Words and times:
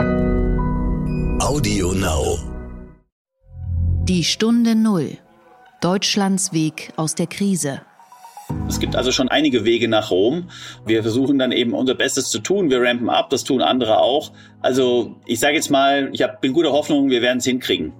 Audio 0.00 1.92
Now. 1.92 2.38
Die 4.04 4.24
Stunde 4.24 4.74
Null. 4.74 5.18
Deutschlands 5.82 6.54
Weg 6.54 6.94
aus 6.96 7.14
der 7.14 7.26
Krise. 7.26 7.82
Es 8.66 8.80
gibt 8.80 8.96
also 8.96 9.12
schon 9.12 9.28
einige 9.28 9.66
Wege 9.66 9.88
nach 9.88 10.10
Rom. 10.10 10.48
Wir 10.86 11.02
versuchen 11.02 11.38
dann 11.38 11.52
eben 11.52 11.74
unser 11.74 11.94
Bestes 11.94 12.30
zu 12.30 12.38
tun. 12.38 12.70
Wir 12.70 12.80
rampen 12.80 13.10
ab, 13.10 13.28
das 13.28 13.44
tun 13.44 13.60
andere 13.60 13.98
auch. 13.98 14.32
Also 14.62 15.16
ich 15.26 15.38
sage 15.38 15.56
jetzt 15.56 15.70
mal, 15.70 16.08
ich 16.14 16.22
hab, 16.22 16.40
bin 16.40 16.54
guter 16.54 16.72
Hoffnung, 16.72 17.10
wir 17.10 17.20
werden 17.20 17.38
es 17.38 17.44
hinkriegen. 17.44 17.92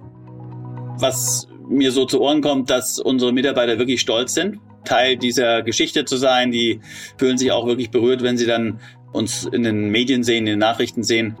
Was 0.97 1.47
mir 1.69 1.91
so 1.91 2.05
zu 2.05 2.19
Ohren 2.19 2.41
kommt, 2.41 2.71
dass 2.71 2.97
unsere 2.97 3.31
Mitarbeiter 3.31 3.77
wirklich 3.77 4.01
stolz 4.01 4.33
sind, 4.33 4.57
Teil 4.85 5.17
dieser 5.17 5.61
Geschichte 5.61 6.05
zu 6.05 6.17
sein. 6.17 6.51
Die 6.51 6.81
fühlen 7.17 7.37
sich 7.37 7.51
auch 7.51 7.67
wirklich 7.67 7.91
berührt, 7.91 8.23
wenn 8.23 8.37
sie 8.37 8.47
dann 8.47 8.79
uns 9.11 9.45
in 9.45 9.61
den 9.61 9.91
Medien 9.91 10.23
sehen, 10.23 10.47
in 10.47 10.53
den 10.53 10.59
Nachrichten 10.59 11.03
sehen. 11.03 11.37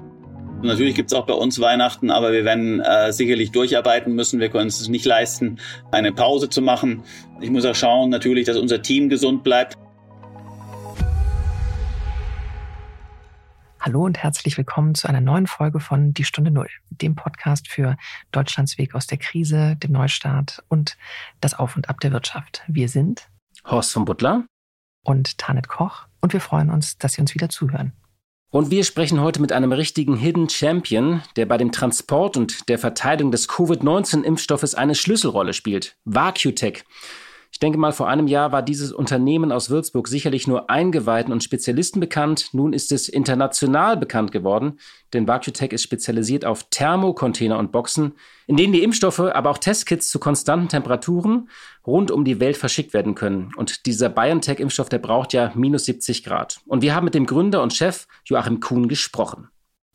Natürlich 0.63 0.93
gibt 0.93 1.11
es 1.11 1.17
auch 1.17 1.25
bei 1.25 1.33
uns 1.33 1.59
Weihnachten, 1.59 2.11
aber 2.11 2.31
wir 2.31 2.45
werden 2.45 2.81
äh, 2.81 3.11
sicherlich 3.11 3.51
durcharbeiten 3.51 4.13
müssen. 4.13 4.39
Wir 4.39 4.49
können 4.49 4.67
es 4.67 4.87
nicht 4.87 5.05
leisten, 5.05 5.59
eine 5.91 6.11
Pause 6.11 6.49
zu 6.49 6.61
machen. 6.61 7.03
Ich 7.39 7.49
muss 7.49 7.65
auch 7.65 7.73
schauen, 7.73 8.11
natürlich, 8.11 8.45
dass 8.45 8.57
unser 8.57 8.83
Team 8.83 9.09
gesund 9.09 9.43
bleibt. 9.43 9.75
Hallo 13.79 14.05
und 14.05 14.19
herzlich 14.19 14.55
willkommen 14.55 14.93
zu 14.93 15.07
einer 15.07 15.21
neuen 15.21 15.47
Folge 15.47 15.79
von 15.79 16.13
Die 16.13 16.23
Stunde 16.23 16.51
Null, 16.51 16.69
dem 16.91 17.15
Podcast 17.15 17.67
für 17.67 17.97
Deutschlands 18.31 18.77
Weg 18.77 18.93
aus 18.93 19.07
der 19.07 19.17
Krise, 19.17 19.75
dem 19.77 19.91
Neustart 19.91 20.63
und 20.67 20.95
das 21.39 21.55
Auf 21.55 21.75
und 21.75 21.89
Ab 21.89 21.99
der 22.01 22.11
Wirtschaft. 22.11 22.61
Wir 22.67 22.87
sind 22.87 23.27
Horst 23.65 23.93
von 23.93 24.05
Butler 24.05 24.45
und 25.03 25.39
Tanet 25.39 25.67
Koch 25.67 26.05
und 26.21 26.33
wir 26.33 26.41
freuen 26.41 26.69
uns, 26.69 26.99
dass 26.99 27.13
Sie 27.13 27.21
uns 27.21 27.33
wieder 27.33 27.49
zuhören. 27.49 27.93
Und 28.51 28.69
wir 28.69 28.83
sprechen 28.83 29.21
heute 29.21 29.39
mit 29.39 29.53
einem 29.53 29.71
richtigen 29.71 30.17
Hidden 30.17 30.49
Champion, 30.49 31.21
der 31.37 31.45
bei 31.45 31.57
dem 31.57 31.71
Transport 31.71 32.35
und 32.35 32.67
der 32.67 32.77
Verteilung 32.77 33.31
des 33.31 33.47
Covid-19-Impfstoffes 33.47 34.75
eine 34.75 34.93
Schlüsselrolle 34.93 35.53
spielt. 35.53 35.95
VacuTech. 36.03 36.83
Ich 37.61 37.63
denke 37.63 37.77
mal, 37.77 37.91
vor 37.91 38.07
einem 38.07 38.25
Jahr 38.25 38.51
war 38.51 38.63
dieses 38.63 38.91
Unternehmen 38.91 39.51
aus 39.51 39.69
Würzburg 39.69 40.07
sicherlich 40.07 40.47
nur 40.47 40.71
Eingeweihten 40.71 41.31
und 41.31 41.43
Spezialisten 41.43 41.99
bekannt. 41.99 42.49
Nun 42.53 42.73
ist 42.73 42.91
es 42.91 43.07
international 43.07 43.97
bekannt 43.97 44.31
geworden, 44.31 44.79
denn 45.13 45.27
VacuTech 45.27 45.71
ist 45.71 45.83
spezialisiert 45.83 46.43
auf 46.43 46.63
Thermocontainer 46.71 47.59
und 47.59 47.71
Boxen, 47.71 48.13
in 48.47 48.57
denen 48.57 48.73
die 48.73 48.81
Impfstoffe, 48.81 49.19
aber 49.19 49.51
auch 49.51 49.59
Testkits 49.59 50.09
zu 50.09 50.17
konstanten 50.17 50.69
Temperaturen 50.69 51.49
rund 51.85 52.09
um 52.09 52.25
die 52.25 52.39
Welt 52.39 52.57
verschickt 52.57 52.95
werden 52.95 53.13
können. 53.13 53.51
Und 53.55 53.85
dieser 53.85 54.09
BioNTech-Impfstoff, 54.09 54.89
der 54.89 54.97
braucht 54.97 55.31
ja 55.31 55.51
minus 55.53 55.85
70 55.85 56.23
Grad. 56.23 56.61
Und 56.65 56.81
wir 56.81 56.95
haben 56.95 57.05
mit 57.05 57.13
dem 57.13 57.27
Gründer 57.27 57.61
und 57.61 57.75
Chef 57.75 58.07
Joachim 58.25 58.59
Kuhn 58.59 58.87
gesprochen. 58.87 59.49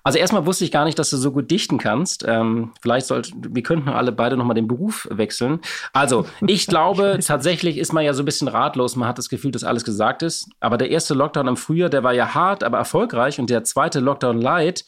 Also 0.02 0.18
erstmal 0.18 0.46
wusste 0.46 0.64
ich 0.64 0.72
gar 0.72 0.84
nicht, 0.84 0.98
dass 0.98 1.10
du 1.10 1.16
so 1.16 1.32
gut 1.32 1.50
dichten 1.50 1.78
kannst. 1.78 2.24
Ähm, 2.26 2.72
vielleicht 2.80 3.06
sollte, 3.06 3.32
wir 3.36 3.62
könnten 3.62 3.88
alle 3.88 4.12
beide 4.12 4.36
nochmal 4.36 4.54
den 4.54 4.68
Beruf 4.68 5.06
wechseln. 5.10 5.60
Also, 5.92 6.26
ich 6.46 6.66
glaube, 6.66 7.18
tatsächlich 7.24 7.78
ist 7.78 7.92
man 7.92 8.04
ja 8.04 8.14
so 8.14 8.22
ein 8.22 8.26
bisschen 8.26 8.48
ratlos. 8.48 8.96
Man 8.96 9.08
hat 9.08 9.18
das 9.18 9.28
Gefühl, 9.28 9.50
dass 9.50 9.64
alles 9.64 9.84
gesagt 9.84 10.22
ist. 10.22 10.48
Aber 10.60 10.78
der 10.78 10.90
erste 10.90 11.14
Lockdown 11.14 11.48
im 11.48 11.56
Frühjahr, 11.56 11.90
der 11.90 12.02
war 12.02 12.12
ja 12.12 12.34
hart, 12.34 12.64
aber 12.64 12.78
erfolgreich. 12.78 13.38
Und 13.38 13.50
der 13.50 13.64
zweite 13.64 14.00
Lockdown 14.00 14.40
Light, 14.40 14.84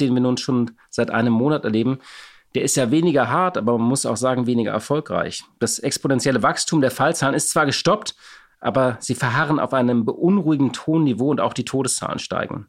den 0.00 0.14
wir 0.14 0.20
nun 0.20 0.36
schon 0.36 0.72
seit 0.90 1.10
einem 1.10 1.32
Monat 1.32 1.64
erleben, 1.64 1.98
der 2.54 2.62
ist 2.62 2.76
ja 2.76 2.90
weniger 2.90 3.28
hart, 3.28 3.58
aber 3.58 3.76
man 3.76 3.88
muss 3.88 4.06
auch 4.06 4.16
sagen, 4.16 4.46
weniger 4.46 4.72
erfolgreich. 4.72 5.44
Das 5.58 5.78
exponentielle 5.78 6.42
Wachstum 6.42 6.80
der 6.80 6.90
Fallzahlen 6.90 7.34
ist 7.34 7.50
zwar 7.50 7.66
gestoppt, 7.66 8.14
aber 8.60 8.96
sie 8.98 9.14
verharren 9.14 9.60
auf 9.60 9.74
einem 9.74 10.06
beunruhigenden 10.06 10.72
Tonniveau 10.72 11.30
und 11.30 11.40
auch 11.40 11.52
die 11.52 11.66
Todeszahlen 11.66 12.18
steigen. 12.18 12.68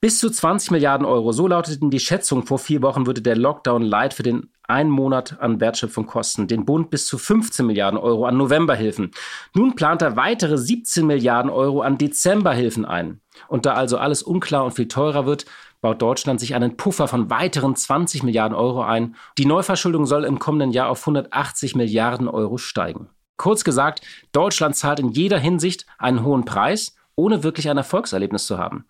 Bis 0.00 0.20
zu 0.20 0.30
20 0.30 0.70
Milliarden 0.70 1.04
Euro, 1.04 1.32
so 1.32 1.48
lauteten 1.48 1.90
die 1.90 1.98
Schätzungen 1.98 2.46
vor 2.46 2.60
vier 2.60 2.82
Wochen, 2.82 3.06
würde 3.06 3.20
der 3.20 3.34
Lockdown 3.34 3.82
Light 3.82 4.14
für 4.14 4.22
den 4.22 4.52
einen 4.62 4.90
Monat 4.90 5.40
an 5.40 5.58
Wertschöpfung 5.58 6.06
kosten. 6.06 6.46
Den 6.46 6.64
Bund 6.64 6.90
bis 6.90 7.06
zu 7.06 7.18
15 7.18 7.66
Milliarden 7.66 7.98
Euro 7.98 8.24
an 8.24 8.36
Novemberhilfen. 8.36 9.10
Nun 9.54 9.74
plant 9.74 10.02
er 10.02 10.14
weitere 10.14 10.56
17 10.56 11.04
Milliarden 11.04 11.50
Euro 11.50 11.80
an 11.80 11.98
Dezemberhilfen 11.98 12.84
ein. 12.84 13.20
Und 13.48 13.66
da 13.66 13.74
also 13.74 13.98
alles 13.98 14.22
unklar 14.22 14.64
und 14.64 14.70
viel 14.70 14.86
teurer 14.86 15.26
wird, 15.26 15.46
baut 15.80 16.00
Deutschland 16.00 16.38
sich 16.38 16.54
einen 16.54 16.76
Puffer 16.76 17.08
von 17.08 17.28
weiteren 17.28 17.74
20 17.74 18.22
Milliarden 18.22 18.56
Euro 18.56 18.84
ein. 18.84 19.16
Die 19.36 19.46
Neuverschuldung 19.46 20.06
soll 20.06 20.24
im 20.24 20.38
kommenden 20.38 20.70
Jahr 20.70 20.90
auf 20.90 21.00
180 21.00 21.74
Milliarden 21.74 22.28
Euro 22.28 22.56
steigen. 22.56 23.08
Kurz 23.36 23.64
gesagt, 23.64 24.02
Deutschland 24.30 24.76
zahlt 24.76 25.00
in 25.00 25.08
jeder 25.08 25.40
Hinsicht 25.40 25.86
einen 25.98 26.22
hohen 26.22 26.44
Preis, 26.44 26.94
ohne 27.16 27.42
wirklich 27.42 27.68
ein 27.68 27.78
Erfolgserlebnis 27.78 28.46
zu 28.46 28.58
haben. 28.58 28.84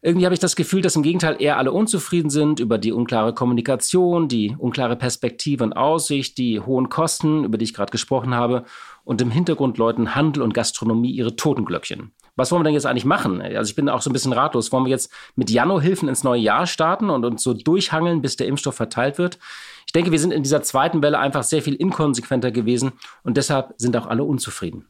Irgendwie 0.00 0.26
habe 0.26 0.34
ich 0.34 0.40
das 0.40 0.54
Gefühl, 0.54 0.80
dass 0.80 0.94
im 0.94 1.02
Gegenteil 1.02 1.36
eher 1.40 1.58
alle 1.58 1.72
unzufrieden 1.72 2.30
sind 2.30 2.60
über 2.60 2.78
die 2.78 2.92
unklare 2.92 3.34
Kommunikation, 3.34 4.28
die 4.28 4.54
unklare 4.56 4.94
Perspektive 4.94 5.64
und 5.64 5.72
Aussicht, 5.72 6.38
die 6.38 6.60
hohen 6.60 6.88
Kosten, 6.88 7.42
über 7.42 7.58
die 7.58 7.64
ich 7.64 7.74
gerade 7.74 7.90
gesprochen 7.90 8.32
habe, 8.32 8.64
und 9.02 9.20
im 9.20 9.32
Hintergrund 9.32 9.76
läuten 9.76 10.14
Handel 10.14 10.44
und 10.44 10.54
Gastronomie 10.54 11.10
ihre 11.10 11.34
Totenglöckchen. 11.34 12.12
Was 12.36 12.52
wollen 12.52 12.60
wir 12.60 12.64
denn 12.64 12.74
jetzt 12.74 12.86
eigentlich 12.86 13.04
machen? 13.04 13.42
Also 13.42 13.70
ich 13.70 13.74
bin 13.74 13.88
auch 13.88 14.00
so 14.00 14.10
ein 14.10 14.12
bisschen 14.12 14.32
ratlos. 14.32 14.70
Wollen 14.70 14.84
wir 14.84 14.90
jetzt 14.90 15.10
mit 15.34 15.50
Jano-Hilfen 15.50 16.08
ins 16.08 16.22
neue 16.22 16.40
Jahr 16.40 16.68
starten 16.68 17.10
und 17.10 17.24
uns 17.24 17.42
so 17.42 17.52
durchhangeln, 17.52 18.22
bis 18.22 18.36
der 18.36 18.46
Impfstoff 18.46 18.76
verteilt 18.76 19.18
wird? 19.18 19.40
Ich 19.86 19.92
denke, 19.92 20.12
wir 20.12 20.20
sind 20.20 20.30
in 20.32 20.44
dieser 20.44 20.62
zweiten 20.62 21.02
Welle 21.02 21.18
einfach 21.18 21.42
sehr 21.42 21.62
viel 21.62 21.74
inkonsequenter 21.74 22.52
gewesen 22.52 22.92
und 23.24 23.36
deshalb 23.36 23.74
sind 23.78 23.96
auch 23.96 24.06
alle 24.06 24.22
unzufrieden. 24.22 24.86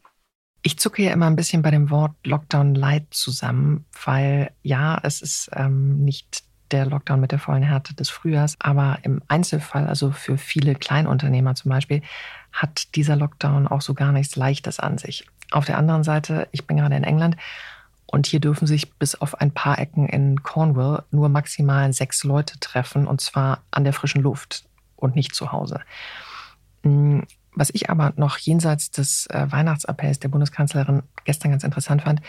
Ich 0.62 0.78
zucke 0.78 1.02
ja 1.02 1.12
immer 1.12 1.26
ein 1.26 1.36
bisschen 1.36 1.62
bei 1.62 1.70
dem 1.70 1.90
Wort 1.90 2.14
Lockdown 2.24 2.74
Light 2.74 3.06
zusammen, 3.10 3.86
weil 4.04 4.50
ja, 4.62 4.98
es 5.02 5.22
ist 5.22 5.50
ähm, 5.54 6.04
nicht 6.04 6.42
der 6.70 6.86
Lockdown 6.86 7.20
mit 7.20 7.32
der 7.32 7.38
vollen 7.38 7.62
Härte 7.62 7.94
des 7.94 8.10
Frühjahrs, 8.10 8.56
aber 8.58 8.98
im 9.02 9.22
Einzelfall, 9.28 9.86
also 9.86 10.10
für 10.10 10.36
viele 10.36 10.74
Kleinunternehmer 10.74 11.54
zum 11.54 11.70
Beispiel, 11.70 12.02
hat 12.52 12.94
dieser 12.94 13.16
Lockdown 13.16 13.68
auch 13.68 13.80
so 13.80 13.94
gar 13.94 14.12
nichts 14.12 14.36
Leichtes 14.36 14.80
an 14.80 14.98
sich. 14.98 15.26
Auf 15.50 15.64
der 15.64 15.78
anderen 15.78 16.04
Seite, 16.04 16.48
ich 16.52 16.66
bin 16.66 16.76
gerade 16.76 16.96
in 16.96 17.04
England 17.04 17.36
und 18.06 18.26
hier 18.26 18.40
dürfen 18.40 18.66
sich 18.66 18.92
bis 18.94 19.14
auf 19.14 19.40
ein 19.40 19.52
paar 19.52 19.78
Ecken 19.78 20.08
in 20.08 20.42
Cornwall 20.42 21.04
nur 21.10 21.28
maximal 21.28 21.92
sechs 21.92 22.24
Leute 22.24 22.58
treffen 22.58 23.06
und 23.06 23.20
zwar 23.20 23.62
an 23.70 23.84
der 23.84 23.92
frischen 23.92 24.22
Luft 24.22 24.64
und 24.96 25.14
nicht 25.14 25.34
zu 25.34 25.52
Hause. 25.52 25.80
Was 27.58 27.70
ich 27.70 27.90
aber 27.90 28.12
noch 28.14 28.38
jenseits 28.38 28.92
des 28.92 29.26
äh, 29.26 29.50
Weihnachtsappells 29.50 30.20
der 30.20 30.28
Bundeskanzlerin 30.28 31.02
gestern 31.24 31.50
ganz 31.50 31.64
interessant 31.64 32.02
fand, 32.02 32.22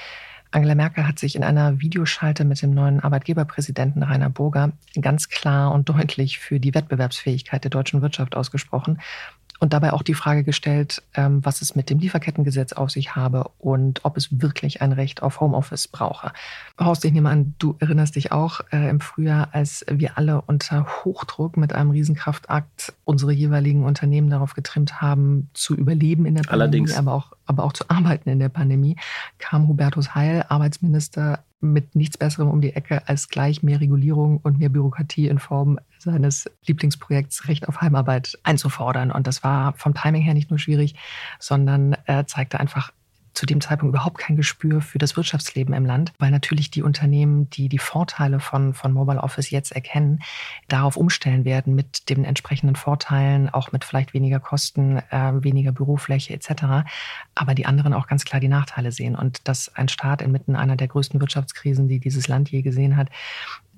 Angela 0.50 0.74
Merkel 0.74 1.08
hat 1.08 1.20
sich 1.20 1.36
in 1.36 1.44
einer 1.44 1.80
Videoschalte 1.80 2.44
mit 2.46 2.64
dem 2.64 2.74
neuen 2.74 3.00
Arbeitgeberpräsidenten 3.00 4.02
Rainer 4.02 4.32
Burger 4.32 4.72
ganz 5.00 5.30
klar 5.30 5.72
und 5.72 5.88
deutlich 5.88 6.40
für 6.40 6.60
die 6.60 6.74
Wettbewerbsfähigkeit 6.74 7.64
der 7.64 7.70
deutschen 7.70 8.02
Wirtschaft 8.02 8.36
ausgesprochen 8.36 9.00
und 9.60 9.74
dabei 9.74 9.94
auch 9.94 10.04
die 10.04 10.14
Frage 10.14 10.44
gestellt, 10.44 11.04
ähm, 11.14 11.44
was 11.44 11.62
es 11.62 11.76
mit 11.76 11.90
dem 11.90 12.00
Lieferkettengesetz 12.00 12.74
auf 12.74 12.90
sich 12.90 13.16
habe 13.16 13.52
und 13.60 14.06
ob 14.06 14.18
es 14.18 14.42
wirklich 14.42 14.82
ein 14.82 14.94
Recht 14.94 15.22
auf 15.22 15.42
Homeoffice 15.42 15.88
brauche. 15.88 16.32
Horst, 16.80 17.04
ich 17.04 17.12
nehme 17.12 17.30
an, 17.30 17.56
du 17.60 17.76
erinnerst 17.80 18.16
dich 18.16 18.32
auch 18.32 18.62
äh, 18.72 18.90
im 18.90 19.02
Frühjahr, 19.02 19.50
als 19.52 19.86
wir 19.90 20.18
alle 20.18 20.42
unter 20.42 20.86
Hochdruck 21.04 21.58
mit 21.58 21.74
einem 21.74 21.92
Riesenkraftakt 21.92 22.94
unsere 23.04 23.34
jeweiligen 23.34 23.84
Unternehmen 23.84 24.30
darauf 24.30 24.54
getrimmt 24.54 25.02
haben, 25.02 25.50
zu 25.54 25.76
überleben 25.76 26.26
in 26.26 26.36
der 26.36 26.44
Pandemie, 26.44 26.62
Allerdings. 26.62 26.98
aber 26.98 27.14
auch, 27.14 27.34
aber 27.46 27.64
auch 27.64 27.74
zu 27.74 27.90
arbeiten 27.90 28.30
in 28.30 28.40
der 28.40 28.50
Pandemie, 28.50 28.96
kam 29.40 29.68
Hubertus 29.68 30.16
Heil, 30.16 30.46
Arbeitsminister, 30.48 31.44
mit 31.62 31.96
nichts 31.96 32.18
Besserem 32.18 32.50
um 32.50 32.62
die 32.62 32.74
Ecke 32.74 33.08
als 33.08 33.28
gleich 33.28 33.64
mehr 33.64 33.82
Regulierung 33.82 34.38
und 34.38 34.60
mehr 34.60 34.70
Bürokratie 34.70 35.28
in 35.28 35.40
Form 35.40 35.80
seines 36.00 36.50
Lieblingsprojekts 36.66 37.48
Recht 37.48 37.68
auf 37.68 37.82
Heimarbeit 37.82 38.38
einzufordern. 38.44 39.12
Und 39.12 39.28
das 39.28 39.44
war 39.44 39.74
vom 39.74 39.94
Timing 39.94 40.22
her 40.22 40.34
nicht 40.34 40.50
nur 40.50 40.60
schwierig, 40.60 40.96
sondern 41.40 41.96
äh, 42.06 42.26
zeigte 42.26 42.60
einfach 42.60 42.92
zu 43.34 43.46
dem 43.46 43.62
Zeitpunkt 43.62 43.94
überhaupt 43.94 44.18
kein 44.18 44.36
Gespür 44.36 44.82
für 44.82 44.98
das 44.98 45.16
Wirtschaftsleben 45.16 45.74
im 45.74 45.86
Land, 45.86 46.12
weil 46.20 46.30
natürlich 46.30 46.72
die 46.72 46.82
Unternehmen, 46.82 47.50
die 47.50 47.70
die 47.70 47.78
Vorteile 47.78 48.42
von, 48.42 48.74
von 48.74 48.92
Mobile 48.92 49.22
Office 49.22 49.50
jetzt 49.50 49.72
erkennen, 49.72 50.20
darauf 50.68 50.98
umstellen 50.98 51.46
werden 51.46 51.74
mit 51.74 52.10
den 52.10 52.26
entsprechenden 52.26 52.76
Vorteilen, 52.76 53.50
auch 53.50 53.72
mit 53.72 53.86
vielleicht 53.86 54.14
weniger 54.14 54.42
Kosten, 54.42 54.98
äh, 55.10 55.32
weniger 55.42 55.72
Bürofläche 55.72 56.34
etc. 56.34 56.90
Aber 57.34 57.56
die 57.56 57.66
anderen 57.66 57.94
auch 57.94 58.08
ganz 58.08 58.26
klar 58.26 58.42
die 58.42 58.50
Nachteile 58.50 58.92
sehen. 58.92 59.16
Und 59.16 59.48
dass 59.48 59.74
ein 59.74 59.88
Staat 59.88 60.22
inmitten 60.22 60.58
einer 60.58 60.76
der 60.76 60.90
größten 60.90 61.22
Wirtschaftskrisen, 61.22 61.88
die 61.88 62.00
dieses 62.00 62.28
Land 62.28 62.52
je 62.52 62.62
gesehen 62.62 62.98
hat, 62.98 63.10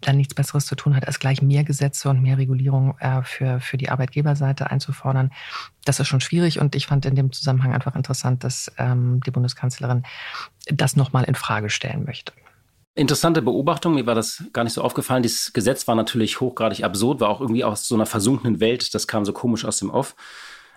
dann 0.02 0.18
nichts 0.18 0.34
Besseres 0.34 0.66
zu 0.66 0.76
tun 0.76 0.96
hat, 0.96 1.08
als 1.08 1.20
gleich 1.20 1.42
mehr 1.42 1.64
Gesetze 1.64 2.10
und 2.10 2.22
mehr 2.22 2.38
Regulierung 2.38 2.98
äh, 3.00 3.22
für, 3.24 3.60
für 3.60 3.78
die 3.78 3.90
Arbeitgeberseite 3.90 4.70
einzufordern. 4.70 5.32
Das 5.86 6.00
ist 6.00 6.08
schon 6.08 6.22
schwierig 6.22 6.60
und 6.60 6.76
ich 6.76 6.88
fand 6.88 7.06
in 7.06 7.16
dem 7.16 7.32
Zusammenhang 7.32 7.74
einfach 7.74 7.96
interessant, 7.96 8.44
dass 8.44 8.72
ähm, 8.78 9.22
die 9.26 9.32
Bundeskanzlerin 9.32 10.04
das 10.68 10.96
nochmal 10.96 11.24
in 11.24 11.36
Frage 11.36 11.70
stellen 11.70 12.04
möchte. 12.06 12.34
Interessante 12.94 13.42
Beobachtung, 13.42 13.94
mir 13.94 14.06
war 14.06 14.16
das 14.16 14.44
gar 14.52 14.66
nicht 14.66 14.74
so 14.74 14.82
aufgefallen. 14.82 15.24
Dieses 15.24 15.54
Gesetz 15.54 15.88
war 15.88 15.96
natürlich 15.96 16.42
hochgradig 16.42 16.84
absurd, 16.84 17.22
war 17.22 17.30
auch 17.30 17.40
irgendwie 17.40 17.64
aus 17.64 17.88
so 17.88 17.96
einer 17.96 18.06
versunkenen 18.06 18.60
Welt, 18.60 18.94
das 18.94 19.08
kam 19.08 19.24
so 19.24 19.32
komisch 19.32 19.64
aus 19.64 19.80
dem 19.80 19.90
Off. 19.90 20.16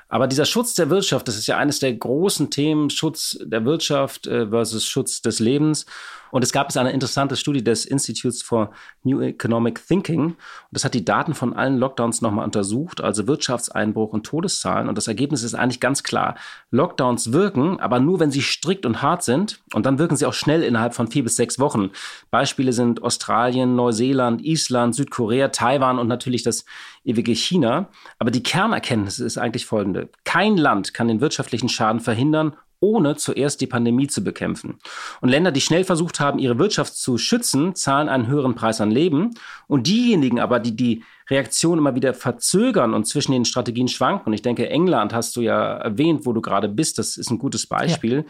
Aber 0.09 0.29
dieser 0.29 0.45
Schutz 0.45 0.75
der 0.75 0.91
Wirtschaft, 0.91 1.27
das 1.27 1.37
ist 1.37 1.49
ja 1.49 1.57
eines 1.57 1.81
der 1.81 1.93
großen 1.93 2.51
Themen, 2.51 2.89
Schutz 2.89 3.37
der 3.43 3.65
Wirtschaft 3.65 4.29
äh, 4.29 4.49
versus 4.49 4.87
Schutz 4.87 5.23
des 5.23 5.41
Lebens. 5.41 5.87
Und 6.35 6.43
es 6.43 6.51
gab 6.51 6.69
es 6.69 6.77
eine 6.77 6.91
interessante 6.91 7.37
Studie 7.37 7.63
des 7.63 7.87
Institutes 7.87 8.43
for 8.43 8.73
New 9.05 9.21
Economic 9.21 9.87
Thinking. 9.87 10.21
Und 10.21 10.37
das 10.73 10.85
hat 10.85 10.93
die 10.93 11.05
Daten 11.05 11.33
von 11.33 11.53
allen 11.53 11.79
Lockdowns 11.79 12.23
nochmal 12.23 12.45
untersucht, 12.45 13.01
also 13.01 13.29
Wirtschaftseinbruch 13.29 14.13
und 14.13 14.27
Todeszahlen. 14.27 14.89
Und 14.89 14.99
das 14.99 15.07
Ergebnis 15.07 15.45
ist 15.45 15.55
eigentlich 15.55 15.79
ganz 15.79 16.03
klar. 16.03 16.35
Lockdowns 16.73 17.33
wirken, 17.33 17.79
aber 17.79 18.01
nur, 18.01 18.19
wenn 18.19 18.33
sie 18.33 18.43
strikt 18.43 18.85
und 18.85 19.01
hart 19.01 19.23
sind. 19.23 19.61
Und 19.75 19.87
dann 19.87 20.01
wirken 20.01 20.17
sie 20.17 20.27
auch 20.27 20.35
schnell 20.35 20.65
innerhalb 20.65 20.95
von 20.95 21.07
vier 21.07 21.23
bis 21.23 21.37
sechs 21.37 21.61
Wochen. 21.61 21.91
Beispiele 22.33 22.73
sind 22.73 23.05
Australien, 23.05 23.77
Neuseeland, 23.77 24.45
Island, 24.45 24.97
Südkorea, 24.97 25.51
Taiwan 25.51 26.01
und 26.01 26.09
natürlich 26.09 26.43
das 26.43 26.65
ewige 27.05 27.33
China. 27.33 27.91
Aber 28.19 28.33
die 28.33 28.43
Kernerkenntnis 28.43 29.21
ist 29.21 29.39
eigentlich 29.39 29.67
folgende. 29.67 30.09
Kein 30.25 30.57
Land 30.57 30.95
kann 30.95 31.07
den 31.07 31.21
wirtschaftlichen 31.21 31.69
Schaden 31.69 32.01
verhindern 32.01 32.57
ohne 32.85 33.17
zuerst 33.17 33.63
die 33.63 33.67
Pandemie 33.67 34.09
zu 34.09 34.23
bekämpfen. 34.23 34.79
Und 35.23 35.31
Länder, 35.31 35.51
die 35.53 35.63
schnell 35.63 35.85
versucht 35.85 36.21
haben, 36.21 36.39
ihre 36.39 36.59
Wirtschaft 36.59 36.95
zu 36.95 37.17
schützen, 37.17 37.75
zahlen 37.75 38.11
einen 38.11 38.27
höheren 38.27 38.55
Preis 38.55 38.83
an 38.83 38.91
Leben. 38.91 39.31
Und 39.67 39.87
diejenigen 39.87 40.39
aber, 40.39 40.61
die 40.61 40.77
die 40.77 41.03
Reaktion 41.31 41.79
immer 41.79 41.95
wieder 41.95 42.13
verzögern 42.13 42.93
und 42.93 43.07
zwischen 43.07 43.33
den 43.33 43.45
Strategien 43.45 43.89
schwanken. 43.89 44.27
Und 44.27 44.33
ich 44.35 44.43
denke, 44.43 44.69
England 44.69 45.15
hast 45.15 45.37
du 45.37 45.41
ja 45.41 45.77
erwähnt, 45.77 46.27
wo 46.27 46.33
du 46.33 46.43
gerade 46.43 46.69
bist. 46.69 46.99
Das 46.99 47.17
ist 47.17 47.31
ein 47.31 47.39
gutes 47.39 47.67
Beispiel. 47.67 48.17
Ja. 48.17 48.25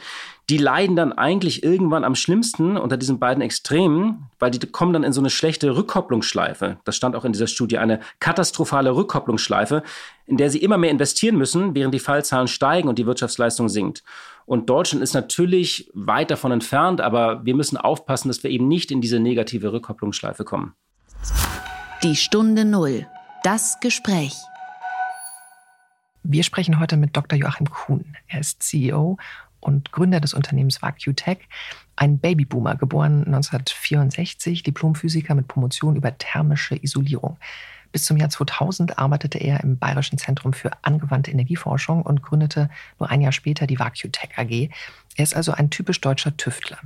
Die 0.51 0.59
leiden 0.59 0.95
dann 0.95 1.13
eigentlich 1.13 1.65
irgendwann 1.65 2.05
am 2.05 2.15
schlimmsten 2.15 2.77
unter 2.77 2.97
diesen 2.97 3.19
beiden 3.19 3.43
Extremen, 3.43 4.27
weil 4.39 4.53
die 4.53 4.61
kommen 4.67 4.93
dann 4.93 5.03
in 5.03 5.13
so 5.13 5.21
eine 5.21 5.31
schlechte 5.31 5.75
Rückkopplungsschleife. 5.75 6.79
Das 6.85 6.95
stand 6.95 7.17
auch 7.17 7.25
in 7.25 7.33
dieser 7.33 7.49
Studie, 7.49 7.79
eine 7.79 8.01
katastrophale 8.21 8.95
Rückkopplungsschleife, 8.95 9.83
in 10.27 10.37
der 10.37 10.51
sie 10.51 10.59
immer 10.59 10.79
mehr 10.79 10.91
investieren 10.91 11.37
müssen, 11.37 11.75
während 11.75 11.95
die 11.95 11.99
Fallzahlen 11.99 12.47
steigen 12.47 12.89
und 12.89 12.99
die 12.99 13.07
Wirtschaftsleistung 13.07 13.69
sinkt. 13.69 14.05
Und 14.47 14.69
Deutschland 14.69 15.03
ist 15.03 15.15
natürlich 15.15 15.91
weit 15.95 16.31
davon 16.31 16.53
entfernt, 16.53 17.01
aber 17.01 17.45
wir 17.45 17.55
müssen 17.55 17.77
aufpassen, 17.77 18.29
dass 18.29 18.43
wir 18.43 18.51
eben 18.51 18.69
nicht 18.69 18.91
in 18.91 19.01
diese 19.01 19.19
negative 19.19 19.73
Rückkopplungsschleife 19.73 20.45
kommen. 20.45 20.75
Die 22.05 22.17
Stunde 22.17 22.67
Null. 22.67 23.07
Das 23.45 23.81
Gespräch. 23.81 24.35
Wir 26.23 26.45
sprechen 26.45 26.79
heute 26.79 26.99
mit 26.99 27.17
Dr. 27.17 27.39
Joachim 27.39 27.71
Kuhn. 27.71 28.15
Er 28.27 28.41
ist 28.41 28.63
CEO 28.63 29.17
und 29.61 29.91
Gründer 29.91 30.21
des 30.21 30.35
Unternehmens 30.35 30.83
VacuTech, 30.83 31.49
ein 31.97 32.19
Babyboomer, 32.19 32.77
geboren 32.77 33.25
1964, 33.25 34.63
Diplomphysiker 34.63 35.35
mit 35.35 35.49
Promotion 35.49 35.97
über 35.97 36.19
thermische 36.19 36.77
Isolierung. 36.77 37.39
Bis 37.91 38.05
zum 38.05 38.19
Jahr 38.19 38.29
2000 38.29 38.99
arbeitete 38.99 39.39
er 39.39 39.65
im 39.65 39.79
Bayerischen 39.79 40.19
Zentrum 40.19 40.53
für 40.53 40.73
angewandte 40.83 41.31
Energieforschung 41.31 42.03
und 42.03 42.21
gründete 42.21 42.69
nur 43.01 43.09
ein 43.09 43.23
Jahr 43.23 43.33
später 43.33 43.67
die 43.67 43.79
VacuTech 43.79 44.37
AG. 44.37 44.69
Er 45.17 45.23
ist 45.23 45.35
also 45.35 45.53
ein 45.53 45.71
typisch 45.71 46.03
deutscher 46.03 46.37
Tüftler. 46.37 46.81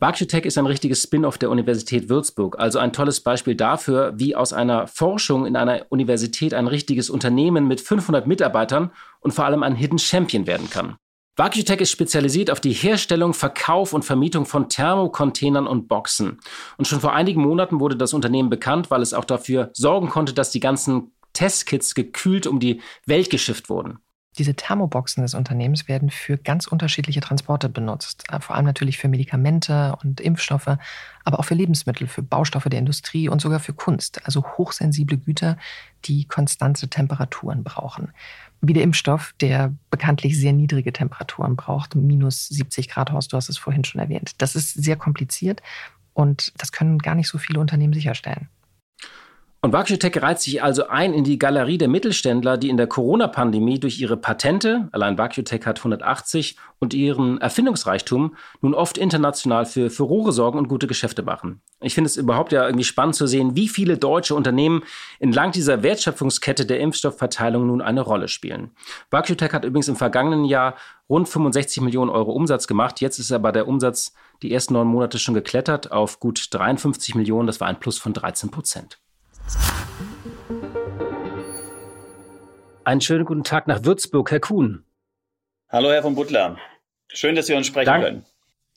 VacuTech 0.00 0.44
ist 0.44 0.56
ein 0.56 0.66
richtiges 0.66 1.02
Spin-off 1.02 1.38
der 1.38 1.50
Universität 1.50 2.08
Würzburg, 2.08 2.56
also 2.60 2.78
ein 2.78 2.92
tolles 2.92 3.20
Beispiel 3.20 3.56
dafür, 3.56 4.12
wie 4.14 4.36
aus 4.36 4.52
einer 4.52 4.86
Forschung 4.86 5.44
in 5.44 5.56
einer 5.56 5.86
Universität 5.88 6.54
ein 6.54 6.68
richtiges 6.68 7.10
Unternehmen 7.10 7.66
mit 7.66 7.80
500 7.80 8.24
Mitarbeitern 8.24 8.92
und 9.18 9.32
vor 9.32 9.44
allem 9.44 9.64
ein 9.64 9.74
Hidden 9.74 9.98
Champion 9.98 10.46
werden 10.46 10.70
kann. 10.70 10.96
VacuTech 11.34 11.80
ist 11.80 11.90
spezialisiert 11.90 12.48
auf 12.52 12.60
die 12.60 12.72
Herstellung, 12.72 13.34
Verkauf 13.34 13.92
und 13.92 14.04
Vermietung 14.04 14.46
von 14.46 14.68
Thermocontainern 14.68 15.66
und 15.66 15.88
Boxen. 15.88 16.38
Und 16.76 16.86
schon 16.86 17.00
vor 17.00 17.12
einigen 17.12 17.42
Monaten 17.42 17.80
wurde 17.80 17.96
das 17.96 18.14
Unternehmen 18.14 18.50
bekannt, 18.50 18.92
weil 18.92 19.02
es 19.02 19.14
auch 19.14 19.24
dafür 19.24 19.70
sorgen 19.72 20.10
konnte, 20.10 20.32
dass 20.32 20.52
die 20.52 20.60
ganzen 20.60 21.10
Testkits 21.32 21.96
gekühlt 21.96 22.46
um 22.46 22.60
die 22.60 22.80
Welt 23.06 23.30
geschifft 23.30 23.68
wurden. 23.68 23.98
Diese 24.38 24.54
Thermoboxen 24.54 25.22
des 25.22 25.34
Unternehmens 25.34 25.88
werden 25.88 26.10
für 26.10 26.38
ganz 26.38 26.66
unterschiedliche 26.66 27.20
Transporte 27.20 27.68
benutzt. 27.68 28.24
Äh, 28.30 28.40
vor 28.40 28.56
allem 28.56 28.64
natürlich 28.64 28.98
für 28.98 29.08
Medikamente 29.08 29.96
und 30.02 30.20
Impfstoffe, 30.20 30.78
aber 31.24 31.38
auch 31.38 31.44
für 31.44 31.54
Lebensmittel, 31.54 32.06
für 32.06 32.22
Baustoffe 32.22 32.68
der 32.70 32.78
Industrie 32.78 33.28
und 33.28 33.40
sogar 33.40 33.60
für 33.60 33.74
Kunst. 33.74 34.24
Also 34.24 34.44
hochsensible 34.56 35.18
Güter, 35.18 35.58
die 36.04 36.24
konstante 36.24 36.88
Temperaturen 36.88 37.64
brauchen 37.64 38.12
wie 38.60 38.72
der 38.72 38.82
Impfstoff, 38.82 39.34
der 39.40 39.74
bekanntlich 39.90 40.38
sehr 40.38 40.52
niedrige 40.52 40.92
Temperaturen 40.92 41.56
braucht, 41.56 41.94
minus 41.94 42.48
70 42.48 42.88
Grad, 42.88 43.12
Horst, 43.12 43.32
du 43.32 43.36
hast 43.36 43.48
es 43.48 43.58
vorhin 43.58 43.84
schon 43.84 44.00
erwähnt. 44.00 44.32
Das 44.38 44.56
ist 44.56 44.72
sehr 44.72 44.96
kompliziert 44.96 45.62
und 46.14 46.52
das 46.58 46.72
können 46.72 46.98
gar 46.98 47.14
nicht 47.14 47.28
so 47.28 47.38
viele 47.38 47.60
Unternehmen 47.60 47.92
sicherstellen. 47.92 48.48
Und 49.60 49.72
VacuTech 49.72 50.22
reiht 50.22 50.38
sich 50.38 50.62
also 50.62 50.86
ein 50.86 51.12
in 51.12 51.24
die 51.24 51.36
Galerie 51.36 51.78
der 51.78 51.88
Mittelständler, 51.88 52.56
die 52.56 52.68
in 52.68 52.76
der 52.76 52.86
Corona-Pandemie 52.86 53.80
durch 53.80 54.00
ihre 54.00 54.16
Patente, 54.16 54.88
allein 54.92 55.18
VacuTech 55.18 55.66
hat 55.66 55.78
180, 55.78 56.56
und 56.78 56.94
ihren 56.94 57.40
Erfindungsreichtum 57.40 58.36
nun 58.60 58.72
oft 58.72 58.98
international 58.98 59.66
für 59.66 59.90
Furore 59.90 60.30
sorgen 60.30 60.58
und 60.58 60.68
gute 60.68 60.86
Geschäfte 60.86 61.24
machen. 61.24 61.60
Ich 61.80 61.94
finde 61.94 62.06
es 62.06 62.16
überhaupt 62.16 62.52
ja 62.52 62.66
irgendwie 62.66 62.84
spannend 62.84 63.16
zu 63.16 63.26
sehen, 63.26 63.56
wie 63.56 63.66
viele 63.66 63.98
deutsche 63.98 64.36
Unternehmen 64.36 64.84
entlang 65.18 65.50
dieser 65.50 65.82
Wertschöpfungskette 65.82 66.64
der 66.64 66.78
Impfstoffverteilung 66.78 67.66
nun 67.66 67.82
eine 67.82 68.02
Rolle 68.02 68.28
spielen. 68.28 68.70
VacuTech 69.10 69.52
hat 69.52 69.64
übrigens 69.64 69.88
im 69.88 69.96
vergangenen 69.96 70.44
Jahr 70.44 70.76
rund 71.08 71.28
65 71.28 71.82
Millionen 71.82 72.10
Euro 72.10 72.30
Umsatz 72.30 72.68
gemacht. 72.68 73.00
Jetzt 73.00 73.18
ist 73.18 73.32
aber 73.32 73.50
der 73.50 73.66
Umsatz 73.66 74.12
die 74.40 74.52
ersten 74.52 74.74
neun 74.74 74.86
Monate 74.86 75.18
schon 75.18 75.34
geklettert 75.34 75.90
auf 75.90 76.20
gut 76.20 76.46
53 76.54 77.16
Millionen. 77.16 77.48
Das 77.48 77.60
war 77.60 77.66
ein 77.66 77.80
Plus 77.80 77.98
von 77.98 78.12
13 78.12 78.52
Prozent. 78.52 79.00
Einen 82.84 83.00
schönen 83.02 83.26
guten 83.26 83.44
Tag 83.44 83.66
nach 83.66 83.84
Würzburg, 83.84 84.30
Herr 84.30 84.40
Kuhn. 84.40 84.82
Hallo, 85.68 85.90
Herr 85.90 86.02
von 86.02 86.14
Butler. 86.14 86.56
Schön, 87.08 87.34
dass 87.36 87.48
wir 87.48 87.56
uns 87.56 87.66
sprechen 87.66 87.86
Dank, 87.86 88.04
können. 88.04 88.24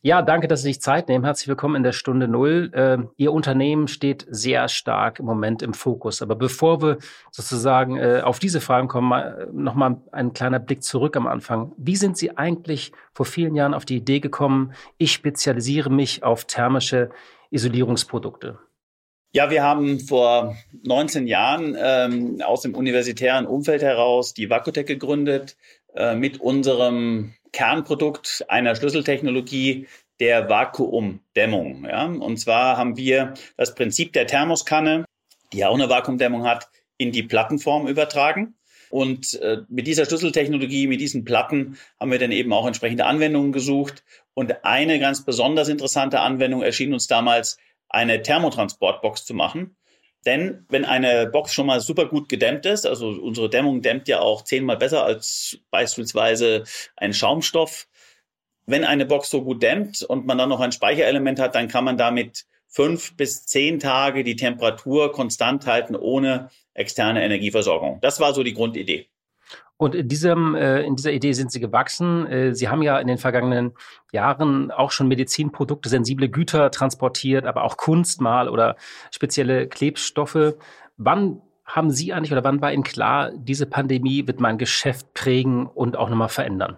Ja, 0.04 0.22
danke, 0.22 0.48
dass 0.48 0.64
Sie 0.64 0.70
sich 0.70 0.82
Zeit 0.82 1.08
nehmen. 1.08 1.24
Herzlich 1.24 1.48
willkommen 1.48 1.76
in 1.76 1.84
der 1.84 1.92
Stunde 1.92 2.28
Null. 2.28 2.72
Äh, 2.74 2.98
Ihr 3.18 3.32
Unternehmen 3.32 3.88
steht 3.88 4.26
sehr 4.30 4.68
stark 4.68 5.20
im 5.20 5.26
Moment 5.26 5.62
im 5.62 5.74
Fokus. 5.74 6.22
Aber 6.22 6.36
bevor 6.36 6.82
wir 6.82 6.98
sozusagen 7.30 7.98
äh, 7.98 8.22
auf 8.24 8.40
diese 8.40 8.62
Fragen 8.62 8.88
kommen, 8.88 9.08
mal, 9.08 9.48
noch 9.54 9.76
mal 9.76 10.02
ein 10.12 10.34
kleiner 10.34 10.60
Blick 10.60 10.84
zurück 10.84 11.16
am 11.16 11.28
Anfang. 11.28 11.72
Wie 11.78 11.96
sind 11.96 12.18
Sie 12.18 12.36
eigentlich 12.36 12.92
vor 13.14 13.26
vielen 13.26 13.54
Jahren 13.56 13.74
auf 13.74 13.86
die 13.86 13.98
Idee 13.98 14.20
gekommen, 14.20 14.74
ich 14.98 15.12
spezialisiere 15.12 15.92
mich 15.92 16.24
auf 16.24 16.46
thermische 16.46 17.12
Isolierungsprodukte? 17.52 18.58
Ja, 19.34 19.50
wir 19.50 19.64
haben 19.64 20.02
vor 20.02 20.58
19 20.84 21.26
Jahren 21.26 21.78
ähm, 21.80 22.42
aus 22.42 22.64
dem 22.64 22.76
universitären 22.76 23.46
Umfeld 23.46 23.82
heraus 23.82 24.34
die 24.34 24.50
Vakutec 24.50 24.88
gegründet 24.88 25.56
äh, 25.96 26.16
mit 26.16 26.42
unserem 26.42 27.34
Kernprodukt 27.54 28.44
einer 28.50 28.76
Schlüsseltechnologie 28.76 29.88
der 30.20 30.50
Vakuumdämmung. 30.50 31.86
Ja? 31.86 32.08
Und 32.08 32.38
zwar 32.42 32.76
haben 32.76 32.98
wir 32.98 33.34
das 33.56 33.74
Prinzip 33.74 34.12
der 34.12 34.28
Thermoskanne, 34.28 35.06
die 35.54 35.60
ja 35.60 35.70
auch 35.70 35.76
eine 35.76 35.90
Vakuumdämmung 35.90 36.44
hat, 36.44 36.68
in 36.98 37.14
die 37.14 37.24
Plattenform 37.24 37.88
übertragen. 37.88 38.56
Und 38.90 39.40
äh, 39.40 39.60
mit 39.70 39.88
dieser 39.88 40.06
Schlüsseltechnologie, 40.06 40.88
mit 40.88 41.00
diesen 41.00 41.24
Platten 41.24 41.78
haben 42.02 42.12
wir 42.12 42.20
dann 42.20 42.34
eben 42.34 42.52
auch 42.52 42.68
entsprechende 42.68 43.06
Anwendungen 43.06 43.54
gesucht. 43.54 44.04
Und 44.34 44.66
eine 44.66 45.00
ganz 45.00 45.24
besonders 45.24 45.70
interessante 45.70 46.20
Anwendung 46.20 46.62
erschien 46.62 46.92
uns 46.92 47.08
damals, 47.08 47.58
eine 47.92 48.22
Thermotransportbox 48.22 49.26
zu 49.26 49.34
machen. 49.34 49.76
Denn 50.26 50.66
wenn 50.70 50.86
eine 50.86 51.28
Box 51.28 51.54
schon 51.54 51.66
mal 51.66 51.82
super 51.82 52.06
gut 52.06 52.30
gedämmt 52.30 52.66
ist, 52.66 52.86
also 52.86 53.08
unsere 53.08 53.50
Dämmung 53.50 53.82
dämmt 53.82 54.08
ja 54.08 54.20
auch 54.20 54.44
zehnmal 54.44 54.78
besser 54.78 55.04
als 55.04 55.60
beispielsweise 55.72 56.64
ein 56.96 57.14
Schaumstoff. 57.14 57.88
Wenn 58.68 58.84
eine 58.84 59.08
Box 59.08 59.32
so 59.32 59.44
gut 59.44 59.64
dämmt 59.64 60.04
und 60.04 60.28
man 60.28 60.38
dann 60.38 60.50
noch 60.50 60.60
ein 60.60 60.72
Speicherelement 60.72 61.40
hat, 61.40 61.56
dann 61.56 61.68
kann 61.68 61.84
man 61.84 61.98
damit 61.98 62.46
fünf 62.68 63.18
bis 63.18 63.46
zehn 63.46 63.80
Tage 63.80 64.24
die 64.24 64.36
Temperatur 64.36 65.12
konstant 65.12 65.66
halten 65.66 65.96
ohne 65.96 66.50
externe 66.74 67.24
Energieversorgung. 67.24 68.00
Das 68.02 68.20
war 68.20 68.34
so 68.34 68.44
die 68.44 68.54
Grundidee. 68.54 69.10
Und 69.82 69.96
in, 69.96 70.08
diesem, 70.08 70.54
äh, 70.54 70.84
in 70.84 70.96
dieser 70.96 71.12
Idee 71.12 71.34
sind 71.34 71.52
Sie 71.52 71.60
gewachsen. 71.60 72.28
Äh, 72.28 72.54
Sie 72.54 72.70
haben 72.70 72.84
ja 72.84 73.00
in 73.00 73.08
den 73.08 73.18
vergangenen 73.18 73.74
Jahren 74.12 74.70
auch 74.70 74.92
schon 74.92 75.08
Medizinprodukte, 75.08 75.90
sensible 75.90 76.30
Güter 76.30 76.70
transportiert, 76.70 77.48
aber 77.48 77.64
auch 77.64 77.78
Kunst 77.78 78.22
mal 78.22 78.48
oder 78.48 78.76
spezielle 79.10 79.68
Klebstoffe. 79.68 80.54
Wann 80.98 81.42
haben 81.66 81.90
Sie 81.90 82.14
eigentlich 82.14 82.32
oder 82.32 82.44
wann 82.44 82.62
war 82.62 82.72
Ihnen 82.72 82.84
klar, 82.84 83.32
diese 83.36 83.66
Pandemie 83.66 84.28
wird 84.28 84.40
mein 84.40 84.60
Geschäft 84.60 85.16
prägen 85.16 85.66
und 85.66 85.98
auch 85.98 86.10
nochmal 86.10 86.30
verändern? 86.30 86.78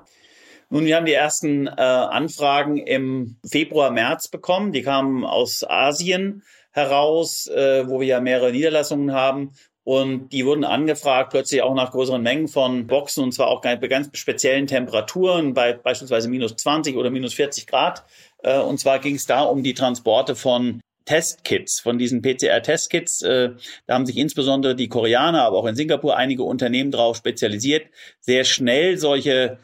Nun, 0.69 0.85
wir 0.85 0.95
haben 0.95 1.05
die 1.05 1.11
ersten 1.11 1.67
äh, 1.67 1.71
Anfragen 1.71 2.77
im 2.77 3.35
Februar, 3.45 3.91
März 3.91 4.29
bekommen. 4.29 4.71
Die 4.71 4.81
kamen 4.81 5.25
aus 5.25 5.65
Asien 5.67 6.43
heraus, 6.71 7.47
äh, 7.47 7.85
wo 7.85 7.99
wir 7.99 8.07
ja 8.07 8.21
mehrere 8.21 8.53
Niederlassungen 8.53 9.11
haben. 9.11 9.51
Und 9.83 10.29
die 10.29 10.45
wurden 10.45 10.63
angefragt, 10.63 11.31
plötzlich 11.31 11.61
auch 11.61 11.75
nach 11.75 11.91
größeren 11.91 12.21
Mengen 12.21 12.47
von 12.47 12.87
Boxen, 12.87 13.23
und 13.23 13.33
zwar 13.33 13.47
auch 13.47 13.61
bei 13.61 13.75
ganz 13.75 14.09
speziellen 14.17 14.65
Temperaturen, 14.65 15.53
bei 15.53 15.73
beispielsweise 15.73 16.29
minus 16.29 16.55
20 16.55 16.95
oder 16.95 17.09
minus 17.09 17.33
40 17.33 17.67
Grad. 17.67 18.03
Äh, 18.43 18.59
und 18.59 18.79
zwar 18.79 18.99
ging 18.99 19.15
es 19.15 19.25
da 19.25 19.41
um 19.41 19.61
die 19.61 19.73
Transporte 19.73 20.35
von 20.35 20.79
Testkits, 21.03 21.81
von 21.81 21.97
diesen 21.97 22.21
PCR-Testkits. 22.21 23.23
Äh, 23.23 23.51
da 23.85 23.95
haben 23.95 24.05
sich 24.05 24.15
insbesondere 24.15 24.73
die 24.73 24.87
Koreaner, 24.87 25.43
aber 25.43 25.57
auch 25.57 25.65
in 25.65 25.75
Singapur 25.75 26.15
einige 26.15 26.43
Unternehmen 26.43 26.91
drauf 26.91 27.17
spezialisiert, 27.17 27.87
sehr 28.21 28.45
schnell 28.45 28.97
solche 28.97 29.59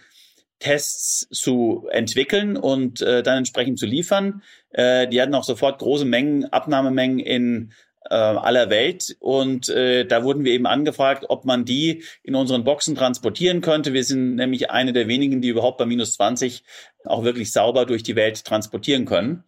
Tests 0.60 1.30
zu 1.32 1.88
entwickeln 1.90 2.58
und 2.58 3.00
äh, 3.00 3.24
dann 3.24 3.38
entsprechend 3.38 3.80
zu 3.80 3.86
liefern. 3.86 4.44
die 4.76 5.20
hatten 5.20 5.34
auch 5.34 5.46
sofort 5.46 5.80
große 5.80 6.06
Mengen, 6.06 6.46
Abnahmemengen 6.46 7.18
in 7.18 7.74
äh, 8.10 8.16
aller 8.16 8.70
Welt. 8.70 9.16
Und 9.20 9.70
äh, 9.70 10.06
da 10.06 10.24
wurden 10.24 10.44
wir 10.44 10.54
eben 10.54 10.66
angefragt, 10.66 11.26
ob 11.30 11.46
man 11.46 11.66
die 11.66 12.04
in 12.24 12.36
unseren 12.36 12.64
Boxen 12.64 12.96
transportieren 12.96 13.62
könnte. 13.62 13.94
Wir 13.94 14.04
sind 14.04 14.36
nämlich 14.36 14.72
eine 14.72 14.94
der 14.94 15.08
wenigen, 15.08 15.42
die 15.42 15.50
überhaupt 15.50 15.78
bei 15.78 15.86
minus 15.86 16.14
20 16.14 16.64
auch 17.06 17.24
wirklich 17.24 17.52
sauber 17.52 17.86
durch 17.86 18.04
die 18.04 18.16
Welt 18.16 18.46
transportieren 18.46 19.06
können. 19.06 19.44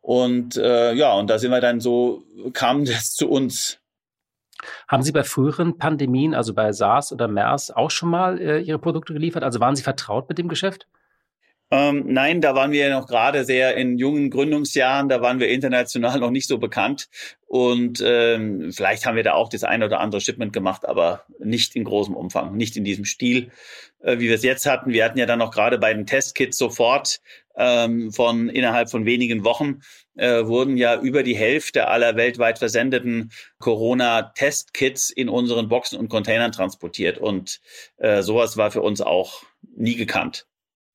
Und 0.00 0.56
äh, 0.56 0.92
ja, 0.94 1.14
und 1.14 1.30
da 1.30 1.38
sind 1.38 1.52
wir 1.52 1.60
dann 1.60 1.80
so, 1.80 2.24
kam 2.52 2.84
das 2.84 3.14
zu 3.14 3.28
uns. 3.28 3.78
Haben 4.86 5.02
Sie 5.02 5.12
bei 5.12 5.24
früheren 5.24 5.78
Pandemien, 5.78 6.34
also 6.34 6.54
bei 6.54 6.72
SARS 6.72 7.12
oder 7.12 7.26
MERS, 7.26 7.72
auch 7.72 7.90
schon 7.90 8.10
mal 8.10 8.38
äh, 8.40 8.60
Ihre 8.60 8.78
Produkte 8.78 9.12
geliefert? 9.12 9.42
Also 9.42 9.58
waren 9.58 9.74
Sie 9.74 9.82
vertraut 9.82 10.28
mit 10.28 10.38
dem 10.38 10.48
Geschäft? 10.48 10.86
Ähm, 11.72 12.04
nein, 12.06 12.42
da 12.42 12.54
waren 12.54 12.70
wir 12.70 12.90
noch 12.90 13.06
gerade 13.06 13.46
sehr 13.46 13.78
in 13.78 13.96
jungen 13.96 14.28
Gründungsjahren, 14.28 15.08
da 15.08 15.22
waren 15.22 15.40
wir 15.40 15.48
international 15.48 16.20
noch 16.20 16.30
nicht 16.30 16.46
so 16.46 16.58
bekannt. 16.58 17.08
Und 17.46 18.02
ähm, 18.04 18.72
vielleicht 18.72 19.06
haben 19.06 19.16
wir 19.16 19.22
da 19.22 19.32
auch 19.32 19.48
das 19.48 19.64
eine 19.64 19.86
oder 19.86 19.98
andere 20.00 20.20
Shipment 20.20 20.52
gemacht, 20.52 20.86
aber 20.86 21.24
nicht 21.38 21.74
in 21.74 21.84
großem 21.84 22.14
Umfang, 22.14 22.58
nicht 22.58 22.76
in 22.76 22.84
diesem 22.84 23.06
Stil, 23.06 23.52
äh, 24.00 24.18
wie 24.18 24.28
wir 24.28 24.34
es 24.34 24.42
jetzt 24.42 24.66
hatten. 24.66 24.92
Wir 24.92 25.02
hatten 25.02 25.18
ja 25.18 25.24
dann 25.24 25.38
noch 25.38 25.50
gerade 25.50 25.78
bei 25.78 25.94
den 25.94 26.04
Testkits 26.04 26.58
sofort 26.58 27.22
ähm, 27.56 28.12
von 28.12 28.50
innerhalb 28.50 28.90
von 28.90 29.06
wenigen 29.06 29.42
Wochen 29.42 29.80
äh, 30.16 30.44
wurden 30.44 30.76
ja 30.76 31.00
über 31.00 31.22
die 31.22 31.36
Hälfte 31.36 31.88
aller 31.88 32.16
weltweit 32.16 32.58
versendeten 32.58 33.32
Corona-Testkits 33.60 35.08
in 35.08 35.30
unseren 35.30 35.70
Boxen 35.70 35.98
und 35.98 36.10
Containern 36.10 36.52
transportiert. 36.52 37.16
Und 37.16 37.62
äh, 37.96 38.20
sowas 38.20 38.58
war 38.58 38.70
für 38.70 38.82
uns 38.82 39.00
auch 39.00 39.42
nie 39.74 39.96
gekannt. 39.96 40.46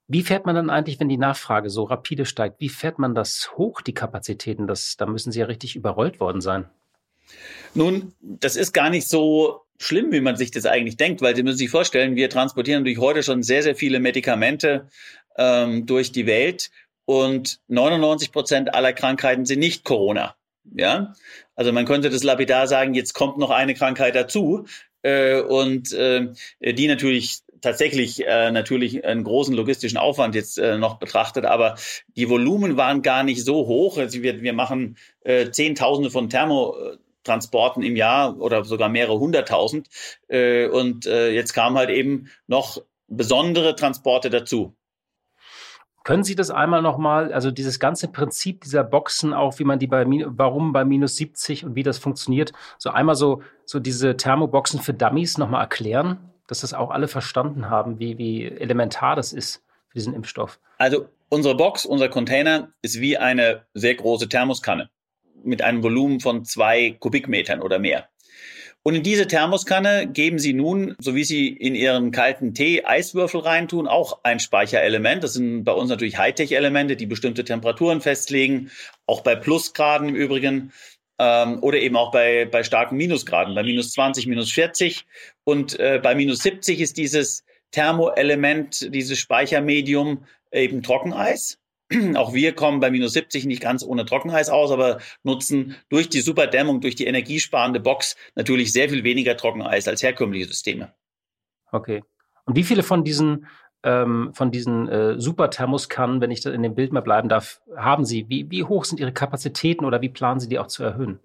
Wie 0.08 0.24
fährt 0.24 0.46
man 0.46 0.56
dann 0.56 0.70
eigentlich, 0.70 1.00
wenn 1.00 1.10
die 1.10 1.18
Nachfrage 1.18 1.70
so 1.70 1.84
rapide 1.84 2.26
steigt, 2.26 2.60
wie 2.60 2.70
fährt 2.70 2.98
man 2.98 3.14
das 3.14 3.52
hoch, 3.58 3.82
die 3.82 3.94
Kapazitäten? 3.94 4.66
Das, 4.66 4.96
da 4.98 5.06
müssen 5.06 5.32
sie 5.32 5.40
ja 5.40 5.46
richtig 5.46 5.76
überrollt 5.76 6.20
worden 6.20 6.42
sein. 6.42 6.66
Nun, 7.74 8.14
das 8.22 8.56
ist 8.56 8.72
gar 8.72 8.90
nicht 8.90 9.08
so 9.08 9.62
schlimm, 9.80 10.12
wie 10.12 10.22
man 10.22 10.38
sich 10.38 10.52
das 10.52 10.66
eigentlich 10.66 10.98
denkt, 10.98 11.22
weil 11.22 11.36
Sie 11.36 11.44
müssen 11.44 11.58
sich 11.58 11.70
vorstellen, 11.70 12.16
wir 12.16 12.30
transportieren 12.30 12.82
natürlich 12.82 13.00
heute 13.00 13.22
schon 13.22 13.44
sehr, 13.44 13.64
sehr 13.64 13.76
viele 13.76 14.00
Medikamente 14.00 14.88
ähm, 15.38 15.86
durch 15.86 16.12
die 16.12 16.26
Welt 16.26 16.72
und 17.06 17.60
99 17.68 18.32
Prozent 18.32 18.74
aller 18.74 18.94
Krankheiten 18.94 19.46
sind 19.46 19.60
nicht 19.60 19.84
Corona. 19.84 20.36
Ja, 20.76 21.14
also 21.56 21.72
man 21.72 21.86
könnte 21.86 22.10
das 22.10 22.24
lapidar 22.24 22.68
sagen, 22.68 22.94
jetzt 22.94 23.14
kommt 23.14 23.38
noch 23.38 23.52
eine 23.52 23.74
Krankheit 23.74 24.16
dazu 24.16 24.66
äh, 25.02 25.40
und 25.40 25.94
äh, 25.94 26.28
die 26.62 26.88
natürlich 26.88 27.40
tatsächlich 27.62 28.26
äh, 28.26 28.52
natürlich 28.52 29.04
einen 29.06 29.24
großen 29.24 29.56
logistischen 29.56 29.98
Aufwand 29.98 30.36
jetzt 30.36 30.58
äh, 30.58 30.78
noch 30.78 31.00
betrachtet, 31.00 31.46
aber 31.46 31.76
die 32.16 32.30
Volumen 32.30 32.78
waren 32.78 33.02
gar 33.02 33.24
nicht 33.24 33.44
so 33.44 33.68
hoch. 33.68 33.98
Also 33.98 34.22
wir, 34.22 34.42
wir 34.42 34.54
machen 34.54 34.98
äh, 35.22 35.50
Zehntausende 35.52 36.10
von 36.10 36.30
Thermotransporten 36.30 37.84
im 37.84 37.96
Jahr 37.96 38.40
oder 38.40 38.64
sogar 38.64 38.90
mehrere 38.90 39.20
hunderttausend. 39.20 39.88
Äh, 40.28 40.68
und 40.68 41.06
äh, 41.06 41.32
jetzt 41.32 41.54
kamen 41.54 41.78
halt 41.78 41.90
eben 41.90 42.30
noch 42.48 42.82
besondere 43.08 43.76
Transporte 43.76 44.30
dazu. 44.30 44.76
Können 46.08 46.24
Sie 46.24 46.36
das 46.36 46.52
einmal 46.52 46.82
nochmal, 46.82 47.34
also 47.34 47.52
dieses 47.52 47.82
ganze 47.82 48.08
Prinzip 48.08 48.62
dieser 48.62 48.86
Boxen, 48.86 49.34
auch 49.34 49.60
wie 49.60 49.66
man 49.66 49.78
die 49.78 49.88
bei, 49.88 50.06
warum 50.08 50.72
bei 50.72 50.86
minus 50.86 51.18
70 51.18 51.66
und 51.66 51.76
wie 51.76 51.84
das 51.84 51.98
funktioniert, 51.98 52.54
so 52.78 52.92
einmal 52.92 53.16
so, 53.16 53.42
so 53.66 53.82
diese 53.82 54.16
Thermoboxen 54.16 54.80
für 54.80 54.94
Dummies 54.94 55.38
nochmal 55.38 55.64
erklären? 55.64 56.32
Dass 56.48 56.62
das 56.62 56.74
auch 56.74 56.92
alle 56.92 57.08
verstanden 57.08 57.70
haben, 57.70 58.00
wie, 58.00 58.18
wie 58.18 58.46
elementar 58.46 59.16
das 59.16 59.34
ist 59.34 59.64
für 59.90 59.96
diesen 59.96 60.14
Impfstoff. 60.14 60.60
Also 60.78 61.08
unsere 61.30 61.56
Box, 61.56 61.86
unser 61.86 62.10
Container 62.10 62.72
ist 62.82 63.00
wie 63.02 63.18
eine 63.18 63.66
sehr 63.74 63.96
große 63.96 64.30
Thermoskanne 64.30 64.90
mit 65.44 65.62
einem 65.62 65.84
Volumen 65.84 66.20
von 66.20 66.46
zwei 66.46 66.96
Kubikmetern 67.00 67.62
oder 67.62 67.80
mehr. 67.80 68.10
Und 68.84 68.96
in 68.96 69.04
diese 69.04 69.28
Thermoskanne 69.28 70.08
geben 70.08 70.40
Sie 70.40 70.54
nun, 70.54 70.96
so 71.00 71.14
wie 71.14 71.26
Sie 71.26 71.50
in 71.50 71.76
Ihren 71.76 72.12
kalten 72.12 72.54
Tee 72.54 72.86
Eiswürfel 72.86 73.42
reintun, 73.42 73.86
auch 73.86 74.22
ein 74.24 74.40
Speicherelement. 74.40 75.26
Das 75.26 75.34
sind 75.34 75.66
bei 75.66 75.74
uns 75.74 75.90
natürlich 75.90 76.18
Hightech-Elemente, 76.18 76.96
die 76.96 77.06
bestimmte 77.06 77.44
Temperaturen 77.44 78.00
festlegen, 78.00 78.72
auch 79.06 79.22
bei 79.22 79.36
Plusgraden 79.36 80.08
im 80.08 80.16
Übrigen 80.16 80.72
ähm, 81.20 81.62
oder 81.62 81.80
eben 81.80 81.96
auch 81.96 82.12
bei, 82.12 82.46
bei 82.46 82.64
starken 82.64 82.98
Minusgraden, 82.98 83.56
bei 83.56 83.64
minus 83.64 83.92
20, 83.92 84.28
minus 84.28 84.52
40. 84.52 85.06
Und 85.44 85.80
äh, 85.80 86.00
bei 86.02 86.16
minus 86.16 86.40
70 86.40 86.80
ist 86.80 86.98
dieses 86.98 87.44
Thermoelement, 87.72 88.94
dieses 88.94 89.20
Speichermedium 89.20 90.26
eben 90.52 90.84
Trockeneis. 90.84 91.60
Auch 92.16 92.34
wir 92.34 92.54
kommen 92.54 92.80
bei 92.80 92.92
minus 92.92 93.14
70 93.14 93.46
nicht 93.46 93.62
ganz 93.62 93.84
ohne 93.84 94.06
Trockeneis 94.06 94.50
aus, 94.50 94.72
aber 94.72 95.00
nutzen 95.24 95.76
durch 95.90 96.10
die 96.10 96.22
Superdämmung, 96.22 96.82
durch 96.82 96.96
die 96.96 97.06
energiesparende 97.06 97.80
Box 97.80 98.16
natürlich 98.36 98.72
sehr 98.72 98.90
viel 98.90 99.04
weniger 99.04 99.38
Trockeneis 99.38 99.88
als 99.88 100.04
herkömmliche 100.04 100.48
Systeme. 100.48 100.94
Okay. 101.72 102.04
Und 102.46 102.56
wie 102.56 102.64
viele 102.64 102.84
von 102.84 103.04
diesen 103.04 103.48
ähm, 103.84 104.32
von 104.34 104.52
diesen 104.52 104.90
äh, 104.90 105.20
Superthermoskannen, 105.20 106.22
wenn 106.22 106.32
ich 106.32 106.46
in 106.46 106.64
dem 106.64 106.76
Bild 106.76 106.92
mal 106.92 107.02
bleiben 107.02 107.30
darf, 107.30 107.62
haben 107.76 108.06
Sie? 108.06 108.26
Wie, 108.30 108.50
wie 108.50 108.64
hoch 108.64 108.86
sind 108.86 109.00
Ihre 109.00 109.14
Kapazitäten 109.14 109.86
oder 109.86 110.02
wie 110.02 110.10
planen 110.10 110.40
Sie 110.40 110.50
die 110.50 110.60
auch 110.60 110.68
zu 110.68 110.84
erhöhen? 110.84 111.20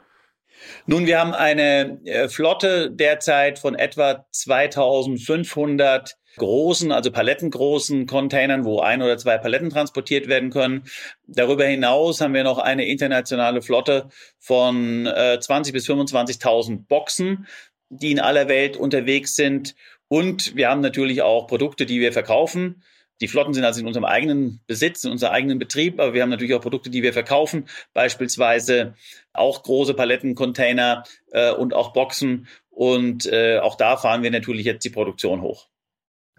Nun, 0.86 1.06
wir 1.06 1.18
haben 1.18 1.34
eine 1.34 2.00
äh, 2.04 2.28
Flotte 2.28 2.90
derzeit 2.90 3.58
von 3.58 3.74
etwa 3.74 4.26
2500 4.30 6.16
großen, 6.36 6.92
also 6.92 7.10
palettengroßen 7.10 8.06
Containern, 8.06 8.64
wo 8.64 8.80
ein 8.80 9.02
oder 9.02 9.18
zwei 9.18 9.38
Paletten 9.38 9.70
transportiert 9.70 10.28
werden 10.28 10.50
können. 10.50 10.84
Darüber 11.26 11.64
hinaus 11.64 12.20
haben 12.20 12.34
wir 12.34 12.44
noch 12.44 12.58
eine 12.58 12.86
internationale 12.86 13.62
Flotte 13.62 14.08
von 14.38 15.06
äh, 15.06 15.38
20 15.40 15.72
bis 15.72 15.88
25.000 15.88 16.86
Boxen, 16.86 17.46
die 17.90 18.12
in 18.12 18.20
aller 18.20 18.48
Welt 18.48 18.76
unterwegs 18.76 19.34
sind. 19.34 19.74
Und 20.12 20.54
wir 20.56 20.68
haben 20.68 20.82
natürlich 20.82 21.22
auch 21.22 21.46
Produkte, 21.46 21.86
die 21.86 21.98
wir 21.98 22.12
verkaufen. 22.12 22.82
Die 23.22 23.28
Flotten 23.28 23.54
sind 23.54 23.64
also 23.64 23.80
in 23.80 23.86
unserem 23.86 24.04
eigenen 24.04 24.60
Besitz, 24.66 25.04
in 25.04 25.10
unserem 25.10 25.32
eigenen 25.32 25.58
Betrieb, 25.58 25.98
aber 25.98 26.12
wir 26.12 26.20
haben 26.20 26.28
natürlich 26.28 26.52
auch 26.52 26.60
Produkte, 26.60 26.90
die 26.90 27.02
wir 27.02 27.14
verkaufen, 27.14 27.66
beispielsweise 27.94 28.92
auch 29.32 29.62
große 29.62 29.94
Palettencontainer 29.94 31.04
äh, 31.30 31.52
und 31.52 31.72
auch 31.72 31.94
Boxen. 31.94 32.46
Und 32.68 33.24
äh, 33.24 33.58
auch 33.60 33.74
da 33.74 33.96
fahren 33.96 34.22
wir 34.22 34.30
natürlich 34.30 34.66
jetzt 34.66 34.84
die 34.84 34.90
Produktion 34.90 35.40
hoch. 35.40 35.68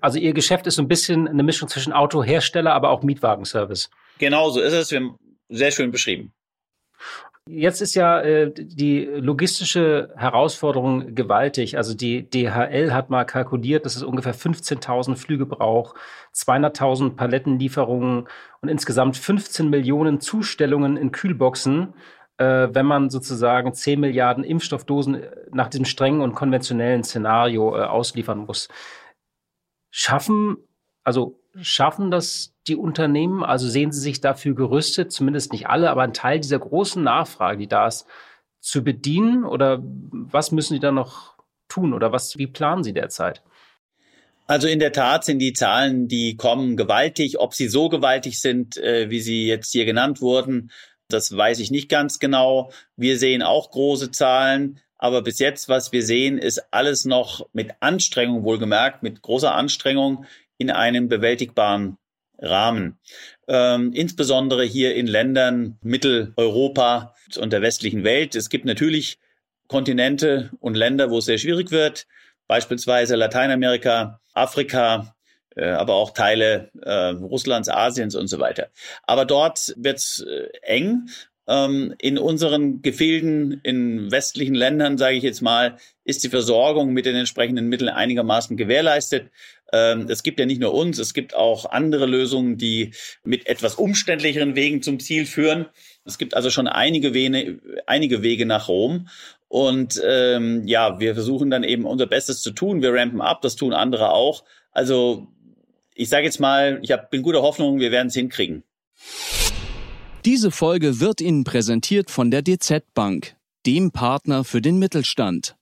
Also 0.01 0.19
Ihr 0.19 0.33
Geschäft 0.33 0.67
ist 0.67 0.75
so 0.75 0.83
ein 0.83 0.87
bisschen 0.87 1.27
eine 1.27 1.41
Mischung 1.41 1.67
zwischen 1.67 1.93
Autohersteller, 1.93 2.73
aber 2.73 2.91
auch 2.91 3.01
Mietwagenservice. 3.01 3.89
Genau 4.19 4.51
so 4.51 4.61
ist 4.61 4.73
es. 4.73 4.91
Wir 4.91 4.99
haben 4.99 5.17
sehr 5.49 5.71
schön 5.71 5.89
beschrieben. 5.89 6.31
Jetzt 7.49 7.81
ist 7.81 7.93
ja 7.95 8.21
äh, 8.21 8.53
die 8.53 9.03
logistische 9.03 10.13
Herausforderung 10.15 11.13
gewaltig. 11.13 11.75
Also 11.75 11.93
die 11.93 12.29
DHL 12.29 12.93
hat 12.93 13.09
mal 13.09 13.25
kalkuliert, 13.25 13.85
dass 13.85 13.97
es 13.97 14.03
ungefähr 14.03 14.33
15.000 14.33 15.17
Flüge 15.17 15.45
braucht, 15.45 15.97
200.000 16.33 17.17
Palettenlieferungen 17.17 18.29
und 18.61 18.69
insgesamt 18.69 19.17
15 19.17 19.69
Millionen 19.69 20.21
Zustellungen 20.21 20.95
in 20.95 21.11
Kühlboxen, 21.11 21.93
äh, 22.37 22.69
wenn 22.71 22.85
man 22.85 23.09
sozusagen 23.09 23.73
10 23.73 23.99
Milliarden 23.99 24.45
Impfstoffdosen 24.45 25.15
äh, 25.15 25.31
nach 25.51 25.67
diesem 25.67 25.85
strengen 25.85 26.21
und 26.21 26.35
konventionellen 26.35 27.03
Szenario 27.03 27.75
äh, 27.75 27.81
ausliefern 27.81 28.39
muss. 28.39 28.69
Schaffen, 29.91 30.57
also 31.03 31.42
schaffen 31.61 32.11
das 32.11 32.53
die 32.67 32.75
Unternehmen? 32.75 33.43
Also 33.43 33.67
sehen 33.67 33.91
Sie 33.91 33.99
sich 33.99 34.21
dafür 34.21 34.55
gerüstet, 34.55 35.11
zumindest 35.11 35.51
nicht 35.51 35.67
alle, 35.67 35.89
aber 35.89 36.03
ein 36.03 36.13
Teil 36.13 36.39
dieser 36.39 36.59
großen 36.59 37.03
Nachfrage, 37.03 37.57
die 37.57 37.67
da 37.67 37.87
ist, 37.87 38.05
zu 38.59 38.83
bedienen? 38.83 39.43
Oder 39.43 39.79
was 39.83 40.51
müssen 40.51 40.73
Sie 40.73 40.79
da 40.79 40.91
noch 40.91 41.35
tun? 41.67 41.93
Oder 41.93 42.11
was, 42.11 42.37
wie 42.37 42.47
planen 42.47 42.83
Sie 42.83 42.93
derzeit? 42.93 43.43
Also 44.45 44.67
in 44.67 44.79
der 44.79 44.91
Tat 44.91 45.23
sind 45.23 45.39
die 45.39 45.53
Zahlen, 45.53 46.07
die 46.07 46.35
kommen, 46.35 46.75
gewaltig. 46.75 47.39
Ob 47.39 47.53
sie 47.53 47.69
so 47.69 47.87
gewaltig 47.87 48.41
sind, 48.41 48.77
äh, 48.77 49.09
wie 49.09 49.21
sie 49.21 49.47
jetzt 49.47 49.71
hier 49.71 49.85
genannt 49.85 50.21
wurden, 50.21 50.71
das 51.07 51.35
weiß 51.35 51.59
ich 51.59 51.71
nicht 51.71 51.89
ganz 51.89 52.19
genau. 52.19 52.71
Wir 52.97 53.17
sehen 53.17 53.41
auch 53.41 53.71
große 53.71 54.11
Zahlen. 54.11 54.79
Aber 54.97 55.21
bis 55.21 55.39
jetzt, 55.39 55.67
was 55.69 55.91
wir 55.91 56.03
sehen, 56.03 56.37
ist 56.37 56.63
alles 56.71 57.03
noch 57.03 57.47
mit 57.51 57.71
Anstrengung 57.81 58.43
wohlgemerkt, 58.43 59.03
mit 59.03 59.21
großer 59.21 59.53
Anstrengung 59.53 60.25
in 60.57 60.71
einem 60.71 61.07
bewältigbaren 61.07 61.97
Rahmen. 62.39 62.97
Ähm, 63.47 63.93
insbesondere 63.93 64.63
hier 64.63 64.95
in 64.95 65.07
Ländern 65.07 65.77
Mitteleuropa 65.81 67.15
und 67.37 67.53
der 67.53 67.61
westlichen 67.61 68.03
Welt. 68.03 68.35
Es 68.35 68.49
gibt 68.49 68.65
natürlich 68.65 69.19
Kontinente 69.67 70.51
und 70.59 70.75
Länder, 70.75 71.09
wo 71.09 71.19
es 71.19 71.25
sehr 71.25 71.37
schwierig 71.37 71.71
wird, 71.71 72.05
beispielsweise 72.47 73.15
Lateinamerika, 73.15 74.19
Afrika, 74.33 75.15
äh, 75.55 75.69
aber 75.69 75.95
auch 75.95 76.11
Teile 76.11 76.69
äh, 76.81 76.91
Russlands, 76.91 77.69
Asiens 77.69 78.15
und 78.15 78.27
so 78.27 78.39
weiter. 78.39 78.69
Aber 79.03 79.25
dort 79.25 79.73
wird 79.77 79.97
es 79.97 80.25
äh, 80.27 80.47
eng. 80.63 81.09
Ähm, 81.45 81.93
in 81.99 82.17
unseren 82.17 82.81
Gefilden, 82.81 83.59
in 83.63 84.11
westlichen 84.11 84.55
Ländern, 84.55 84.97
sage 84.97 85.17
ich 85.17 85.23
jetzt 85.23 85.41
mal, 85.41 85.77
ist 86.05 86.23
die 86.23 86.29
Versorgung 86.29 86.93
mit 86.93 87.05
den 87.05 87.15
entsprechenden 87.15 87.67
Mitteln 87.67 87.89
einigermaßen 87.89 88.55
gewährleistet. 88.57 89.29
Ähm, 89.73 90.05
es 90.07 90.21
gibt 90.21 90.39
ja 90.39 90.45
nicht 90.45 90.61
nur 90.61 90.73
uns, 90.73 90.99
es 90.99 91.15
gibt 91.15 91.35
auch 91.35 91.65
andere 91.65 92.05
Lösungen, 92.05 92.57
die 92.57 92.93
mit 93.23 93.47
etwas 93.47 93.75
umständlicheren 93.75 94.55
Wegen 94.55 94.83
zum 94.83 94.99
Ziel 94.99 95.25
führen. 95.25 95.65
Es 96.05 96.19
gibt 96.19 96.35
also 96.35 96.51
schon 96.51 96.67
einige 96.67 97.15
Wege, 97.15 97.59
einige 97.87 98.21
Wege 98.21 98.45
nach 98.45 98.67
Rom. 98.67 99.07
Und 99.47 99.99
ähm, 100.05 100.67
ja, 100.67 100.99
wir 100.99 101.15
versuchen 101.15 101.49
dann 101.49 101.63
eben 101.63 101.85
unser 101.85 102.05
Bestes 102.05 102.41
zu 102.41 102.51
tun. 102.51 102.83
Wir 102.83 102.93
rampen 102.93 103.19
ab, 103.19 103.41
das 103.41 103.55
tun 103.55 103.73
andere 103.73 104.11
auch. 104.11 104.43
Also 104.71 105.27
ich 105.95 106.09
sage 106.09 106.25
jetzt 106.25 106.39
mal, 106.39 106.79
ich 106.83 106.91
hab, 106.91 107.09
bin 107.09 107.23
guter 107.23 107.41
Hoffnung, 107.41 107.79
wir 107.79 107.91
werden 107.91 108.07
es 108.07 108.13
hinkriegen. 108.13 108.63
Diese 110.23 110.51
Folge 110.51 110.99
wird 110.99 111.19
Ihnen 111.19 111.43
präsentiert 111.43 112.11
von 112.11 112.31
der 112.31 112.43
DZ 112.43 112.83
Bank, 112.93 113.35
dem 113.65 113.91
Partner 113.91 114.43
für 114.43 114.61
den 114.61 114.77
Mittelstand. 114.77 115.55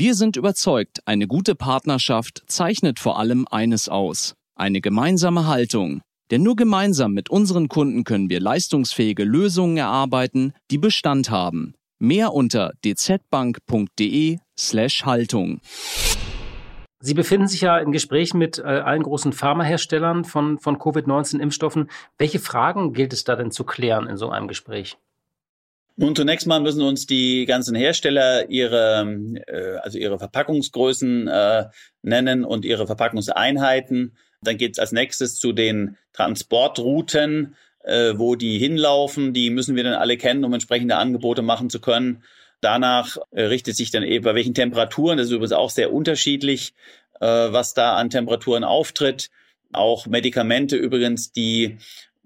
Wir 0.00 0.14
sind 0.14 0.36
überzeugt, 0.36 1.00
eine 1.06 1.26
gute 1.26 1.56
Partnerschaft 1.56 2.44
zeichnet 2.46 3.00
vor 3.00 3.18
allem 3.18 3.48
eines 3.50 3.88
aus. 3.88 4.36
Eine 4.54 4.80
gemeinsame 4.80 5.48
Haltung. 5.48 6.02
Denn 6.30 6.44
nur 6.44 6.54
gemeinsam 6.54 7.14
mit 7.14 7.30
unseren 7.30 7.66
Kunden 7.66 8.04
können 8.04 8.30
wir 8.30 8.38
leistungsfähige 8.38 9.24
Lösungen 9.24 9.76
erarbeiten, 9.76 10.52
die 10.70 10.78
Bestand 10.78 11.30
haben. 11.30 11.74
Mehr 11.98 12.32
unter 12.32 12.74
dzbank.de 12.80 14.38
slash 14.56 15.04
Haltung. 15.04 15.60
Sie 17.00 17.14
befinden 17.14 17.48
sich 17.48 17.62
ja 17.62 17.76
in 17.78 17.90
Gesprächen 17.90 18.38
mit 18.38 18.60
äh, 18.60 18.62
allen 18.62 19.02
großen 19.02 19.32
Pharmaherstellern 19.32 20.22
von, 20.22 20.60
von 20.60 20.78
Covid-19-Impfstoffen. 20.78 21.90
Welche 22.18 22.38
Fragen 22.38 22.92
gilt 22.92 23.12
es 23.12 23.24
da 23.24 23.34
denn 23.34 23.50
zu 23.50 23.64
klären 23.64 24.06
in 24.06 24.16
so 24.16 24.30
einem 24.30 24.46
Gespräch? 24.46 24.96
Nun, 26.00 26.14
zunächst 26.14 26.46
mal 26.46 26.60
müssen 26.60 26.82
uns 26.82 27.06
die 27.06 27.44
ganzen 27.44 27.74
Hersteller 27.74 28.48
ihre, 28.48 29.18
äh, 29.48 29.78
also 29.78 29.98
ihre 29.98 30.16
Verpackungsgrößen 30.20 31.26
äh, 31.26 31.64
nennen 32.02 32.44
und 32.44 32.64
ihre 32.64 32.86
Verpackungseinheiten. 32.86 34.16
Dann 34.40 34.56
geht 34.58 34.74
es 34.74 34.78
als 34.78 34.92
nächstes 34.92 35.34
zu 35.40 35.52
den 35.52 35.96
Transportrouten, 36.12 37.56
äh, 37.82 38.12
wo 38.14 38.36
die 38.36 38.58
hinlaufen. 38.58 39.32
Die 39.34 39.50
müssen 39.50 39.74
wir 39.74 39.82
dann 39.82 39.94
alle 39.94 40.16
kennen, 40.16 40.44
um 40.44 40.52
entsprechende 40.52 40.94
Angebote 40.94 41.42
machen 41.42 41.68
zu 41.68 41.80
können. 41.80 42.22
Danach 42.60 43.16
äh, 43.32 43.42
richtet 43.42 43.74
sich 43.74 43.90
dann 43.90 44.04
eben 44.04 44.24
bei 44.24 44.36
welchen 44.36 44.54
Temperaturen, 44.54 45.18
das 45.18 45.26
ist 45.26 45.32
übrigens 45.32 45.50
auch 45.50 45.70
sehr 45.70 45.92
unterschiedlich, 45.92 46.74
äh, 47.20 47.26
was 47.26 47.74
da 47.74 47.96
an 47.96 48.08
Temperaturen 48.08 48.62
auftritt. 48.62 49.30
Auch 49.72 50.06
Medikamente 50.06 50.76
übrigens, 50.76 51.32
die 51.32 51.78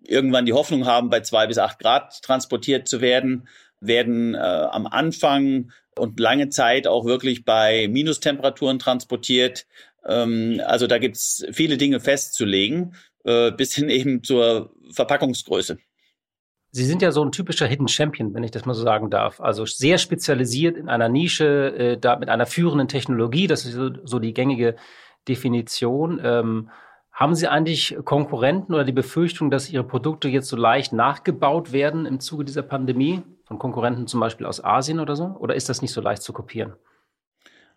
irgendwann 0.06 0.46
die 0.46 0.52
Hoffnung 0.52 0.86
haben, 0.86 1.10
bei 1.10 1.20
zwei 1.20 1.46
bis 1.46 1.58
acht 1.58 1.78
Grad 1.78 2.22
transportiert 2.22 2.88
zu 2.88 3.00
werden, 3.00 3.48
werden 3.80 4.34
äh, 4.34 4.38
am 4.38 4.86
Anfang 4.86 5.70
und 5.98 6.18
lange 6.18 6.48
Zeit 6.48 6.86
auch 6.86 7.04
wirklich 7.04 7.44
bei 7.44 7.88
Minustemperaturen 7.88 8.78
transportiert. 8.78 9.66
Ähm, 10.06 10.60
also 10.64 10.86
da 10.86 10.98
gibt's 10.98 11.44
viele 11.52 11.76
Dinge 11.76 12.00
festzulegen, 12.00 12.94
äh, 13.24 13.50
bis 13.52 13.74
hin 13.74 13.88
eben 13.88 14.22
zur 14.22 14.74
Verpackungsgröße. 14.92 15.78
Sie 16.74 16.84
sind 16.84 17.02
ja 17.02 17.12
so 17.12 17.22
ein 17.22 17.32
typischer 17.32 17.66
Hidden 17.66 17.88
Champion, 17.88 18.32
wenn 18.32 18.44
ich 18.44 18.50
das 18.50 18.64
mal 18.64 18.72
so 18.72 18.82
sagen 18.82 19.10
darf. 19.10 19.42
Also 19.42 19.66
sehr 19.66 19.98
spezialisiert 19.98 20.78
in 20.78 20.88
einer 20.88 21.10
Nische, 21.10 21.74
äh, 21.76 21.98
da 21.98 22.16
mit 22.16 22.30
einer 22.30 22.46
führenden 22.46 22.88
Technologie. 22.88 23.46
Das 23.46 23.66
ist 23.66 23.74
so, 23.74 23.90
so 24.04 24.18
die 24.18 24.32
gängige 24.32 24.76
Definition. 25.28 26.18
Ähm, 26.24 26.70
haben 27.22 27.36
Sie 27.36 27.46
eigentlich 27.46 27.96
Konkurrenten 28.04 28.74
oder 28.74 28.82
die 28.82 28.90
Befürchtung, 28.90 29.48
dass 29.48 29.70
Ihre 29.70 29.84
Produkte 29.84 30.26
jetzt 30.26 30.48
so 30.48 30.56
leicht 30.56 30.92
nachgebaut 30.92 31.72
werden 31.72 32.04
im 32.04 32.18
Zuge 32.18 32.44
dieser 32.44 32.62
Pandemie? 32.62 33.22
Von 33.44 33.60
Konkurrenten 33.60 34.08
zum 34.08 34.18
Beispiel 34.18 34.44
aus 34.44 34.64
Asien 34.64 34.98
oder 34.98 35.14
so? 35.14 35.36
Oder 35.38 35.54
ist 35.54 35.68
das 35.68 35.82
nicht 35.82 35.92
so 35.92 36.00
leicht 36.00 36.22
zu 36.22 36.32
kopieren? 36.32 36.72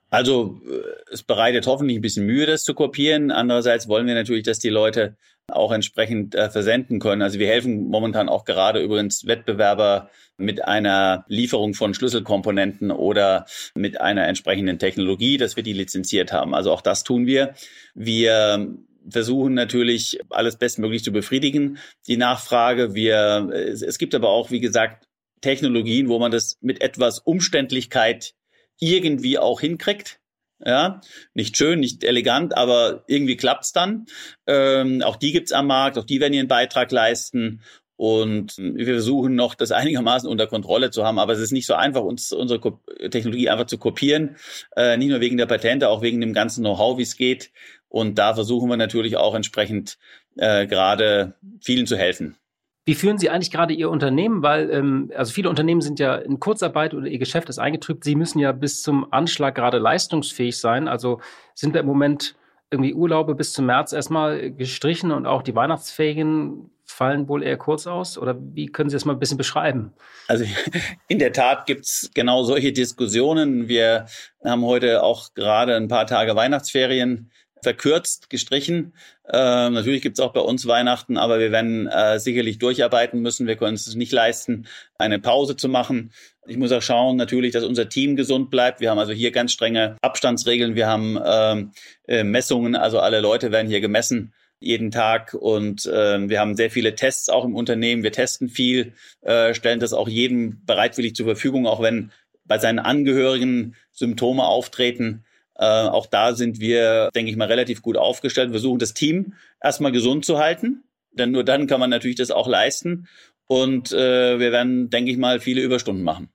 Also 0.09 0.59
äh, 0.67 1.11
es 1.11 1.21
bereitet 1.21 1.67
hoffentlich 1.67 1.99
ein 1.99 2.01
bisschen 2.01 2.25
Mühe, 2.25 2.47
das 2.47 2.63
zu 2.63 2.73
kopieren. 2.73 3.29
Andererseits 3.29 3.87
wollen 3.87 4.07
wir 4.07 4.15
natürlich, 4.15 4.43
dass 4.43 4.57
die 4.57 4.69
Leute 4.69 5.15
auch 5.47 5.71
entsprechend 5.71 6.33
äh, 6.33 6.49
versenden 6.49 6.99
können. 6.99 7.21
Also 7.21 7.37
wir 7.37 7.47
helfen 7.47 7.87
momentan 7.89 8.29
auch 8.29 8.45
gerade 8.45 8.81
übrigens 8.81 9.27
Wettbewerber 9.27 10.09
mit 10.37 10.65
einer 10.65 11.23
Lieferung 11.27 11.75
von 11.75 11.93
Schlüsselkomponenten 11.93 12.89
oder 12.89 13.45
mit 13.75 14.01
einer 14.01 14.27
entsprechenden 14.27 14.79
Technologie, 14.79 15.37
dass 15.37 15.55
wir 15.55 15.61
die 15.61 15.73
lizenziert 15.73 16.33
haben. 16.33 16.55
Also 16.55 16.71
auch 16.71 16.81
das 16.81 17.03
tun 17.03 17.27
wir. 17.27 17.53
Wir 17.93 18.75
versuchen 19.09 19.53
natürlich 19.53 20.19
alles 20.29 20.57
bestmöglich 20.57 21.03
zu 21.03 21.11
befriedigen, 21.11 21.77
die 22.07 22.17
Nachfrage. 22.17 22.93
Wir, 22.93 23.49
es, 23.51 23.97
gibt 23.97 24.15
aber 24.15 24.29
auch, 24.29 24.51
wie 24.51 24.59
gesagt, 24.59 25.07
Technologien, 25.41 26.09
wo 26.09 26.19
man 26.19 26.31
das 26.31 26.57
mit 26.61 26.81
etwas 26.81 27.19
Umständlichkeit 27.19 28.33
irgendwie 28.79 29.37
auch 29.37 29.61
hinkriegt. 29.61 30.19
Ja, 30.65 31.01
nicht 31.33 31.57
schön, 31.57 31.81
nicht 31.81 32.03
elegant, 32.05 32.55
aber 32.55 33.03
irgendwie 33.07 33.35
klappt's 33.35 33.73
dann. 33.73 34.05
Ähm, 34.47 35.01
auch 35.01 35.17
die 35.17 35.33
gibt's 35.33 35.51
am 35.51 35.67
Markt, 35.67 35.97
auch 35.97 36.05
die 36.05 36.21
werden 36.21 36.33
ihren 36.33 36.47
Beitrag 36.47 36.91
leisten. 36.91 37.61
Und 37.97 38.57
wir 38.57 38.85
versuchen 38.85 39.35
noch, 39.35 39.55
das 39.55 39.71
einigermaßen 39.71 40.29
unter 40.29 40.47
Kontrolle 40.47 40.91
zu 40.91 41.05
haben. 41.05 41.17
Aber 41.17 41.33
es 41.33 41.39
ist 41.39 41.51
nicht 41.51 41.65
so 41.65 41.75
einfach, 41.75 42.01
uns 42.01 42.31
unsere 42.33 42.79
Technologie 43.09 43.49
einfach 43.49 43.67
zu 43.67 43.77
kopieren. 43.77 44.35
Äh, 44.75 44.97
nicht 44.97 45.09
nur 45.09 45.21
wegen 45.21 45.37
der 45.37 45.45
Patente, 45.45 45.89
auch 45.89 46.01
wegen 46.01 46.19
dem 46.19 46.33
ganzen 46.33 46.61
Know-how, 46.61 46.97
wie 46.97 47.03
es 47.03 47.15
geht. 47.15 47.51
Und 47.95 48.15
da 48.15 48.33
versuchen 48.33 48.69
wir 48.69 48.75
natürlich 48.75 49.15
auch 49.15 49.35
entsprechend 49.35 49.97
äh, 50.35 50.67
gerade 50.67 51.35
vielen 51.61 51.87
zu 51.87 51.95
helfen. 51.95 52.35
Wie 52.83 52.93
führen 52.93 53.17
Sie 53.17 53.29
eigentlich 53.29 53.51
gerade 53.51 53.73
Ihr 53.73 53.89
Unternehmen? 53.89 54.43
Weil 54.43 54.69
ähm, 54.69 55.13
also 55.15 55.31
viele 55.31 55.49
Unternehmen 55.49 55.79
sind 55.79 55.97
ja 55.97 56.15
in 56.15 56.41
Kurzarbeit 56.41 56.93
oder 56.93 57.07
ihr 57.07 57.19
Geschäft 57.19 57.47
ist 57.47 57.57
eingetrübt. 57.57 58.03
Sie 58.03 58.15
müssen 58.15 58.39
ja 58.39 58.51
bis 58.51 58.81
zum 58.81 59.13
Anschlag 59.13 59.55
gerade 59.55 59.77
leistungsfähig 59.77 60.59
sein. 60.59 60.89
Also 60.89 61.21
sind 61.53 61.73
wir 61.73 61.79
im 61.79 61.87
Moment 61.87 62.35
irgendwie 62.69 62.93
Urlaube 62.93 63.33
bis 63.33 63.53
zum 63.53 63.67
März 63.67 63.93
erstmal 63.93 64.51
gestrichen 64.51 65.13
und 65.13 65.25
auch 65.25 65.41
die 65.41 65.55
Weihnachtsferien 65.55 66.71
fallen 66.83 67.29
wohl 67.29 67.43
eher 67.43 67.57
kurz 67.57 67.87
aus? 67.87 68.17
Oder 68.17 68.35
wie 68.37 68.65
können 68.65 68.89
Sie 68.89 68.97
das 68.97 69.05
mal 69.05 69.13
ein 69.13 69.19
bisschen 69.19 69.37
beschreiben? 69.37 69.93
Also 70.27 70.43
in 71.07 71.19
der 71.19 71.31
Tat 71.31 71.65
gibt 71.65 71.85
es 71.85 72.11
genau 72.13 72.43
solche 72.43 72.73
Diskussionen. 72.73 73.69
Wir 73.69 74.07
haben 74.43 74.65
heute 74.65 75.01
auch 75.01 75.33
gerade 75.33 75.77
ein 75.77 75.87
paar 75.87 76.07
Tage 76.07 76.35
Weihnachtsferien 76.35 77.31
verkürzt, 77.65 78.29
gestrichen. 78.29 78.93
Äh, 79.27 79.69
natürlich 79.69 80.01
gibt 80.03 80.19
es 80.19 80.23
auch 80.23 80.33
bei 80.33 80.39
uns 80.39 80.67
Weihnachten, 80.67 81.17
aber 81.17 81.39
wir 81.39 81.51
werden 81.51 81.87
äh, 81.87 82.19
sicherlich 82.19 82.59
durcharbeiten 82.59 83.21
müssen. 83.21 83.47
Wir 83.47 83.55
können 83.55 83.73
es 83.73 83.93
nicht 83.95 84.11
leisten, 84.11 84.67
eine 84.99 85.17
Pause 85.19 85.55
zu 85.55 85.67
machen. 85.67 86.11
Ich 86.45 86.57
muss 86.57 86.71
auch 86.71 86.83
schauen, 86.83 87.17
natürlich, 87.17 87.53
dass 87.53 87.63
unser 87.63 87.89
Team 87.89 88.15
gesund 88.15 88.51
bleibt. 88.51 88.81
Wir 88.81 88.91
haben 88.91 88.99
also 88.99 89.13
hier 89.13 89.31
ganz 89.31 89.51
strenge 89.51 89.97
Abstandsregeln. 90.01 90.75
Wir 90.75 90.87
haben 90.87 91.19
ähm, 91.25 91.71
äh, 92.07 92.23
Messungen, 92.23 92.75
also 92.75 92.99
alle 92.99 93.19
Leute 93.19 93.51
werden 93.51 93.67
hier 93.67 93.81
gemessen 93.81 94.31
jeden 94.59 94.91
Tag 94.91 95.33
und 95.33 95.85
äh, 95.85 96.29
wir 96.29 96.39
haben 96.39 96.55
sehr 96.55 96.71
viele 96.71 96.95
Tests 96.95 97.29
auch 97.29 97.45
im 97.45 97.55
Unternehmen. 97.55 98.03
Wir 98.03 98.11
testen 98.11 98.47
viel, 98.47 98.93
äh, 99.21 99.53
stellen 99.53 99.79
das 99.79 99.91
auch 99.91 100.07
jedem 100.07 100.63
bereitwillig 100.65 101.15
zur 101.15 101.25
Verfügung, 101.25 101.67
auch 101.67 101.81
wenn 101.81 102.11
bei 102.45 102.57
seinen 102.59 102.79
Angehörigen 102.79 103.75
Symptome 103.91 104.43
auftreten. 104.43 105.25
Äh, 105.57 105.65
auch 105.65 106.05
da 106.05 106.33
sind 106.33 106.59
wir, 106.59 107.09
denke 107.15 107.31
ich 107.31 107.37
mal, 107.37 107.47
relativ 107.47 107.81
gut 107.81 107.97
aufgestellt. 107.97 108.49
Wir 108.49 108.59
versuchen 108.59 108.79
das 108.79 108.93
Team 108.93 109.33
erstmal 109.61 109.91
gesund 109.91 110.25
zu 110.25 110.37
halten, 110.37 110.83
denn 111.11 111.31
nur 111.31 111.43
dann 111.43 111.67
kann 111.67 111.79
man 111.79 111.89
natürlich 111.89 112.17
das 112.17 112.31
auch 112.31 112.47
leisten. 112.47 113.07
Und 113.47 113.91
äh, 113.91 114.39
wir 114.39 114.51
werden, 114.51 114.89
denke 114.89 115.11
ich 115.11 115.17
mal, 115.17 115.39
viele 115.39 115.61
Überstunden 115.61 116.03
machen. 116.03 116.29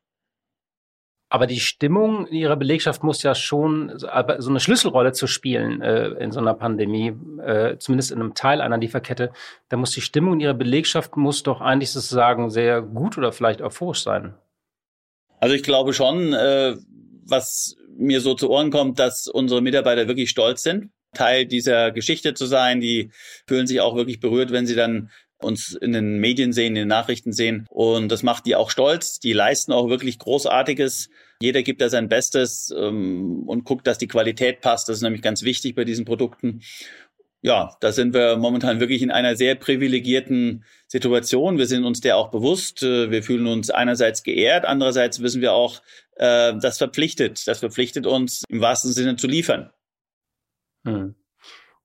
Aber 1.33 1.47
die 1.47 1.61
Stimmung 1.61 2.27
in 2.27 2.35
ihrer 2.35 2.57
Belegschaft 2.57 3.05
muss 3.05 3.23
ja 3.23 3.37
schon 3.37 3.93
so 3.97 4.09
eine 4.09 4.59
Schlüsselrolle 4.59 5.13
zu 5.13 5.29
spielen 5.29 5.81
äh, 5.81 6.09
in 6.09 6.33
so 6.33 6.41
einer 6.41 6.55
Pandemie, 6.55 7.13
äh, 7.41 7.79
zumindest 7.79 8.11
in 8.11 8.21
einem 8.21 8.35
Teil 8.35 8.61
einer 8.61 8.79
Lieferkette. 8.79 9.31
Da 9.69 9.77
muss 9.77 9.93
die 9.93 10.01
Stimmung 10.01 10.35
in 10.35 10.41
ihrer 10.41 10.55
Belegschaft 10.55 11.17
muss 11.17 11.45
doch 11.45 11.61
eigentlich 11.61 11.93
sozusagen 11.93 12.51
sehr 12.51 12.83
gut 12.83 13.17
oder 13.17 13.31
vielleicht 13.31 13.63
euphorisch 13.63 14.03
sein. 14.03 14.35
Also 15.39 15.55
ich 15.55 15.63
glaube 15.63 15.93
schon, 15.93 16.33
äh, 16.33 16.75
was 17.31 17.77
mir 17.97 18.21
so 18.21 18.35
zu 18.35 18.51
Ohren 18.51 18.71
kommt, 18.71 18.99
dass 18.99 19.27
unsere 19.27 19.63
Mitarbeiter 19.63 20.09
wirklich 20.09 20.31
stolz 20.31 20.63
sind, 20.63 20.91
Teil 21.15 21.47
dieser 21.47 21.91
Geschichte 21.91 22.35
zu 22.35 22.47
sein. 22.47 22.81
Die 22.81 23.11
fühlen 23.47 23.67
sich 23.67 23.81
auch 23.81 23.97
wirklich 23.97 24.21
berührt, 24.21 24.53
wenn 24.53 24.67
sie 24.67 24.75
dann 24.77 25.11
uns 25.43 25.75
in 25.75 25.93
den 25.93 26.19
Medien 26.19 26.53
sehen, 26.53 26.77
in 26.77 26.83
den 26.83 26.89
Nachrichten 26.89 27.33
sehen. 27.33 27.67
Und 27.71 28.09
das 28.11 28.23
macht 28.23 28.47
die 28.47 28.57
auch 28.57 28.71
stolz. 28.71 29.19
Die 29.19 29.33
leisten 29.33 29.73
auch 29.73 29.89
wirklich 29.89 30.19
Großartiges. 30.19 31.09
Jeder 31.41 31.63
gibt 31.63 31.81
da 31.81 31.89
sein 31.89 32.09
Bestes 32.09 32.73
ähm, 32.77 33.45
und 33.47 33.65
guckt, 33.65 33.87
dass 33.87 33.99
die 33.99 34.09
Qualität 34.09 34.61
passt. 34.61 34.89
Das 34.89 34.97
ist 34.97 35.03
nämlich 35.03 35.23
ganz 35.23 35.43
wichtig 35.43 35.75
bei 35.75 35.85
diesen 35.85 36.05
Produkten. 36.05 36.61
Ja, 37.43 37.77
da 37.81 37.91
sind 37.91 38.13
wir 38.13 38.37
momentan 38.37 38.81
wirklich 38.81 39.01
in 39.01 39.11
einer 39.11 39.35
sehr 39.35 39.55
privilegierten 39.55 40.65
Situation. 40.87 41.57
Wir 41.57 41.67
sind 41.67 41.85
uns 41.85 42.01
der 42.01 42.19
auch 42.19 42.31
bewusst. 42.31 42.83
Äh, 42.83 43.11
wir 43.11 43.23
fühlen 43.23 43.47
uns 43.47 43.71
einerseits 43.71 44.23
geehrt, 44.23 44.67
andererseits 44.67 45.23
wissen 45.23 45.41
wir 45.41 45.55
auch, 45.55 45.81
äh, 46.17 46.55
das 46.61 46.77
verpflichtet. 46.79 47.47
Das 47.47 47.61
verpflichtet 47.61 48.07
uns 48.07 48.45
im 48.49 48.61
wahrsten 48.61 48.93
Sinne 48.93 49.17
zu 49.17 49.27
liefern. 49.27 49.71
Hm. 50.85 51.15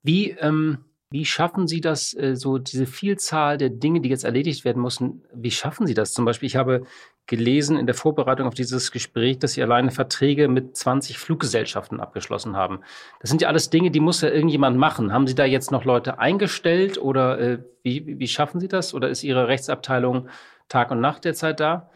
Wie 0.04 0.32
ähm, 0.32 0.86
wie 1.12 1.26
schaffen 1.26 1.68
Sie 1.68 1.80
das, 1.80 2.14
äh, 2.14 2.36
so 2.36 2.58
diese 2.58 2.86
Vielzahl 2.86 3.58
der 3.58 3.70
Dinge, 3.70 4.02
die 4.02 4.10
jetzt 4.10 4.26
erledigt 4.26 4.66
werden 4.66 4.82
müssen, 4.82 5.24
wie 5.34 5.52
schaffen 5.52 5.88
Sie 5.88 5.94
das? 5.94 6.12
Zum 6.12 6.26
Beispiel, 6.26 6.48
ich 6.48 6.58
habe 6.58 6.86
gelesen 7.28 7.78
in 7.78 7.86
der 7.86 7.96
Vorbereitung 7.96 8.48
auf 8.48 8.54
dieses 8.54 8.92
Gespräch, 8.92 9.40
dass 9.40 9.54
Sie 9.54 9.64
alleine 9.64 9.92
Verträge 9.92 10.48
mit 10.48 10.78
20 10.78 11.18
Fluggesellschaften 11.18 12.00
abgeschlossen 12.00 12.56
haben. 12.56 12.82
Das 13.20 13.30
sind 13.30 13.42
ja 13.42 13.48
alles 13.48 13.70
Dinge, 13.70 13.92
die 13.92 14.00
muss 14.00 14.22
ja 14.22 14.30
irgendjemand 14.30 14.78
machen. 14.78 15.12
Haben 15.12 15.28
Sie 15.28 15.36
da 15.36 15.46
jetzt 15.46 15.72
noch 15.72 15.86
Leute 15.86 16.20
eingestellt 16.20 16.98
oder 16.98 17.40
äh, 17.40 17.60
wie, 17.84 18.20
wie 18.20 18.28
schaffen 18.28 18.60
Sie 18.60 18.68
das? 18.68 18.94
Oder 18.94 19.10
ist 19.10 19.24
Ihre 19.24 19.48
Rechtsabteilung 19.48 20.30
Tag 20.70 20.92
und 20.92 21.02
Nacht 21.02 21.26
derzeit 21.26 21.60
da? 21.60 21.90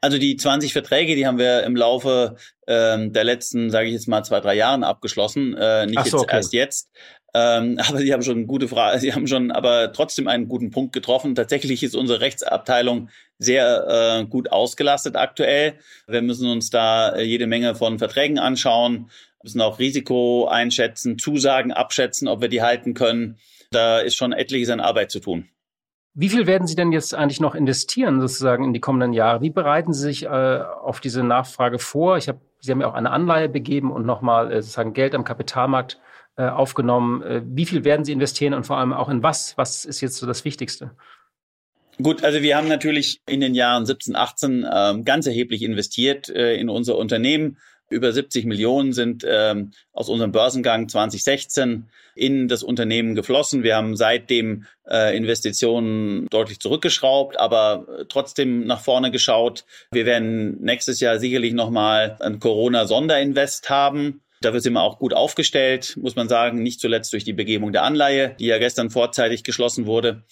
Also 0.00 0.18
die 0.18 0.36
20 0.36 0.72
Verträge, 0.72 1.16
die 1.16 1.26
haben 1.26 1.38
wir 1.38 1.64
im 1.64 1.74
Laufe 1.74 2.36
ähm, 2.66 3.12
der 3.12 3.24
letzten, 3.24 3.70
sage 3.70 3.88
ich 3.88 3.94
jetzt 3.94 4.06
mal, 4.06 4.22
zwei, 4.24 4.40
drei 4.40 4.54
Jahren 4.54 4.84
abgeschlossen, 4.84 5.56
äh, 5.56 5.86
nicht 5.86 5.98
so, 5.98 6.04
jetzt 6.04 6.14
okay. 6.14 6.36
erst 6.36 6.52
jetzt. 6.52 6.90
Ähm, 7.36 7.78
aber 7.86 7.98
Sie 7.98 8.12
haben 8.12 8.22
schon 8.22 8.46
gute 8.46 8.66
Frage, 8.66 8.98
Sie 8.98 9.12
haben 9.12 9.26
schon 9.26 9.50
aber 9.50 9.92
trotzdem 9.92 10.26
einen 10.26 10.48
guten 10.48 10.70
Punkt 10.70 10.92
getroffen. 10.92 11.34
Tatsächlich 11.34 11.82
ist 11.82 11.94
unsere 11.94 12.20
Rechtsabteilung 12.20 13.10
sehr 13.38 14.20
äh, 14.22 14.24
gut 14.24 14.50
ausgelastet 14.50 15.16
aktuell. 15.16 15.74
Wir 16.06 16.22
müssen 16.22 16.48
uns 16.48 16.70
da 16.70 17.10
äh, 17.10 17.22
jede 17.22 17.46
Menge 17.46 17.74
von 17.74 17.98
Verträgen 17.98 18.38
anschauen, 18.38 19.10
müssen 19.42 19.60
auch 19.60 19.78
Risiko 19.78 20.48
einschätzen, 20.48 21.18
Zusagen 21.18 21.72
abschätzen, 21.72 22.26
ob 22.26 22.40
wir 22.40 22.48
die 22.48 22.62
halten 22.62 22.94
können. 22.94 23.36
Da 23.70 23.98
ist 23.98 24.16
schon 24.16 24.32
etliches 24.32 24.70
an 24.70 24.80
Arbeit 24.80 25.10
zu 25.10 25.20
tun. 25.20 25.48
Wie 26.14 26.30
viel 26.30 26.46
werden 26.46 26.66
Sie 26.66 26.76
denn 26.76 26.92
jetzt 26.92 27.14
eigentlich 27.14 27.40
noch 27.40 27.54
investieren, 27.54 28.22
sozusagen 28.22 28.64
in 28.64 28.72
die 28.72 28.80
kommenden 28.80 29.12
Jahre? 29.12 29.42
Wie 29.42 29.50
bereiten 29.50 29.92
Sie 29.92 30.00
sich 30.00 30.24
äh, 30.24 30.28
auf 30.28 31.00
diese 31.00 31.22
Nachfrage 31.22 31.78
vor? 31.78 32.16
Ich 32.16 32.28
hab, 32.28 32.38
Sie 32.60 32.72
haben 32.72 32.80
ja 32.80 32.88
auch 32.88 32.94
eine 32.94 33.10
Anleihe 33.10 33.50
begeben 33.50 33.92
und 33.92 34.06
nochmal 34.06 34.50
äh, 34.50 34.62
sozusagen 34.62 34.94
Geld 34.94 35.14
am 35.14 35.24
Kapitalmarkt 35.24 36.00
aufgenommen. 36.42 37.22
Äh, 37.22 37.42
wie 37.44 37.66
viel 37.66 37.84
werden 37.84 38.04
Sie 38.04 38.12
investieren 38.12 38.54
und 38.54 38.66
vor 38.66 38.78
allem 38.78 38.92
auch 38.92 39.08
in 39.08 39.22
was? 39.22 39.56
Was 39.56 39.84
ist 39.84 40.00
jetzt 40.00 40.16
so 40.16 40.26
das 40.26 40.44
Wichtigste? 40.44 40.90
Gut, 42.02 42.22
also 42.24 42.42
wir 42.42 42.56
haben 42.56 42.68
natürlich 42.68 43.20
in 43.26 43.40
den 43.40 43.54
Jahren 43.54 43.86
17, 43.86 44.16
18 44.16 44.66
ähm, 44.70 45.04
ganz 45.04 45.26
erheblich 45.26 45.62
investiert 45.62 46.28
äh, 46.28 46.54
in 46.56 46.68
unser 46.68 46.98
Unternehmen. 46.98 47.56
Über 47.88 48.12
70 48.12 48.44
Millionen 48.46 48.92
sind 48.92 49.24
ähm, 49.26 49.70
aus 49.92 50.08
unserem 50.08 50.32
Börsengang 50.32 50.88
2016 50.88 51.88
in 52.16 52.48
das 52.48 52.62
Unternehmen 52.64 53.14
geflossen. 53.14 53.62
Wir 53.62 53.76
haben 53.76 53.96
seitdem 53.96 54.64
äh, 54.88 55.16
Investitionen 55.16 56.26
deutlich 56.28 56.58
zurückgeschraubt, 56.58 57.38
aber 57.38 57.86
äh, 57.88 58.04
trotzdem 58.08 58.66
nach 58.66 58.80
vorne 58.80 59.10
geschaut. 59.10 59.64
Wir 59.92 60.04
werden 60.04 60.60
nächstes 60.60 60.98
Jahr 60.98 61.18
sicherlich 61.20 61.54
nochmal 61.54 62.16
ein 62.20 62.40
Corona-Sonderinvest 62.40 63.70
haben. 63.70 64.20
Dafür 64.40 64.60
sind 64.60 64.74
wir 64.74 64.82
auch 64.82 64.98
gut 64.98 65.14
aufgestellt, 65.14 65.96
muss 66.00 66.16
man 66.16 66.28
sagen, 66.28 66.62
nicht 66.62 66.80
zuletzt 66.80 67.12
durch 67.12 67.24
die 67.24 67.32
Begebung 67.32 67.72
der 67.72 67.84
Anleihe, 67.84 68.36
die 68.38 68.46
ja 68.46 68.58
gestern 68.58 68.90
vorzeitig 68.90 69.44
geschlossen 69.44 69.86
wurde. 69.86 70.24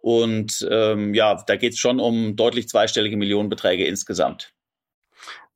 Und 0.00 0.66
ähm, 0.70 1.12
ja, 1.14 1.42
da 1.46 1.56
geht 1.56 1.74
es 1.74 1.78
schon 1.78 2.00
um 2.00 2.36
deutlich 2.36 2.68
zweistellige 2.68 3.16
Millionenbeträge 3.16 3.84
insgesamt. 3.84 4.52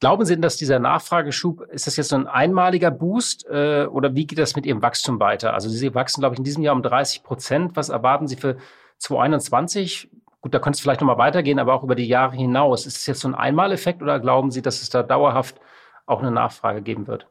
Glauben 0.00 0.26
Sie 0.26 0.34
denn, 0.34 0.42
dass 0.42 0.56
dieser 0.56 0.80
Nachfrageschub, 0.80 1.62
ist 1.70 1.86
das 1.86 1.96
jetzt 1.96 2.10
so 2.10 2.16
ein 2.16 2.26
einmaliger 2.26 2.90
Boost 2.90 3.46
äh, 3.48 3.86
oder 3.86 4.14
wie 4.14 4.26
geht 4.26 4.38
das 4.38 4.54
mit 4.54 4.66
Ihrem 4.66 4.82
Wachstum 4.82 5.18
weiter? 5.18 5.54
Also 5.54 5.70
Sie 5.70 5.94
wachsen, 5.94 6.20
glaube 6.20 6.34
ich, 6.34 6.38
in 6.38 6.44
diesem 6.44 6.62
Jahr 6.62 6.74
um 6.74 6.82
30 6.82 7.22
Prozent. 7.22 7.74
Was 7.74 7.88
erwarten 7.88 8.26
Sie 8.26 8.36
für 8.36 8.58
2021? 8.98 10.10
Gut, 10.42 10.52
da 10.52 10.58
könnte 10.58 10.76
es 10.76 10.82
vielleicht 10.82 11.00
nochmal 11.00 11.16
weitergehen, 11.16 11.58
aber 11.58 11.72
auch 11.72 11.84
über 11.84 11.94
die 11.94 12.06
Jahre 12.06 12.36
hinaus. 12.36 12.84
Ist 12.84 12.98
es 12.98 13.06
jetzt 13.06 13.20
so 13.20 13.28
ein 13.28 13.34
Einmaleffekt 13.34 14.02
oder 14.02 14.20
glauben 14.20 14.50
Sie, 14.50 14.60
dass 14.60 14.82
es 14.82 14.90
da 14.90 15.02
dauerhaft 15.02 15.58
auch 16.04 16.20
eine 16.20 16.30
Nachfrage 16.30 16.82
geben 16.82 17.06
wird? 17.06 17.26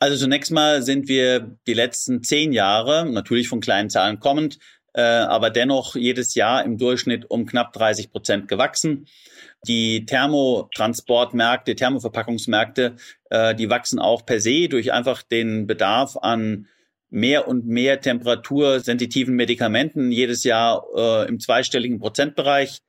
Also 0.00 0.16
zunächst 0.16 0.52
mal 0.52 0.82
sind 0.82 1.08
wir 1.08 1.58
die 1.66 1.74
letzten 1.74 2.22
zehn 2.22 2.52
Jahre, 2.52 3.04
natürlich 3.10 3.48
von 3.48 3.60
kleinen 3.60 3.90
Zahlen 3.90 4.20
kommend, 4.20 4.58
äh, 4.94 5.00
aber 5.02 5.50
dennoch 5.50 5.96
jedes 5.96 6.34
Jahr 6.34 6.64
im 6.64 6.78
Durchschnitt 6.78 7.28
um 7.28 7.46
knapp 7.46 7.72
30 7.72 8.12
Prozent 8.12 8.48
gewachsen. 8.48 9.06
Die 9.66 10.06
Thermotransportmärkte, 10.06 11.74
Thermoverpackungsmärkte, 11.74 12.94
äh, 13.30 13.56
die 13.56 13.70
wachsen 13.70 13.98
auch 13.98 14.24
per 14.24 14.40
se 14.40 14.68
durch 14.68 14.92
einfach 14.92 15.22
den 15.22 15.66
Bedarf 15.66 16.16
an 16.16 16.68
mehr 17.10 17.48
und 17.48 17.66
mehr 17.66 18.00
temperatursensitiven 18.00 19.34
Medikamenten 19.34 20.12
jedes 20.12 20.44
Jahr 20.44 20.84
äh, 20.94 21.28
im 21.28 21.40
zweistelligen 21.40 21.98
Prozentbereich. 21.98 22.82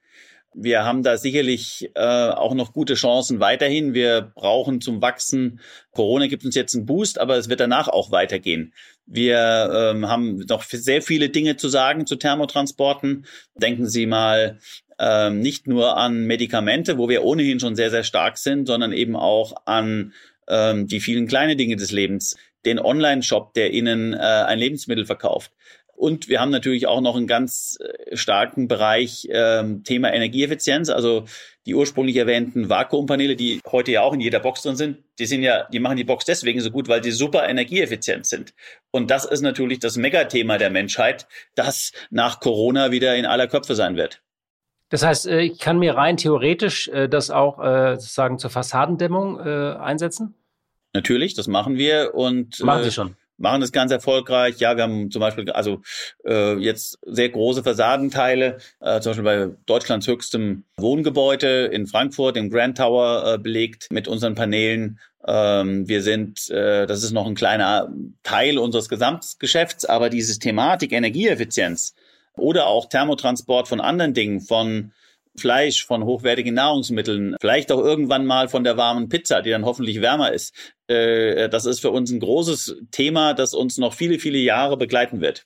Wir 0.54 0.84
haben 0.84 1.04
da 1.04 1.18
sicherlich 1.18 1.92
äh, 1.94 2.30
auch 2.30 2.56
noch 2.56 2.74
gute 2.74 2.96
Chancen 2.96 3.40
weiterhin. 3.40 3.94
Wir 3.94 4.32
brauchen 4.34 4.82
zum 4.82 5.02
Wachsen, 5.02 5.60
Corona 5.92 6.28
gibt 6.28 6.44
uns 6.44 6.56
jetzt 6.56 6.76
einen 6.76 6.86
Boost, 6.86 7.20
aber 7.20 7.38
es 7.38 7.50
wird 7.50 7.60
danach 7.60 7.88
auch 7.88 8.12
weitergehen. 8.12 8.74
Wir 9.06 9.92
ähm, 9.94 10.08
haben 10.08 10.38
noch 10.50 10.64
sehr 10.64 11.02
viele 11.02 11.30
Dinge 11.30 11.58
zu 11.58 11.70
sagen 11.70 12.06
zu 12.08 12.16
Thermotransporten. 12.16 13.26
Denken 13.56 13.88
Sie 13.88 14.06
mal 14.06 14.60
ähm, 15.00 15.40
nicht 15.40 15.68
nur 15.68 15.98
an 15.98 16.26
Medikamente, 16.26 16.98
wo 16.98 17.10
wir 17.10 17.24
ohnehin 17.24 17.60
schon 17.60 17.76
sehr, 17.76 17.90
sehr 17.90 18.04
stark 18.04 18.38
sind, 18.38 18.68
sondern 18.68 18.92
eben 18.92 19.16
auch 19.16 19.54
an 19.66 20.14
ähm, 20.48 20.88
die 20.88 21.00
vielen 21.00 21.28
kleinen 21.28 21.58
Dinge 21.58 21.76
des 21.76 21.92
Lebens. 21.92 22.36
Den 22.66 22.80
Online-Shop, 22.80 23.54
der 23.54 23.72
Ihnen 23.72 24.14
äh, 24.14 24.18
ein 24.18 24.60
Lebensmittel 24.60 25.06
verkauft. 25.06 25.52
Und 26.00 26.30
wir 26.30 26.40
haben 26.40 26.50
natürlich 26.50 26.88
auch 26.88 27.02
noch 27.02 27.18
einen 27.18 27.28
ganz 27.28 27.78
äh, 27.82 28.16
starken 28.16 28.70
Bereich 28.70 29.28
ähm, 29.32 29.84
Thema 29.84 30.14
Energieeffizienz. 30.14 30.90
Also 30.90 31.26
die 31.66 31.76
ursprünglich 31.76 32.16
erwähnten 32.16 32.70
Vakuumpaneele, 32.70 33.36
die 33.36 33.60
heute 33.70 33.92
ja 33.92 34.02
auch 34.02 34.14
in 34.14 34.22
jeder 34.22 34.40
Box 34.40 34.62
drin 34.62 34.78
sind, 34.78 35.00
die 35.20 35.26
sind 35.26 35.44
ja, 35.44 35.68
die 35.74 35.80
machen 35.80 35.98
die 35.98 36.06
Box 36.06 36.24
deswegen 36.24 36.62
so 36.62 36.72
gut, 36.72 36.88
weil 36.88 37.02
die 37.02 37.12
super 37.12 37.50
energieeffizient 37.50 38.26
sind. 38.26 38.54
Und 38.92 39.12
das 39.12 39.26
ist 39.26 39.42
natürlich 39.42 39.80
das 39.80 39.98
Megathema 39.98 40.58
der 40.58 40.70
Menschheit, 40.70 41.28
das 41.56 41.92
nach 42.10 42.40
Corona 42.40 42.92
wieder 42.92 43.18
in 43.18 43.26
aller 43.26 43.48
Köpfe 43.48 43.76
sein 43.76 43.98
wird. 43.98 44.22
Das 44.88 45.04
heißt, 45.04 45.28
äh, 45.28 45.42
ich 45.42 45.60
kann 45.60 45.80
mir 45.80 45.96
rein 45.96 46.16
theoretisch 46.16 46.88
äh, 46.88 47.10
das 47.10 47.30
auch 47.30 47.58
sozusagen 47.58 48.40
zur 48.40 48.52
Fassadendämmung 48.52 49.38
einsetzen? 49.38 50.34
Natürlich, 50.94 51.34
das 51.34 51.48
machen 51.48 51.76
wir 51.76 52.16
und 52.16 52.64
machen 52.64 52.86
Sie 52.86 52.92
schon 52.92 53.18
machen 53.39 53.62
das 53.62 53.71
ganz 53.71 53.91
erfolgreich. 53.91 54.60
Ja, 54.60 54.75
wir 54.75 54.84
haben 54.84 55.12
zum 55.12 55.19
Beispiel 55.19 55.49
also 55.52 55.82
äh, 56.25 56.56
jetzt 56.58 56.99
sehr 57.06 57.30
große 57.30 57.63
Fassadenteile, 57.63 58.58
äh, 58.80 58.99
zum 58.99 59.12
Beispiel 59.12 59.23
bei 59.23 59.56
Deutschlands 59.65 60.08
höchstem 60.08 60.63
Wohngebäude 60.78 61.65
in 61.65 61.88
Frankfurt, 61.88 62.38
im 62.38 62.49
Grand 62.49 62.78
Tower, 62.78 63.34
äh, 63.34 63.38
belegt 63.38 63.88
mit 63.91 64.08
unseren 64.08 64.36
Paneelen. 64.36 64.99
Ähm, 65.25 65.88
wir 65.88 66.02
sind, 66.02 66.49
äh, 66.49 66.86
das 66.86 67.04
ist 67.04 67.12
noch 67.12 67.28
ein 67.28 67.36
kleiner 67.36 67.91
Teil 68.23 68.58
unseres 68.58 68.89
Gesamtgeschäfts, 68.89 69.86
aber 69.86 70.10
diese 70.10 70.39
Thematik 70.39 70.91
Energieeffizienz 70.91 71.93
oder 72.36 72.67
auch 72.67 72.88
Thermotransport 72.88 73.67
von 73.67 73.82
anderen 73.82 74.13
Dingen, 74.13 74.41
von 74.41 74.91
Fleisch, 75.38 75.86
von 75.86 76.04
hochwertigen 76.04 76.54
Nahrungsmitteln, 76.54 77.36
vielleicht 77.39 77.72
auch 77.72 77.80
irgendwann 77.80 78.26
mal 78.26 78.50
von 78.50 78.63
der 78.63 78.78
warmen 78.78 79.10
Pizza, 79.10 79.42
die 79.42 79.52
dann 79.52 79.65
hoffentlich 79.65 80.02
wärmer 80.02 80.32
ist. 80.32 80.54
Äh, 80.88 81.50
das 81.50 81.65
ist 81.65 81.80
für 81.80 81.92
uns 81.92 82.12
ein 82.12 82.20
großes 82.20 82.78
Thema, 82.92 83.34
das 83.34 83.54
uns 83.54 83.78
noch 83.78 83.94
viele, 83.94 84.20
viele 84.20 84.39
Jahre 84.39 84.78
begleiten 84.78 85.22
wird. 85.22 85.46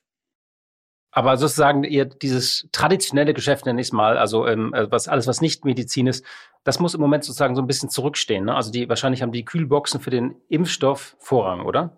Aber 1.15 1.37
sozusagen 1.37 1.83
ihr 1.83 2.05
dieses 2.05 2.67
traditionelle 2.71 3.35
Geschäft 3.35 3.67
nenne 3.67 3.79
ich 3.79 3.87
es 3.87 3.93
mal, 3.93 4.17
also 4.17 4.47
ähm, 4.47 4.73
äh, 4.73 4.91
was 4.91 5.07
alles 5.07 5.27
was 5.27 5.41
nicht 5.41 5.63
Medizin 5.63 6.07
ist, 6.07 6.25
das 6.63 6.79
muss 6.79 6.95
im 6.95 7.01
Moment 7.01 7.23
sozusagen 7.23 7.55
so 7.55 7.61
ein 7.61 7.67
bisschen 7.67 7.89
zurückstehen. 7.89 8.45
Ne? 8.45 8.55
Also 8.55 8.71
die 8.71 8.89
wahrscheinlich 8.89 9.21
haben 9.21 9.31
die 9.31 9.45
Kühlboxen 9.45 9.99
für 9.99 10.09
den 10.09 10.35
Impfstoff 10.49 11.15
Vorrang, 11.19 11.65
oder? 11.65 11.97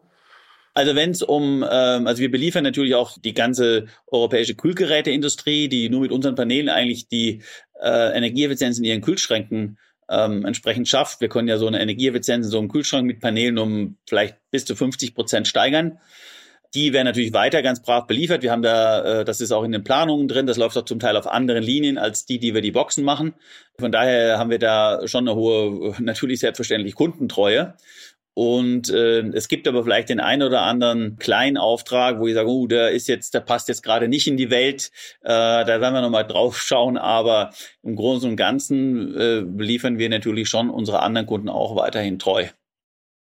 Also 0.76 0.94
wenn 0.94 1.12
es 1.12 1.24
um, 1.24 1.64
ähm, 1.64 2.06
also 2.06 2.22
wir 2.22 2.30
beliefern 2.30 2.64
natürlich 2.66 2.96
auch 2.96 3.18
die 3.18 3.34
ganze 3.34 3.86
europäische 4.08 4.56
Kühlgeräteindustrie, 4.56 5.70
die 5.70 5.90
nur 5.90 6.02
mit 6.02 6.12
unseren 6.12 6.36
Paneelen 6.36 6.68
eigentlich 6.68 7.08
die 7.08 7.42
äh, 7.82 8.16
Energieeffizienz 8.16 8.78
in 8.78 8.84
ihren 8.84 9.02
Kühlschränken 9.02 9.78
ähm, 10.10 10.46
entsprechend 10.46 10.90
schafft. 10.90 11.22
Wir 11.22 11.30
können 11.30 11.48
ja 11.48 11.58
so 11.58 11.68
eine 11.68 11.82
Energieeffizienz 11.82 12.46
in 12.46 12.52
so 12.52 12.60
einem 12.60 12.68
Kühlschrank 12.68 13.08
mit 13.08 13.22
Paneelen 13.22 13.58
um 13.58 13.98
vielleicht 14.06 14.36
bis 14.52 14.66
zu 14.66 14.76
50 14.76 15.16
Prozent 15.16 15.48
steigern. 15.48 15.98
Die 16.74 16.92
werden 16.92 17.06
natürlich 17.06 17.32
weiter 17.32 17.62
ganz 17.62 17.82
brav 17.82 18.06
beliefert. 18.06 18.44
Wir 18.44 18.52
haben 18.52 18.62
da, 18.62 19.22
äh, 19.22 19.26
das 19.26 19.40
ist 19.40 19.54
auch 19.54 19.64
in 19.64 19.72
den 19.72 19.86
Planungen 19.86 20.28
drin, 20.28 20.46
das 20.46 20.58
läuft 20.58 20.78
auch 20.78 20.84
zum 20.84 21.00
Teil 21.00 21.16
auf 21.16 21.26
anderen 21.26 21.64
Linien 21.64 21.98
als 21.98 22.26
die, 22.26 22.38
die 22.38 22.54
wir 22.54 22.62
die 22.62 22.72
Boxen 22.72 23.06
machen. 23.06 23.34
Von 23.80 23.94
daher 23.94 24.38
haben 24.40 24.50
wir 24.50 24.60
da 24.60 25.08
schon 25.08 25.26
eine 25.26 25.38
hohe, 25.38 25.96
natürlich 26.00 26.42
selbstverständlich 26.42 26.96
Kundentreue. 26.96 27.76
Und 28.36 28.90
äh, 28.90 29.22
es 29.30 29.48
gibt 29.48 29.66
aber 29.66 29.82
vielleicht 29.84 30.10
den 30.10 30.20
einen 30.20 30.44
oder 30.44 30.64
anderen 30.64 31.18
kleinen 31.18 31.58
Auftrag, 31.58 32.20
wo 32.20 32.28
ich 32.28 32.34
sage, 32.34 32.50
uh, 32.50 32.68
der 32.68 32.92
ist 32.92 33.08
jetzt, 33.08 33.34
der 33.34 33.40
passt 33.40 33.70
jetzt 33.70 33.82
gerade 33.82 34.10
nicht 34.10 34.28
in 34.28 34.36
die 34.36 34.52
Welt. 34.52 34.92
Äh, 35.22 35.30
da 35.30 35.80
werden 35.80 35.94
wir 35.94 36.02
nochmal 36.02 36.28
drauf 36.28 36.58
schauen. 36.58 36.98
Aber 36.98 37.52
im 37.82 37.96
Großen 37.96 38.30
und 38.30 38.36
Ganzen 38.36 39.16
äh, 39.16 39.40
liefern 39.40 39.98
wir 39.98 40.10
natürlich 40.10 40.50
schon 40.50 40.70
unsere 40.70 41.02
anderen 41.02 41.26
Kunden 41.26 41.48
auch 41.48 41.78
weiterhin 41.78 42.20
treu. 42.20 42.46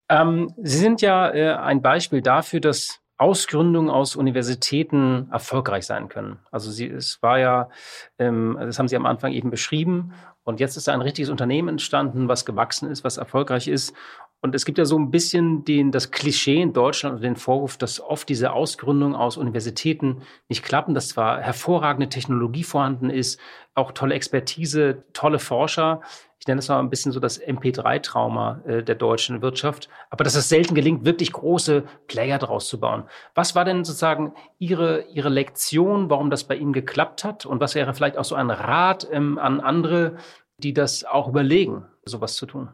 Ähm, 0.10 0.54
Sie 0.58 0.78
sind 0.78 1.02
ja 1.02 1.30
äh, 1.30 1.54
ein 1.54 1.82
Beispiel 1.82 2.22
dafür, 2.22 2.60
dass 2.60 3.00
Ausgründungen 3.18 3.90
aus 3.90 4.18
Universitäten 4.18 5.30
erfolgreich 5.32 5.86
sein 5.86 6.10
können. 6.10 6.40
Also 6.52 6.72
sie, 6.72 6.88
es 6.88 7.22
war 7.22 7.38
ja, 7.38 7.70
ähm, 8.18 8.58
das 8.60 8.80
haben 8.80 8.88
Sie 8.88 8.96
am 8.96 9.06
Anfang 9.06 9.32
eben 9.34 9.50
beschrieben. 9.50 10.14
Und 10.44 10.60
jetzt 10.60 10.78
ist 10.78 10.88
da 10.88 10.94
ein 10.94 11.02
richtiges 11.02 11.30
Unternehmen 11.30 11.68
entstanden, 11.68 12.28
was 12.28 12.46
gewachsen 12.46 12.90
ist, 12.90 13.04
was 13.04 13.18
erfolgreich 13.18 13.68
ist. 13.68 13.94
Und 14.42 14.56
es 14.56 14.64
gibt 14.64 14.78
ja 14.78 14.86
so 14.86 14.98
ein 14.98 15.12
bisschen 15.12 15.66
den, 15.66 15.92
das 15.92 16.12
Klischee 16.12 16.62
in 16.62 16.72
Deutschland 16.72 17.18
und 17.18 17.22
den 17.22 17.36
Vorwurf, 17.36 17.78
dass 17.78 18.00
oft 18.00 18.30
diese 18.30 18.54
Ausgründungen 18.54 19.16
aus 19.16 19.36
Universitäten 19.36 20.22
nicht 20.48 20.64
klappen, 20.64 20.94
dass 20.94 21.10
zwar 21.10 21.42
hervorragende 21.42 22.08
Technologie 22.08 22.64
vorhanden 22.64 23.10
ist, 23.10 23.40
auch 23.76 23.92
tolle 23.92 24.16
Expertise, 24.16 25.04
tolle 25.12 25.40
Forscher. 25.40 26.02
Ich 26.40 26.48
nenne 26.48 26.60
das 26.60 26.70
mal 26.70 26.80
ein 26.80 26.90
bisschen 26.90 27.12
so 27.12 27.20
das 27.20 27.42
MP3-Trauma 27.42 28.62
äh, 28.66 28.82
der 28.82 28.96
deutschen 28.96 29.42
Wirtschaft, 29.42 29.90
aber 30.10 30.24
dass 30.24 30.36
es 30.36 30.48
selten 30.48 30.74
gelingt, 30.74 31.04
wirklich 31.04 31.34
große 31.34 31.84
Player 32.08 32.40
draus 32.40 32.70
zu 32.70 32.80
bauen. 32.80 33.04
Was 33.36 33.56
war 33.56 33.66
denn 33.66 33.84
sozusagen 33.84 34.34
Ihre, 34.58 35.02
Ihre 35.12 35.30
Lektion, 35.30 36.10
warum 36.10 36.30
das 36.30 36.46
bei 36.46 36.56
Ihnen 36.56 36.72
geklappt 36.72 37.26
hat? 37.26 37.46
Und 37.46 37.60
was 37.60 37.76
wäre 37.76 37.94
vielleicht 37.94 38.18
auch 38.18 38.24
so 38.24 38.36
ein 38.36 38.52
Rat 38.52 39.06
ähm, 39.12 39.38
an 39.38 39.60
andere, 39.60 40.16
die 40.60 40.74
das 40.74 41.04
auch 41.04 41.28
überlegen, 41.28 41.86
sowas 42.06 42.36
zu 42.36 42.46
tun? 42.46 42.70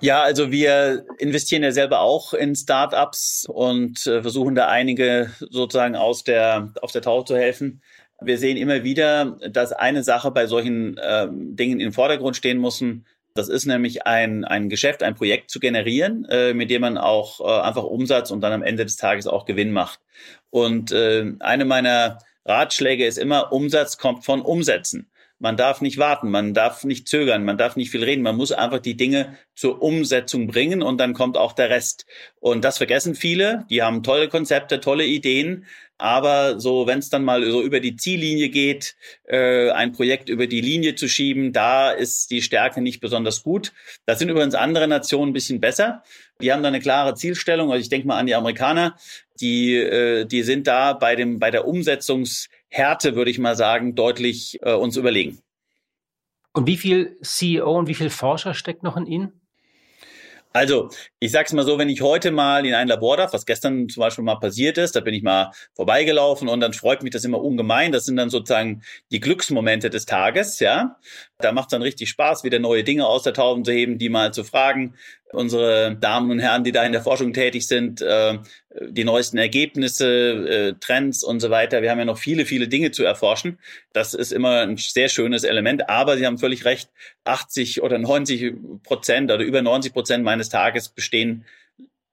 Ja, 0.00 0.22
also 0.22 0.52
wir 0.52 1.06
investieren 1.18 1.62
ja 1.62 1.72
selber 1.72 2.00
auch 2.00 2.32
in 2.32 2.54
Startups 2.54 3.46
und 3.48 4.06
äh, 4.06 4.22
versuchen 4.22 4.54
da 4.54 4.68
einige 4.68 5.32
sozusagen 5.40 5.96
aus 5.96 6.22
der, 6.22 6.72
auf 6.82 6.92
der 6.92 7.02
Taufe 7.02 7.26
zu 7.26 7.36
helfen. 7.36 7.82
Wir 8.20 8.38
sehen 8.38 8.56
immer 8.56 8.84
wieder, 8.84 9.36
dass 9.50 9.72
eine 9.72 10.02
Sache 10.02 10.30
bei 10.30 10.46
solchen 10.46 11.00
ähm, 11.02 11.56
Dingen 11.56 11.80
im 11.80 11.92
Vordergrund 11.92 12.36
stehen 12.36 12.58
muss. 12.58 12.82
Das 13.34 13.48
ist 13.48 13.66
nämlich 13.66 14.06
ein, 14.06 14.44
ein 14.44 14.68
Geschäft, 14.68 15.02
ein 15.02 15.14
Projekt 15.14 15.50
zu 15.50 15.60
generieren, 15.60 16.24
äh, 16.28 16.54
mit 16.54 16.70
dem 16.70 16.82
man 16.82 16.98
auch 16.98 17.40
äh, 17.40 17.60
einfach 17.62 17.84
Umsatz 17.84 18.30
und 18.30 18.40
dann 18.40 18.52
am 18.52 18.62
Ende 18.62 18.84
des 18.84 18.96
Tages 18.96 19.26
auch 19.26 19.46
Gewinn 19.46 19.72
macht. 19.72 20.00
Und 20.50 20.92
äh, 20.92 21.24
eine 21.40 21.64
meiner 21.64 22.18
Ratschläge 22.44 23.06
ist 23.06 23.18
immer, 23.18 23.52
Umsatz 23.52 23.98
kommt 23.98 24.24
von 24.24 24.42
Umsätzen. 24.42 25.10
Man 25.40 25.56
darf 25.56 25.80
nicht 25.80 25.98
warten, 25.98 26.30
man 26.30 26.52
darf 26.52 26.82
nicht 26.82 27.06
zögern, 27.06 27.44
man 27.44 27.56
darf 27.56 27.76
nicht 27.76 27.90
viel 27.90 28.02
reden. 28.02 28.22
Man 28.22 28.36
muss 28.36 28.50
einfach 28.50 28.80
die 28.80 28.96
Dinge 28.96 29.36
zur 29.54 29.82
Umsetzung 29.82 30.48
bringen 30.48 30.82
und 30.82 30.98
dann 30.98 31.14
kommt 31.14 31.36
auch 31.36 31.52
der 31.52 31.70
Rest. 31.70 32.06
Und 32.40 32.64
das 32.64 32.78
vergessen 32.78 33.14
viele. 33.14 33.64
Die 33.70 33.82
haben 33.82 34.02
tolle 34.02 34.28
Konzepte, 34.28 34.80
tolle 34.80 35.04
Ideen. 35.04 35.64
Aber 35.96 36.60
so, 36.60 36.86
wenn 36.86 37.00
es 37.00 37.10
dann 37.10 37.24
mal 37.24 37.44
so 37.44 37.60
über 37.60 37.80
die 37.80 37.96
Ziellinie 37.96 38.50
geht, 38.50 38.94
äh, 39.24 39.70
ein 39.70 39.92
Projekt 39.92 40.28
über 40.28 40.46
die 40.46 40.60
Linie 40.60 40.94
zu 40.94 41.08
schieben, 41.08 41.52
da 41.52 41.90
ist 41.90 42.30
die 42.30 42.40
Stärke 42.40 42.80
nicht 42.80 43.00
besonders 43.00 43.42
gut. 43.42 43.72
Da 44.06 44.14
sind 44.14 44.28
übrigens 44.28 44.54
andere 44.54 44.86
Nationen 44.86 45.30
ein 45.30 45.34
bisschen 45.34 45.60
besser. 45.60 46.04
Die 46.40 46.52
haben 46.52 46.62
da 46.62 46.68
eine 46.68 46.80
klare 46.80 47.14
Zielstellung. 47.14 47.72
Also 47.72 47.82
ich 47.82 47.88
denke 47.88 48.06
mal 48.06 48.16
an 48.16 48.26
die 48.26 48.36
Amerikaner, 48.36 48.96
die, 49.40 49.74
äh, 49.74 50.24
die 50.24 50.42
sind 50.42 50.68
da 50.68 50.92
bei 50.92 51.16
dem 51.16 51.40
bei 51.40 51.50
der 51.50 51.66
Umsetzungshärte, 52.68 53.14
würde 53.16 53.30
ich 53.30 53.38
mal 53.38 53.56
sagen, 53.56 53.94
deutlich 53.94 54.58
äh, 54.62 54.72
uns 54.72 54.96
überlegen. 54.96 55.40
Und 56.52 56.66
wie 56.66 56.76
viel 56.76 57.18
CEO 57.22 57.78
und 57.78 57.88
wie 57.88 57.94
viel 57.94 58.10
Forscher 58.10 58.54
steckt 58.54 58.82
noch 58.82 58.96
in 58.96 59.06
Ihnen? 59.06 59.40
Also, 60.52 60.90
ich 61.20 61.32
sag's 61.32 61.52
mal 61.52 61.64
so, 61.64 61.78
wenn 61.78 61.88
ich 61.88 62.00
heute 62.00 62.30
mal 62.30 62.64
in 62.64 62.74
ein 62.74 62.86
Labor 62.86 63.16
darf, 63.16 63.32
was 63.32 63.44
gestern 63.44 63.88
zum 63.88 64.00
Beispiel 64.02 64.22
mal 64.22 64.36
passiert 64.36 64.78
ist, 64.78 64.94
da 64.94 65.00
bin 65.00 65.14
ich 65.14 65.22
mal 65.22 65.50
vorbeigelaufen 65.74 66.48
und 66.48 66.60
dann 66.60 66.72
freut 66.72 67.02
mich 67.02 67.10
das 67.10 67.24
immer 67.24 67.42
ungemein. 67.42 67.90
Das 67.90 68.06
sind 68.06 68.16
dann 68.16 68.30
sozusagen 68.30 68.82
die 69.10 69.18
Glücksmomente 69.18 69.90
des 69.90 70.06
Tages, 70.06 70.60
ja. 70.60 70.96
Da 71.38 71.52
macht 71.52 71.68
es 71.68 71.70
dann 71.70 71.82
richtig 71.82 72.08
Spaß, 72.10 72.44
wieder 72.44 72.58
neue 72.58 72.84
Dinge 72.84 73.06
aus 73.06 73.22
der 73.22 73.32
Tauben 73.32 73.64
zu 73.64 73.72
heben, 73.72 73.98
die 73.98 74.08
mal 74.08 74.32
zu 74.32 74.44
fragen. 74.44 74.94
Unsere 75.32 75.94
Damen 75.94 76.30
und 76.30 76.38
Herren, 76.38 76.64
die 76.64 76.72
da 76.72 76.84
in 76.84 76.92
der 76.92 77.02
Forschung 77.02 77.32
tätig 77.32 77.66
sind, 77.66 78.00
äh, 78.00 78.38
die 78.88 79.04
neuesten 79.04 79.38
Ergebnisse, 79.38 80.08
äh, 80.08 80.74
Trends 80.80 81.22
und 81.22 81.40
so 81.40 81.50
weiter. 81.50 81.82
Wir 81.82 81.90
haben 81.90 81.98
ja 81.98 82.04
noch 82.04 82.18
viele, 82.18 82.46
viele 82.46 82.66
Dinge 82.66 82.92
zu 82.92 83.04
erforschen. 83.04 83.58
Das 83.92 84.14
ist 84.14 84.32
immer 84.32 84.62
ein 84.62 84.78
sehr 84.78 85.08
schönes 85.08 85.44
Element. 85.44 85.88
Aber 85.88 86.16
Sie 86.16 86.26
haben 86.26 86.38
völlig 86.38 86.64
recht, 86.64 86.90
80 87.24 87.82
oder 87.82 87.98
90 87.98 88.54
Prozent 88.82 89.30
oder 89.30 89.44
über 89.44 89.62
90 89.62 89.92
Prozent 89.92 90.24
meines 90.24 90.48
Tages 90.48 90.88
bestehen 91.08 91.44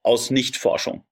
aus 0.04 0.32
Nichtforschung. 0.32 1.04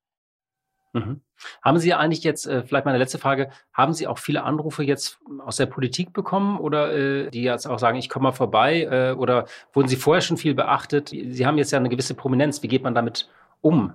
Mhm. 0.93 1.21
Haben 1.61 1.79
Sie 1.79 1.93
eigentlich 1.93 2.23
jetzt, 2.23 2.45
äh, 2.47 2.63
vielleicht 2.63 2.85
meine 2.85 2.99
letzte 2.99 3.17
Frage, 3.17 3.49
haben 3.73 3.93
Sie 3.93 4.07
auch 4.07 4.19
viele 4.19 4.43
Anrufe 4.43 4.83
jetzt 4.83 5.19
aus 5.39 5.57
der 5.57 5.65
Politik 5.65 6.13
bekommen 6.13 6.59
oder 6.59 6.93
äh, 6.93 7.31
die 7.31 7.41
jetzt 7.41 7.65
auch 7.65 7.79
sagen, 7.79 7.97
ich 7.97 8.07
komme 8.07 8.23
mal 8.23 8.31
vorbei 8.31 8.83
äh, 8.83 9.11
oder 9.13 9.47
wurden 9.73 9.87
Sie 9.87 9.97
vorher 9.97 10.21
schon 10.21 10.37
viel 10.37 10.53
beachtet? 10.53 11.09
Sie 11.09 11.45
haben 11.45 11.57
jetzt 11.57 11.71
ja 11.71 11.79
eine 11.79 11.89
gewisse 11.89 12.13
Prominenz. 12.13 12.61
Wie 12.63 12.67
geht 12.67 12.83
man 12.83 12.95
damit 12.95 13.27
um? 13.61 13.93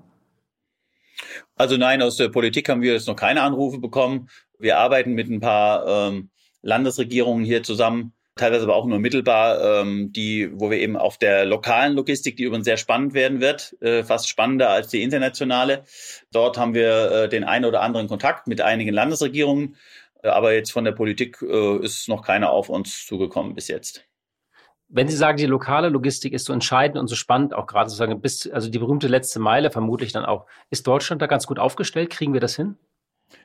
Also 1.54 1.76
nein, 1.76 2.02
aus 2.02 2.16
der 2.16 2.28
Politik 2.28 2.68
haben 2.68 2.82
wir 2.82 2.92
jetzt 2.92 3.08
noch 3.08 3.16
keine 3.16 3.42
Anrufe 3.42 3.78
bekommen. 3.78 4.28
Wir 4.58 4.78
arbeiten 4.78 5.14
mit 5.14 5.30
ein 5.30 5.40
paar 5.40 5.86
ähm, 5.86 6.30
Landesregierungen 6.62 7.44
hier 7.44 7.62
zusammen 7.62 8.12
teilweise 8.38 8.64
aber 8.64 8.76
auch 8.76 8.86
nur 8.86 8.98
mittelbar, 8.98 9.82
ähm, 9.82 10.12
die, 10.12 10.50
wo 10.52 10.70
wir 10.70 10.78
eben 10.78 10.96
auf 10.96 11.18
der 11.18 11.44
lokalen 11.44 11.94
Logistik, 11.94 12.36
die 12.36 12.44
übrigens 12.44 12.64
sehr 12.64 12.76
spannend 12.76 13.14
werden 13.14 13.40
wird, 13.40 13.76
äh, 13.82 14.02
fast 14.02 14.28
spannender 14.28 14.70
als 14.70 14.88
die 14.88 15.02
internationale. 15.02 15.84
Dort 16.32 16.56
haben 16.56 16.74
wir 16.74 17.10
äh, 17.10 17.28
den 17.28 17.44
einen 17.44 17.64
oder 17.64 17.82
anderen 17.82 18.08
Kontakt 18.08 18.46
mit 18.46 18.60
einigen 18.60 18.94
Landesregierungen, 18.94 19.76
äh, 20.22 20.28
aber 20.28 20.54
jetzt 20.54 20.72
von 20.72 20.84
der 20.84 20.92
Politik 20.92 21.42
äh, 21.42 21.78
ist 21.78 22.08
noch 22.08 22.22
keiner 22.22 22.50
auf 22.50 22.68
uns 22.68 23.06
zugekommen 23.06 23.54
bis 23.54 23.68
jetzt. 23.68 24.04
Wenn 24.90 25.08
Sie 25.08 25.16
sagen, 25.16 25.36
die 25.36 25.44
lokale 25.44 25.90
Logistik 25.90 26.32
ist 26.32 26.46
so 26.46 26.54
entscheidend 26.54 26.98
und 26.98 27.08
so 27.08 27.14
spannend, 27.14 27.52
auch 27.52 27.66
gerade 27.66 27.90
sozusagen 27.90 28.22
bis, 28.22 28.48
also 28.48 28.70
die 28.70 28.78
berühmte 28.78 29.06
letzte 29.06 29.38
Meile 29.38 29.70
vermutlich 29.70 30.12
dann 30.12 30.24
auch, 30.24 30.46
ist 30.70 30.86
Deutschland 30.86 31.20
da 31.20 31.26
ganz 31.26 31.46
gut 31.46 31.58
aufgestellt? 31.58 32.08
Kriegen 32.08 32.32
wir 32.32 32.40
das 32.40 32.56
hin? 32.56 32.76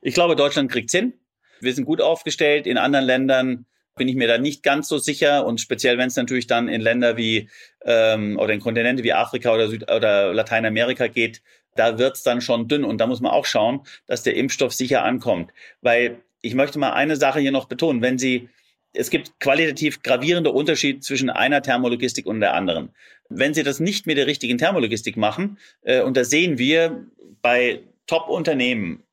Ich 0.02 0.14
glaube, 0.14 0.38
Deutschland 0.38 0.72
kriegt's 0.72 0.94
hin. 0.94 1.14
Wir 1.60 1.74
sind 1.74 1.84
gut 1.84 2.00
aufgestellt. 2.00 2.66
In 2.66 2.78
anderen 2.78 3.06
Ländern 3.06 3.66
bin 3.96 4.08
ich 4.08 4.16
mir 4.16 4.28
da 4.28 4.38
nicht 4.38 4.64
ganz 4.64 4.88
so 4.88 4.98
sicher. 4.98 5.46
Und 5.46 5.62
speziell 5.62 5.98
wenn 5.98 6.08
es 6.08 6.16
natürlich 6.16 6.48
dann 6.48 6.68
in 6.68 6.82
Länder 6.82 7.18
wie 7.18 7.50
ähm, 7.86 8.38
oder 8.40 8.54
in 8.54 8.60
Kontinente 8.60 9.04
wie 9.04 9.14
Afrika 9.14 9.54
oder 9.54 9.68
Süd 9.68 9.92
oder 9.92 10.34
Lateinamerika 10.34 11.08
geht, 11.08 11.42
da 11.76 11.98
wird's 11.98 12.24
dann 12.24 12.42
schon 12.42 12.68
dünn. 12.68 12.84
Und 12.84 13.00
da 13.00 13.08
muss 13.08 13.22
man 13.22 13.32
auch 13.32 13.46
schauen, 13.46 13.82
dass 14.08 14.24
der 14.24 14.36
Impfstoff 14.36 14.74
sicher 14.74 15.04
ankommt, 15.04 15.52
weil 15.82 16.22
ich 16.42 16.56
möchte 16.56 16.78
mal 16.78 16.92
eine 16.92 17.16
Sache 17.16 17.40
hier 17.40 17.52
noch 17.52 17.66
betonen, 17.66 18.02
wenn 18.02 18.18
Sie 18.18 18.50
Es 18.96 19.10
gibt 19.10 19.40
qualitativ 19.40 20.04
gravierende 20.04 20.52
Unterschiede 20.52 21.00
zwischen 21.00 21.30
einer 21.30 21.62
Thermologistik 21.62 22.28
und 22.28 22.42
der 22.42 22.54
anderen. 22.54 22.90
Wenn 23.30 23.54
Sie 23.54 23.64
das 23.64 23.80
nicht 23.80 24.06
mit 24.06 24.18
der 24.18 24.28
richtigen 24.28 24.58
Thermologistik 24.58 25.18
machen, 25.18 25.58
äh, 25.82 26.02
und 26.02 26.16
da 26.18 26.24
sehen 26.24 26.58
wir 26.58 27.06
bei 27.42 27.82
Top-Unternehmen 28.06 29.04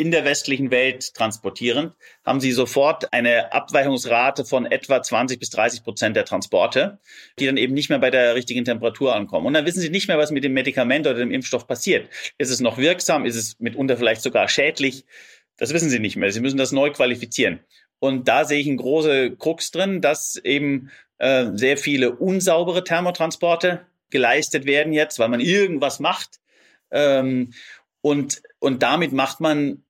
in 0.00 0.10
der 0.10 0.24
westlichen 0.24 0.70
Welt 0.70 1.12
transportieren, 1.12 1.92
haben 2.24 2.40
sie 2.40 2.52
sofort 2.52 3.12
eine 3.12 3.52
Abweichungsrate 3.52 4.46
von 4.46 4.64
etwa 4.64 5.02
20 5.02 5.38
bis 5.38 5.50
30 5.50 5.84
Prozent 5.84 6.16
der 6.16 6.24
Transporte, 6.24 7.00
die 7.38 7.44
dann 7.44 7.58
eben 7.58 7.74
nicht 7.74 7.90
mehr 7.90 7.98
bei 7.98 8.10
der 8.10 8.34
richtigen 8.34 8.64
Temperatur 8.64 9.14
ankommen. 9.14 9.46
Und 9.46 9.52
dann 9.52 9.66
wissen 9.66 9.82
sie 9.82 9.90
nicht 9.90 10.08
mehr, 10.08 10.16
was 10.16 10.30
mit 10.30 10.42
dem 10.42 10.54
Medikament 10.54 11.06
oder 11.06 11.18
dem 11.18 11.30
Impfstoff 11.30 11.66
passiert. 11.66 12.08
Ist 12.38 12.50
es 12.50 12.60
noch 12.60 12.78
wirksam? 12.78 13.26
Ist 13.26 13.36
es 13.36 13.60
mitunter 13.60 13.98
vielleicht 13.98 14.22
sogar 14.22 14.48
schädlich? 14.48 15.04
Das 15.58 15.74
wissen 15.74 15.90
sie 15.90 15.98
nicht 15.98 16.16
mehr. 16.16 16.32
Sie 16.32 16.40
müssen 16.40 16.56
das 16.56 16.72
neu 16.72 16.90
qualifizieren. 16.92 17.60
Und 17.98 18.26
da 18.26 18.46
sehe 18.46 18.58
ich 18.58 18.68
einen 18.68 18.78
großen 18.78 19.36
Krux 19.36 19.70
drin, 19.70 20.00
dass 20.00 20.36
eben 20.36 20.90
äh, 21.18 21.48
sehr 21.52 21.76
viele 21.76 22.16
unsaubere 22.16 22.84
Thermotransporte 22.84 23.84
geleistet 24.08 24.64
werden 24.64 24.94
jetzt, 24.94 25.18
weil 25.18 25.28
man 25.28 25.40
irgendwas 25.40 26.00
macht. 26.00 26.40
Ähm, 26.90 27.52
und, 28.00 28.40
und 28.60 28.82
damit 28.82 29.12
macht 29.12 29.40
man 29.40 29.84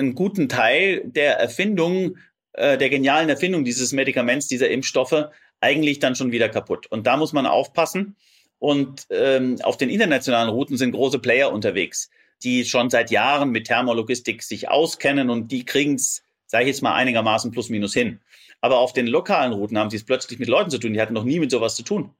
einen 0.00 0.14
guten 0.14 0.48
Teil 0.48 1.02
der 1.04 1.38
Erfindung, 1.38 2.16
äh, 2.54 2.76
der 2.76 2.90
genialen 2.90 3.28
Erfindung 3.28 3.64
dieses 3.64 3.92
Medikaments, 3.92 4.48
dieser 4.48 4.68
Impfstoffe, 4.70 5.26
eigentlich 5.60 5.98
dann 5.98 6.16
schon 6.16 6.32
wieder 6.32 6.48
kaputt. 6.48 6.86
Und 6.88 7.06
da 7.06 7.16
muss 7.16 7.32
man 7.32 7.46
aufpassen. 7.46 8.16
Und 8.58 9.06
ähm, 9.10 9.58
auf 9.62 9.76
den 9.76 9.88
internationalen 9.88 10.50
Routen 10.50 10.76
sind 10.76 10.92
große 10.92 11.18
Player 11.18 11.52
unterwegs, 11.52 12.10
die 12.42 12.64
schon 12.64 12.90
seit 12.90 13.10
Jahren 13.10 13.50
mit 13.50 13.66
Thermologistik 13.66 14.42
sich 14.42 14.68
auskennen 14.68 15.30
und 15.30 15.50
die 15.50 15.64
kriegen 15.64 15.94
es, 15.94 16.22
sage 16.46 16.64
ich 16.64 16.68
jetzt 16.68 16.82
mal, 16.82 16.94
einigermaßen 16.94 17.52
plus 17.52 17.70
minus 17.70 17.94
hin. 17.94 18.20
Aber 18.60 18.78
auf 18.78 18.92
den 18.92 19.06
lokalen 19.06 19.54
Routen 19.54 19.78
haben 19.78 19.88
sie 19.88 19.96
es 19.96 20.04
plötzlich 20.04 20.38
mit 20.38 20.48
Leuten 20.48 20.70
zu 20.70 20.78
tun, 20.78 20.92
die 20.92 21.00
hatten 21.00 21.14
noch 21.14 21.24
nie 21.24 21.40
mit 21.40 21.50
sowas 21.50 21.74
zu 21.74 21.82
tun. 21.82 22.10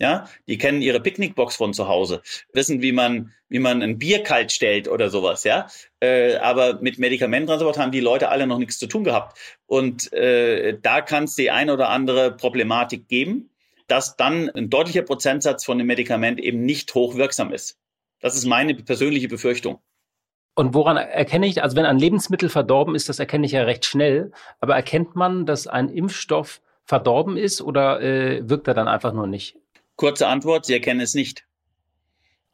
Ja, 0.00 0.26
die 0.48 0.56
kennen 0.56 0.80
ihre 0.80 0.98
Picknickbox 0.98 1.56
von 1.56 1.74
zu 1.74 1.86
Hause, 1.86 2.22
wissen, 2.54 2.80
wie 2.80 2.92
man, 2.92 3.34
wie 3.50 3.58
man 3.58 3.82
ein 3.82 3.98
Bier 3.98 4.22
kalt 4.22 4.50
stellt 4.50 4.88
oder 4.88 5.10
sowas, 5.10 5.44
ja. 5.44 5.66
Äh, 6.00 6.36
aber 6.36 6.80
mit 6.80 6.98
Medikamententransport 6.98 7.76
haben 7.76 7.92
die 7.92 8.00
Leute 8.00 8.30
alle 8.30 8.46
noch 8.46 8.58
nichts 8.58 8.78
zu 8.78 8.86
tun 8.86 9.04
gehabt. 9.04 9.38
Und 9.66 10.10
äh, 10.14 10.78
da 10.80 11.02
kann 11.02 11.24
es 11.24 11.34
die 11.34 11.50
eine 11.50 11.74
oder 11.74 11.90
andere 11.90 12.34
Problematik 12.34 13.08
geben, 13.08 13.50
dass 13.88 14.16
dann 14.16 14.48
ein 14.48 14.70
deutlicher 14.70 15.02
Prozentsatz 15.02 15.66
von 15.66 15.76
dem 15.76 15.88
Medikament 15.88 16.40
eben 16.40 16.64
nicht 16.64 16.94
hochwirksam 16.94 17.52
ist. 17.52 17.76
Das 18.20 18.34
ist 18.34 18.46
meine 18.46 18.74
persönliche 18.74 19.28
Befürchtung. 19.28 19.80
Und 20.54 20.72
woran 20.72 20.96
erkenne 20.96 21.46
ich, 21.46 21.62
also 21.62 21.76
wenn 21.76 21.84
ein 21.84 21.98
Lebensmittel 21.98 22.48
verdorben 22.48 22.94
ist, 22.94 23.10
das 23.10 23.18
erkenne 23.18 23.44
ich 23.44 23.52
ja 23.52 23.64
recht 23.64 23.84
schnell, 23.84 24.32
aber 24.60 24.76
erkennt 24.76 25.14
man, 25.14 25.44
dass 25.44 25.66
ein 25.66 25.90
Impfstoff 25.90 26.62
verdorben 26.84 27.36
ist 27.36 27.60
oder 27.60 28.00
äh, 28.00 28.48
wirkt 28.48 28.66
er 28.66 28.74
dann 28.74 28.88
einfach 28.88 29.12
nur 29.12 29.26
nicht? 29.26 29.56
Kurze 30.00 30.28
Antwort, 30.28 30.64
Sie 30.64 30.72
erkennen 30.72 31.00
es 31.00 31.12
nicht. 31.12 31.44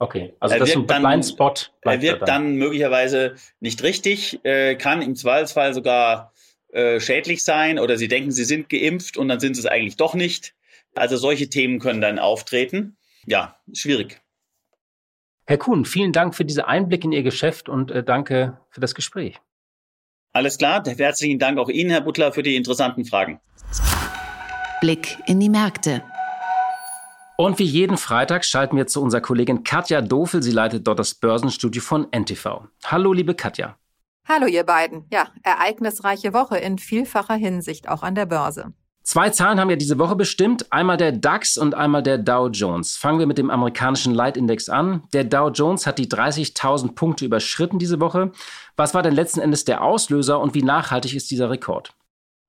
Okay, 0.00 0.34
also 0.40 0.56
er 0.56 0.58
das 0.58 0.70
ist 0.70 0.76
ein 0.76 0.86
Blindspot. 0.88 1.72
Er 1.82 2.02
wirkt 2.02 2.22
dann. 2.22 2.44
dann. 2.44 2.56
möglicherweise 2.56 3.36
nicht 3.60 3.84
richtig, 3.84 4.44
äh, 4.44 4.74
kann 4.74 5.00
im 5.00 5.14
Zweifelsfall 5.14 5.72
sogar 5.72 6.32
äh, 6.72 6.98
schädlich 6.98 7.44
sein 7.44 7.78
oder 7.78 7.98
Sie 7.98 8.08
denken, 8.08 8.32
Sie 8.32 8.42
sind 8.42 8.68
geimpft 8.68 9.16
und 9.16 9.28
dann 9.28 9.38
sind 9.38 9.54
Sie 9.54 9.60
es 9.60 9.66
eigentlich 9.66 9.96
doch 9.96 10.14
nicht. 10.14 10.56
Also 10.96 11.16
solche 11.16 11.48
Themen 11.48 11.78
können 11.78 12.00
dann 12.00 12.18
auftreten. 12.18 12.96
Ja, 13.26 13.60
schwierig. 13.72 14.20
Herr 15.46 15.58
Kuhn, 15.58 15.84
vielen 15.84 16.12
Dank 16.12 16.34
für 16.34 16.44
diese 16.44 16.66
Einblick 16.66 17.04
in 17.04 17.12
Ihr 17.12 17.22
Geschäft 17.22 17.68
und 17.68 17.92
äh, 17.92 18.02
danke 18.02 18.58
für 18.70 18.80
das 18.80 18.96
Gespräch. 18.96 19.38
Alles 20.32 20.58
klar, 20.58 20.82
herzlichen 20.84 21.38
Dank 21.38 21.60
auch 21.60 21.68
Ihnen, 21.68 21.90
Herr 21.90 22.00
Butler, 22.00 22.32
für 22.32 22.42
die 22.42 22.56
interessanten 22.56 23.04
Fragen. 23.04 23.38
Blick 24.80 25.16
in 25.28 25.38
die 25.38 25.48
Märkte. 25.48 26.02
Und 27.38 27.58
wie 27.58 27.64
jeden 27.64 27.98
Freitag 27.98 28.46
schalten 28.46 28.78
wir 28.78 28.86
zu 28.86 29.02
unserer 29.02 29.20
Kollegin 29.20 29.62
Katja 29.62 30.00
Dofel. 30.00 30.42
Sie 30.42 30.52
leitet 30.52 30.86
dort 30.86 30.98
das 30.98 31.14
Börsenstudio 31.14 31.82
von 31.82 32.06
NTV. 32.10 32.62
Hallo, 32.86 33.12
liebe 33.12 33.34
Katja. 33.34 33.76
Hallo, 34.26 34.46
ihr 34.46 34.64
beiden. 34.64 35.04
Ja, 35.12 35.28
ereignisreiche 35.42 36.32
Woche 36.32 36.56
in 36.56 36.78
vielfacher 36.78 37.34
Hinsicht 37.34 37.90
auch 37.90 38.02
an 38.02 38.14
der 38.14 38.24
Börse. 38.24 38.72
Zwei 39.02 39.30
Zahlen 39.30 39.60
haben 39.60 39.70
ja 39.70 39.76
diese 39.76 39.98
Woche 39.98 40.16
bestimmt, 40.16 40.72
einmal 40.72 40.96
der 40.96 41.12
DAX 41.12 41.58
und 41.58 41.74
einmal 41.74 42.02
der 42.02 42.18
Dow 42.18 42.48
Jones. 42.48 42.96
Fangen 42.96 43.18
wir 43.18 43.26
mit 43.26 43.38
dem 43.38 43.50
amerikanischen 43.50 44.14
Leitindex 44.14 44.68
an. 44.68 45.04
Der 45.12 45.22
Dow 45.22 45.50
Jones 45.50 45.86
hat 45.86 45.98
die 45.98 46.08
30.000 46.08 46.94
Punkte 46.94 47.26
überschritten 47.26 47.78
diese 47.78 48.00
Woche. 48.00 48.32
Was 48.76 48.94
war 48.94 49.02
denn 49.02 49.14
letzten 49.14 49.40
Endes 49.40 49.64
der 49.64 49.84
Auslöser 49.84 50.40
und 50.40 50.54
wie 50.54 50.62
nachhaltig 50.62 51.14
ist 51.14 51.30
dieser 51.30 51.50
Rekord? 51.50 51.94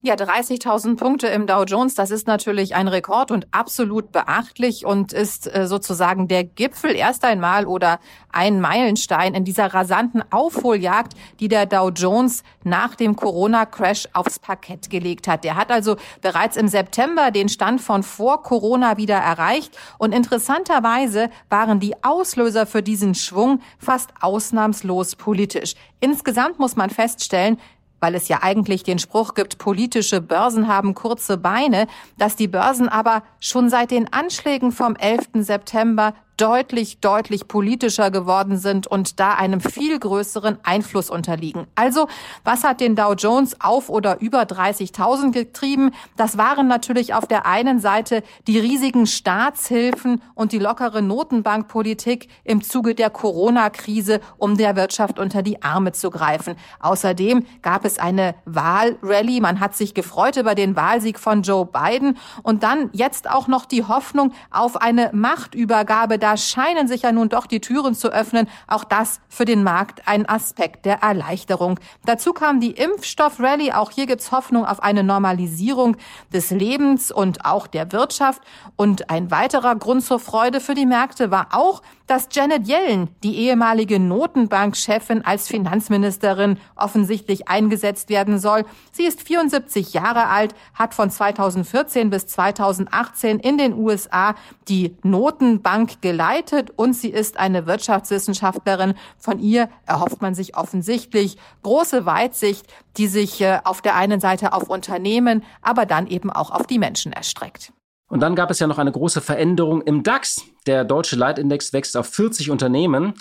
Ja, 0.03 0.13
30.000 0.13 0.95
Punkte 0.95 1.25
im 1.25 1.47
Dow 1.47 1.63
Jones, 1.63 1.95
das 1.95 2.11
ist 2.11 2.27
natürlich 2.27 2.75
ein 2.75 2.87
Rekord 2.87 3.31
und 3.31 3.47
absolut 3.49 4.11
beachtlich 4.11 4.85
und 4.85 5.11
ist 5.11 5.51
äh, 5.51 5.65
sozusagen 5.65 6.27
der 6.27 6.43
Gipfel 6.43 6.95
erst 6.95 7.25
einmal 7.25 7.65
oder 7.65 7.99
ein 8.31 8.61
Meilenstein 8.61 9.33
in 9.33 9.43
dieser 9.43 9.73
rasanten 9.73 10.23
Aufholjagd, 10.31 11.13
die 11.39 11.47
der 11.47 11.65
Dow 11.65 11.89
Jones 11.89 12.43
nach 12.63 12.93
dem 12.93 13.15
Corona-Crash 13.15 14.09
aufs 14.13 14.37
Parkett 14.37 14.91
gelegt 14.91 15.27
hat. 15.27 15.43
Der 15.43 15.55
hat 15.55 15.71
also 15.71 15.95
bereits 16.21 16.57
im 16.57 16.67
September 16.67 17.31
den 17.31 17.49
Stand 17.49 17.81
von 17.81 18.03
vor 18.03 18.43
Corona 18.43 18.97
wieder 18.97 19.17
erreicht 19.17 19.75
und 19.97 20.13
interessanterweise 20.13 21.31
waren 21.49 21.79
die 21.79 21.95
Auslöser 22.03 22.67
für 22.67 22.83
diesen 22.83 23.15
Schwung 23.15 23.61
fast 23.79 24.11
ausnahmslos 24.21 25.15
politisch. 25.15 25.73
Insgesamt 25.99 26.59
muss 26.59 26.75
man 26.75 26.91
feststellen, 26.91 27.57
weil 27.99 28.15
es 28.15 28.27
ja 28.27 28.39
eigentlich 28.41 28.83
den 28.83 28.99
Spruch 28.99 29.33
gibt, 29.33 29.57
politische 29.57 30.21
Börsen 30.21 30.67
haben 30.67 30.93
kurze 30.93 31.37
Beine, 31.37 31.87
dass 32.17 32.35
die 32.35 32.47
Börsen 32.47 32.89
aber 32.89 33.23
schon 33.39 33.69
seit 33.69 33.91
den 33.91 34.11
Anschlägen 34.11 34.71
vom 34.71 34.95
11. 34.95 35.29
September 35.35 36.13
deutlich, 36.37 36.99
deutlich 36.99 37.47
politischer 37.47 38.11
geworden 38.11 38.57
sind 38.57 38.87
und 38.87 39.19
da 39.19 39.33
einem 39.33 39.59
viel 39.59 39.99
größeren 39.99 40.59
Einfluss 40.63 41.09
unterliegen. 41.09 41.67
Also, 41.75 42.07
was 42.43 42.63
hat 42.63 42.79
den 42.79 42.95
Dow 42.95 43.13
Jones 43.13 43.59
auf 43.59 43.89
oder 43.89 44.21
über 44.21 44.43
30.000 44.43 45.31
getrieben? 45.31 45.91
Das 46.15 46.37
waren 46.37 46.67
natürlich 46.67 47.13
auf 47.13 47.25
der 47.25 47.45
einen 47.45 47.79
Seite 47.79 48.23
die 48.47 48.59
riesigen 48.59 49.07
Staatshilfen 49.07 50.21
und 50.35 50.51
die 50.51 50.59
lockere 50.59 51.01
Notenbankpolitik 51.01 52.27
im 52.43 52.61
Zuge 52.61 52.93
der 52.93 53.09
Corona-Krise, 53.09 54.21
um 54.37 54.57
der 54.57 54.75
Wirtschaft 54.75 55.19
unter 55.19 55.41
die 55.41 55.63
Arme 55.63 55.91
zu 55.91 56.11
greifen. 56.11 56.55
Außerdem 56.79 57.45
gab 57.63 57.83
es 57.83 57.97
eine 57.97 58.35
Wahlrally. 58.45 59.41
Man 59.41 59.59
hat 59.59 59.75
sich 59.75 59.93
gefreut 59.93 60.37
über 60.37 60.53
den 60.53 60.75
Wahlsieg 60.75 61.19
von 61.19 61.41
Joe 61.41 61.65
Biden 61.65 62.17
und 62.43 62.61
dann 62.61 62.89
jetzt 62.93 63.29
auch 63.29 63.47
noch 63.47 63.65
die 63.65 63.83
Hoffnung 63.83 64.33
auf 64.51 64.77
eine 64.77 65.09
Machtübergabe 65.13 66.19
da 66.27 66.35
scheinen 66.35 66.89
sich 66.89 67.03
ja 67.03 67.13
nun 67.13 67.29
doch 67.29 67.47
die 67.47 67.61
Türen 67.61 67.95
zu 67.95 68.09
öffnen. 68.09 68.49
Auch 68.67 68.83
das 68.83 69.21
für 69.29 69.45
den 69.45 69.63
Markt 69.63 70.09
ein 70.09 70.27
Aspekt 70.27 70.85
der 70.85 71.01
Erleichterung. 71.01 71.79
Dazu 72.05 72.33
kam 72.33 72.59
die 72.59 72.71
Impfstoffrallye. 72.71 73.71
Auch 73.71 73.91
hier 73.91 74.07
gibt's 74.07 74.33
Hoffnung 74.33 74.65
auf 74.65 74.83
eine 74.83 75.05
Normalisierung 75.05 75.95
des 76.33 76.49
Lebens 76.51 77.13
und 77.13 77.45
auch 77.45 77.65
der 77.65 77.93
Wirtschaft. 77.93 78.41
Und 78.75 79.09
ein 79.09 79.31
weiterer 79.31 79.77
Grund 79.77 80.03
zur 80.03 80.19
Freude 80.19 80.59
für 80.59 80.73
die 80.73 80.85
Märkte 80.85 81.31
war 81.31 81.47
auch, 81.51 81.81
dass 82.07 82.29
Janet 82.31 82.67
Yellen, 82.67 83.09
die 83.23 83.35
ehemalige 83.35 83.99
Notenbankchefin, 83.99 85.23
als 85.25 85.47
Finanzministerin 85.47 86.57
offensichtlich 86.75 87.49
eingesetzt 87.49 88.09
werden 88.09 88.39
soll. 88.39 88.65
Sie 88.91 89.05
ist 89.05 89.21
74 89.21 89.93
Jahre 89.93 90.27
alt, 90.27 90.55
hat 90.73 90.93
von 90.93 91.09
2014 91.11 92.09
bis 92.09 92.27
2018 92.27 93.39
in 93.39 93.57
den 93.57 93.73
USA 93.73 94.35
die 94.67 94.95
Notenbank 95.03 96.01
geleitet 96.01 96.71
und 96.75 96.93
sie 96.93 97.09
ist 97.09 97.37
eine 97.37 97.67
Wirtschaftswissenschaftlerin. 97.67 98.95
Von 99.17 99.39
ihr 99.39 99.69
erhofft 99.85 100.21
man 100.21 100.33
sich 100.33 100.55
offensichtlich 100.55 101.37
große 101.63 102.05
Weitsicht, 102.05 102.65
die 102.95 103.07
sich 103.07 103.41
äh, 103.41 103.59
auf 103.63 103.81
der 103.81 103.95
einen 103.95 104.19
Seite 104.19 104.53
auf 104.53 104.69
Unternehmen, 104.69 105.43
aber 105.61 105.85
dann 105.85 106.07
eben 106.07 106.31
auch 106.31 106.51
auf 106.51 106.65
die 106.65 106.79
Menschen 106.79 107.11
erstreckt. 107.11 107.73
Und 108.07 108.21
dann 108.21 108.35
gab 108.35 108.49
es 108.51 108.59
ja 108.59 108.67
noch 108.67 108.77
eine 108.77 108.91
große 108.91 109.21
Veränderung 109.21 109.81
im 109.81 110.03
DAX. 110.03 110.43
Der 110.65 110.85
deutsche 110.85 111.15
Leitindex 111.15 111.73
wächst 111.73 111.97
auf 111.97 112.07
40 112.07 112.49
Unternehmen. 112.49 113.13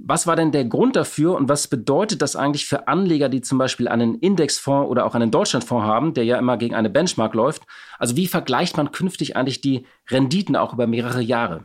Was 0.00 0.28
war 0.28 0.36
denn 0.36 0.52
der 0.52 0.64
Grund 0.64 0.94
dafür 0.94 1.34
und 1.34 1.48
was 1.48 1.66
bedeutet 1.66 2.22
das 2.22 2.36
eigentlich 2.36 2.66
für 2.66 2.86
Anleger, 2.86 3.28
die 3.28 3.40
zum 3.40 3.58
Beispiel 3.58 3.88
einen 3.88 4.14
Indexfonds 4.20 4.88
oder 4.88 5.04
auch 5.04 5.16
einen 5.16 5.32
Deutschlandfonds 5.32 5.84
haben, 5.84 6.14
der 6.14 6.24
ja 6.24 6.38
immer 6.38 6.56
gegen 6.56 6.76
eine 6.76 6.88
Benchmark 6.88 7.34
läuft? 7.34 7.64
Also 7.98 8.14
wie 8.14 8.28
vergleicht 8.28 8.76
man 8.76 8.92
künftig 8.92 9.36
eigentlich 9.36 9.60
die 9.60 9.86
Renditen 10.08 10.54
auch 10.54 10.72
über 10.72 10.86
mehrere 10.86 11.20
Jahre? 11.20 11.64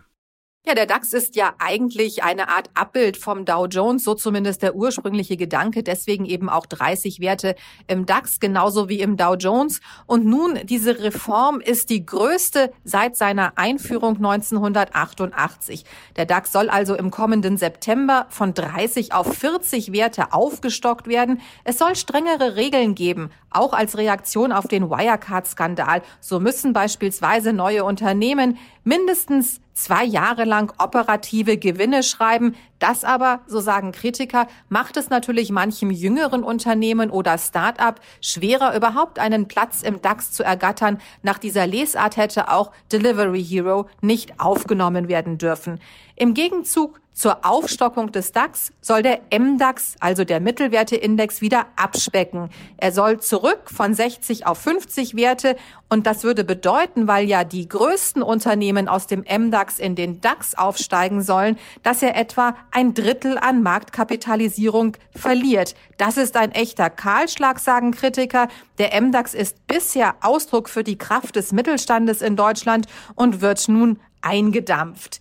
Ja, 0.66 0.76
der 0.76 0.86
DAX 0.86 1.12
ist 1.12 1.36
ja 1.36 1.56
eigentlich 1.60 2.24
eine 2.24 2.48
Art 2.48 2.70
Abbild 2.74 3.18
vom 3.18 3.44
Dow 3.44 3.66
Jones, 3.66 4.06
so 4.06 4.14
zumindest 4.14 4.62
der 4.62 4.76
ursprüngliche 4.76 5.36
Gedanke, 5.36 5.84
deswegen 5.84 6.24
eben 6.24 6.48
auch 6.48 6.66
30 6.66 7.20
Werte 7.20 7.56
im 7.88 8.06
DAX, 8.06 8.40
genauso 8.40 8.88
wie 8.88 9.02
im 9.02 9.18
Dow 9.18 9.36
Jones. 9.36 9.82
Und 10.06 10.26
nun, 10.26 10.58
diese 10.64 11.00
Reform 11.04 11.60
ist 11.60 11.90
die 11.90 12.06
größte 12.06 12.72
seit 12.86 13.18
seiner 13.18 13.58
Einführung 13.58 14.16
1988. 14.16 15.84
Der 16.16 16.26
DAX 16.26 16.54
soll 16.54 16.70
also 16.70 16.96
im 16.96 17.12
kommenden 17.12 17.58
September 17.58 18.26
von 18.30 18.54
30 18.54 19.12
auf 19.14 19.36
40 19.36 19.92
Werte 19.92 20.32
aufgestockt 20.32 21.08
werden. 21.08 21.42
Es 21.66 21.78
soll 21.78 21.98
strengere 21.98 22.56
Regeln 22.56 22.96
geben, 22.96 23.32
auch 23.50 23.74
als 23.74 23.98
Reaktion 23.98 24.54
auf 24.54 24.70
den 24.70 24.90
Wirecard-Skandal. 24.90 26.04
So 26.22 26.40
müssen 26.40 26.72
beispielsweise 26.72 27.52
neue 27.52 27.84
Unternehmen 27.84 28.58
mindestens 28.86 29.60
zwei 29.74 30.04
Jahre 30.04 30.46
lang 30.46 30.74
operative 30.78 31.58
Gewinne 31.58 32.04
schreiben. 32.04 32.56
Das 32.80 33.04
aber, 33.04 33.42
so 33.48 33.60
sagen 33.60 33.92
Kritiker, 33.92 34.48
macht 34.70 34.98
es 34.98 35.10
natürlich 35.10 35.52
manchem 35.52 35.92
jüngeren 35.92 36.44
Unternehmen 36.44 37.10
oder 37.10 37.38
Start-up 37.38 38.00
schwerer, 38.22 38.76
überhaupt 38.76 39.20
einen 39.20 39.48
Platz 39.48 39.82
im 39.82 40.02
DAX 40.02 40.32
zu 40.32 40.44
ergattern. 40.44 41.00
Nach 41.22 41.38
dieser 41.38 41.68
Lesart 41.68 42.18
hätte 42.18 42.52
auch 42.52 42.72
Delivery 42.92 43.44
Hero 43.44 43.88
nicht 44.02 44.40
aufgenommen 44.40 45.08
werden 45.08 45.38
dürfen. 45.38 45.80
Im 46.16 46.36
Gegenzug 46.36 47.02
zur 47.14 47.46
Aufstockung 47.46 48.12
des 48.12 48.32
DAX 48.32 48.72
soll 48.82 49.04
der 49.04 49.22
MDAX, 49.32 49.96
also 50.00 50.24
der 50.24 50.40
Mittelwerteindex, 50.40 51.42
wieder 51.42 51.68
abspecken. 51.76 52.50
Er 52.78 52.92
soll 52.92 53.20
zurück 53.20 53.70
von 53.72 53.94
60 53.94 54.48
auf 54.48 54.58
50 54.58 55.16
Werte 55.16 55.56
und 55.90 56.08
das 56.08 56.24
würde 56.24 56.44
bedeuten, 56.44 57.08
weil 57.08 57.28
ja 57.28 57.44
die 57.44 57.68
größten 57.68 58.24
Unternehmen 58.24 58.88
aus 58.88 59.06
dem 59.06 59.22
MDAX 59.22 59.78
in 59.78 59.96
den 59.96 60.22
DAX 60.22 60.56
aufsteigen 60.56 61.22
sollen, 61.22 61.58
dass 61.84 62.02
er 62.02 62.16
etwa 62.16 62.56
ein 62.72 62.96
Drittel 62.96 63.38
an 63.38 63.62
Marktkapitalisierung 63.62 64.98
verliert. 65.16 65.76
Das 65.98 66.18
ist 66.18 66.36
ein 66.36 66.52
echter 66.52 66.90
Kahlschlag, 66.90 67.60
sagen 67.60 67.92
Kritiker. 67.92 68.48
Der 68.80 69.00
MDAX 69.00 69.36
ist 69.36 69.68
bisher 69.68 70.16
Ausdruck 70.22 70.68
für 70.68 70.84
die 70.84 70.98
Kraft 70.98 71.36
des 71.36 71.52
Mittelstandes 71.52 72.24
in 72.24 72.36
Deutschland 72.36 72.88
und 73.16 73.42
wird 73.42 73.68
nun 73.68 74.00
eingedampft. 74.22 75.20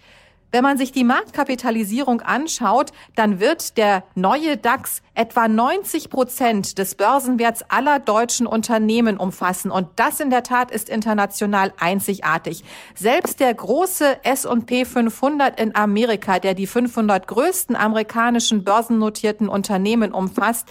Wenn 0.52 0.62
man 0.62 0.76
sich 0.76 0.92
die 0.92 1.02
Marktkapitalisierung 1.02 2.20
anschaut, 2.20 2.92
dann 3.14 3.40
wird 3.40 3.78
der 3.78 4.04
neue 4.14 4.58
DAX 4.58 5.00
etwa 5.14 5.48
90 5.48 6.10
Prozent 6.10 6.76
des 6.76 6.94
Börsenwerts 6.94 7.64
aller 7.70 7.98
deutschen 7.98 8.46
Unternehmen 8.46 9.16
umfassen. 9.16 9.70
Und 9.70 9.88
das 9.96 10.20
in 10.20 10.28
der 10.28 10.42
Tat 10.42 10.70
ist 10.70 10.90
international 10.90 11.72
einzigartig. 11.80 12.64
Selbst 12.94 13.40
der 13.40 13.54
große 13.54 14.24
S&P 14.24 14.84
500 14.84 15.58
in 15.58 15.74
Amerika, 15.74 16.38
der 16.38 16.52
die 16.52 16.66
500 16.66 17.26
größten 17.26 17.74
amerikanischen 17.74 18.62
börsennotierten 18.62 19.48
Unternehmen 19.48 20.12
umfasst, 20.12 20.68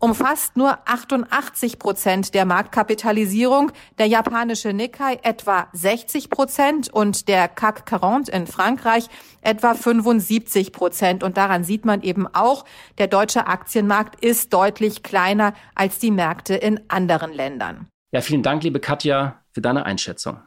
umfasst 0.00 0.56
nur 0.56 0.78
88 0.86 1.78
Prozent 1.78 2.34
der 2.34 2.44
Marktkapitalisierung, 2.44 3.70
der 3.98 4.06
japanische 4.06 4.72
Nikkei 4.72 5.20
etwa 5.22 5.68
60 5.72 6.30
Prozent 6.30 6.92
und 6.92 7.28
der 7.28 7.46
CAC 7.46 7.88
40 7.88 8.34
in 8.34 8.46
Frankreich 8.46 9.06
etwa 9.42 9.74
75 9.74 10.72
Prozent. 10.72 11.22
Und 11.22 11.36
daran 11.36 11.62
sieht 11.62 11.84
man 11.84 12.02
eben 12.02 12.26
auch, 12.26 12.64
der 12.98 13.06
deutsche 13.06 13.46
Aktienmarkt 13.46 14.24
ist 14.24 14.52
deutlich 14.52 15.02
kleiner 15.02 15.54
als 15.74 15.98
die 15.98 16.10
Märkte 16.10 16.54
in 16.54 16.80
anderen 16.88 17.32
Ländern. 17.32 17.86
Ja, 18.12 18.22
vielen 18.22 18.42
Dank, 18.42 18.64
liebe 18.64 18.80
Katja, 18.80 19.42
für 19.52 19.60
deine 19.60 19.84
Einschätzung. 19.84 20.38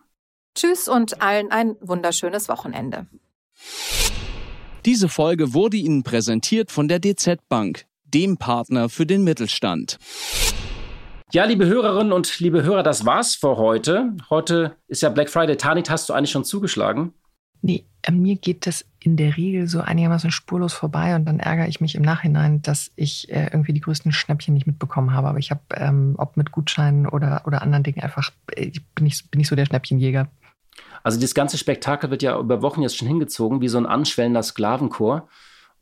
Tschüss 0.55 0.87
und 0.87 1.21
allen 1.21 1.51
ein 1.51 1.75
wunderschönes 1.79 2.49
Wochenende. 2.49 3.07
Diese 4.85 5.07
Folge 5.07 5.53
wurde 5.53 5.77
Ihnen 5.77 6.03
präsentiert 6.03 6.71
von 6.71 6.87
der 6.87 6.99
DZ 6.99 7.39
Bank 7.47 7.85
dem 8.13 8.37
Partner 8.37 8.89
für 8.89 9.05
den 9.05 9.23
Mittelstand. 9.23 9.97
Ja, 11.31 11.45
liebe 11.45 11.65
Hörerinnen 11.65 12.13
und 12.13 12.39
liebe 12.39 12.63
Hörer, 12.63 12.83
das 12.83 13.05
war's 13.05 13.35
für 13.35 13.57
heute. 13.57 14.15
Heute 14.29 14.75
ist 14.87 15.01
ja 15.01 15.09
Black 15.09 15.29
Friday. 15.29 15.57
Tanit, 15.57 15.89
hast 15.89 16.07
du 16.07 16.13
eigentlich 16.13 16.29
schon 16.29 16.45
zugeschlagen? 16.45 17.13
Nee, 17.63 17.85
äh, 18.03 18.11
mir 18.11 18.35
geht 18.35 18.67
das 18.67 18.85
in 18.99 19.17
der 19.17 19.35
Regel 19.35 19.67
so 19.67 19.79
einigermaßen 19.79 20.31
spurlos 20.31 20.73
vorbei 20.73 21.15
und 21.15 21.25
dann 21.25 21.39
ärgere 21.39 21.67
ich 21.67 21.81
mich 21.81 21.95
im 21.95 22.03
Nachhinein, 22.03 22.61
dass 22.61 22.91
ich 22.95 23.31
äh, 23.31 23.49
irgendwie 23.51 23.73
die 23.73 23.81
größten 23.81 24.11
Schnäppchen 24.11 24.53
nicht 24.53 24.67
mitbekommen 24.67 25.13
habe. 25.13 25.29
Aber 25.29 25.39
ich 25.39 25.49
habe, 25.49 25.61
ähm, 25.75 26.15
ob 26.17 26.37
mit 26.37 26.51
Gutscheinen 26.51 27.07
oder, 27.07 27.41
oder 27.47 27.61
anderen 27.61 27.83
Dingen, 27.83 28.01
einfach, 28.01 28.29
äh, 28.51 28.65
ich 28.65 28.85
bin 28.93 29.05
nicht, 29.05 29.31
bin 29.31 29.39
nicht 29.39 29.47
so 29.47 29.55
der 29.55 29.65
Schnäppchenjäger. 29.65 30.27
Also 31.03 31.19
das 31.19 31.33
ganze 31.33 31.57
Spektakel 31.57 32.11
wird 32.11 32.21
ja 32.21 32.37
über 32.37 32.61
Wochen 32.61 32.81
jetzt 32.81 32.97
schon 32.97 33.07
hingezogen, 33.07 33.61
wie 33.61 33.69
so 33.69 33.77
ein 33.77 33.85
anschwellender 33.85 34.43
Sklavenchor. 34.43 35.27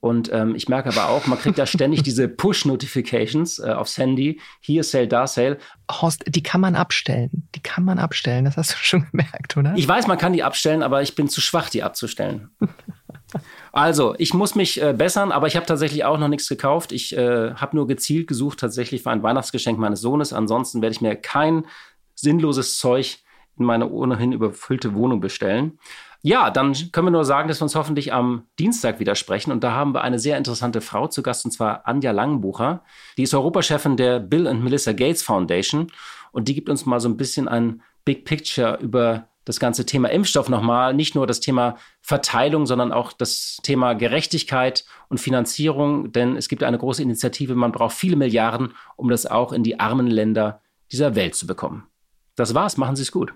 Und 0.01 0.33
ähm, 0.33 0.55
ich 0.55 0.67
merke 0.67 0.89
aber 0.89 1.09
auch, 1.09 1.27
man 1.27 1.37
kriegt 1.37 1.59
da 1.59 1.67
ständig 1.67 2.01
diese 2.03 2.27
Push-Notifications 2.27 3.59
äh, 3.59 3.69
aufs 3.69 3.97
Handy. 3.99 4.41
Hier 4.59 4.83
Sale, 4.83 5.07
da 5.07 5.27
Sale. 5.27 5.59
Horst, 5.89 6.23
die 6.27 6.41
kann 6.41 6.59
man 6.59 6.75
abstellen. 6.75 7.47
Die 7.53 7.61
kann 7.61 7.85
man 7.85 7.99
abstellen. 7.99 8.45
Das 8.45 8.57
hast 8.57 8.73
du 8.73 8.77
schon 8.77 9.05
gemerkt, 9.11 9.55
oder? 9.55 9.73
Ich 9.75 9.87
weiß, 9.87 10.07
man 10.07 10.17
kann 10.17 10.33
die 10.33 10.41
abstellen, 10.41 10.81
aber 10.81 11.03
ich 11.03 11.13
bin 11.13 11.29
zu 11.29 11.39
schwach, 11.39 11.69
die 11.69 11.83
abzustellen. 11.83 12.49
also, 13.71 14.15
ich 14.17 14.33
muss 14.33 14.55
mich 14.55 14.81
äh, 14.81 14.93
bessern, 14.93 15.31
aber 15.31 15.45
ich 15.45 15.55
habe 15.55 15.67
tatsächlich 15.67 16.03
auch 16.03 16.17
noch 16.17 16.29
nichts 16.29 16.49
gekauft. 16.49 16.91
Ich 16.91 17.15
äh, 17.15 17.53
habe 17.53 17.75
nur 17.75 17.85
gezielt 17.85 18.27
gesucht, 18.27 18.59
tatsächlich 18.59 19.03
für 19.03 19.11
ein 19.11 19.21
Weihnachtsgeschenk 19.21 19.77
meines 19.77 20.01
Sohnes. 20.01 20.33
Ansonsten 20.33 20.81
werde 20.81 20.95
ich 20.95 21.01
mir 21.01 21.15
kein 21.15 21.67
sinnloses 22.15 22.79
Zeug 22.79 23.19
in 23.55 23.65
meine 23.65 23.87
ohnehin 23.87 24.31
überfüllte 24.31 24.95
Wohnung 24.95 25.19
bestellen. 25.21 25.77
Ja, 26.23 26.51
dann 26.51 26.73
können 26.91 27.07
wir 27.07 27.11
nur 27.11 27.25
sagen, 27.25 27.47
dass 27.47 27.59
wir 27.59 27.63
uns 27.63 27.75
hoffentlich 27.75 28.13
am 28.13 28.45
Dienstag 28.59 28.99
wieder 28.99 29.15
sprechen. 29.15 29.51
Und 29.51 29.63
da 29.63 29.71
haben 29.71 29.93
wir 29.93 30.01
eine 30.01 30.19
sehr 30.19 30.37
interessante 30.37 30.79
Frau 30.79 31.07
zu 31.07 31.23
Gast, 31.23 31.45
und 31.45 31.51
zwar 31.51 31.87
Anja 31.87 32.11
Langenbucher. 32.11 32.83
Die 33.17 33.23
ist 33.23 33.33
Europachefin 33.33 33.97
der 33.97 34.19
Bill 34.19 34.47
and 34.47 34.63
Melissa 34.63 34.91
Gates 34.91 35.23
Foundation. 35.23 35.91
Und 36.31 36.47
die 36.47 36.53
gibt 36.53 36.69
uns 36.69 36.85
mal 36.85 36.99
so 36.99 37.09
ein 37.09 37.17
bisschen 37.17 37.47
ein 37.47 37.81
Big 38.05 38.25
Picture 38.25 38.77
über 38.81 39.27
das 39.45 39.59
ganze 39.59 39.85
Thema 39.87 40.11
Impfstoff 40.11 40.47
nochmal. 40.47 40.93
Nicht 40.93 41.15
nur 41.15 41.25
das 41.25 41.39
Thema 41.39 41.77
Verteilung, 42.01 42.67
sondern 42.67 42.91
auch 42.91 43.13
das 43.13 43.57
Thema 43.63 43.93
Gerechtigkeit 43.93 44.85
und 45.09 45.19
Finanzierung. 45.19 46.11
Denn 46.11 46.37
es 46.37 46.47
gibt 46.47 46.61
eine 46.61 46.77
große 46.77 47.01
Initiative. 47.01 47.55
Man 47.55 47.71
braucht 47.71 47.95
viele 47.95 48.15
Milliarden, 48.15 48.73
um 48.95 49.09
das 49.09 49.25
auch 49.25 49.51
in 49.53 49.63
die 49.63 49.79
armen 49.79 50.07
Länder 50.07 50.61
dieser 50.91 51.15
Welt 51.15 51.33
zu 51.33 51.47
bekommen. 51.47 51.87
Das 52.35 52.53
war's. 52.53 52.77
Machen 52.77 52.95
Sie 52.95 53.01
es 53.01 53.11
gut. 53.11 53.33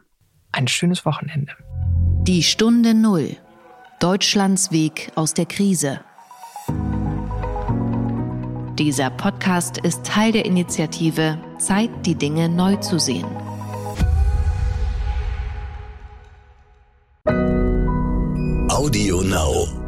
Ein 0.52 0.68
schönes 0.68 1.06
Wochenende. 1.06 1.54
Die 2.28 2.42
Stunde 2.42 2.96
Null. 2.96 3.38
Deutschlands 4.00 4.72
Weg 4.72 5.12
aus 5.14 5.36
der 5.36 5.46
Krise. 5.46 6.00
Dieser 8.80 9.12
Podcast 9.12 9.78
ist 9.78 10.04
Teil 10.04 10.32
der 10.32 10.46
Initiative 10.46 11.38
Zeit, 11.60 11.92
die 12.04 12.16
Dinge 12.16 12.50
neu 12.50 12.78
zu 12.78 12.98
sehen. 12.98 13.28
Audio 18.72 19.22
Now. 19.22 19.85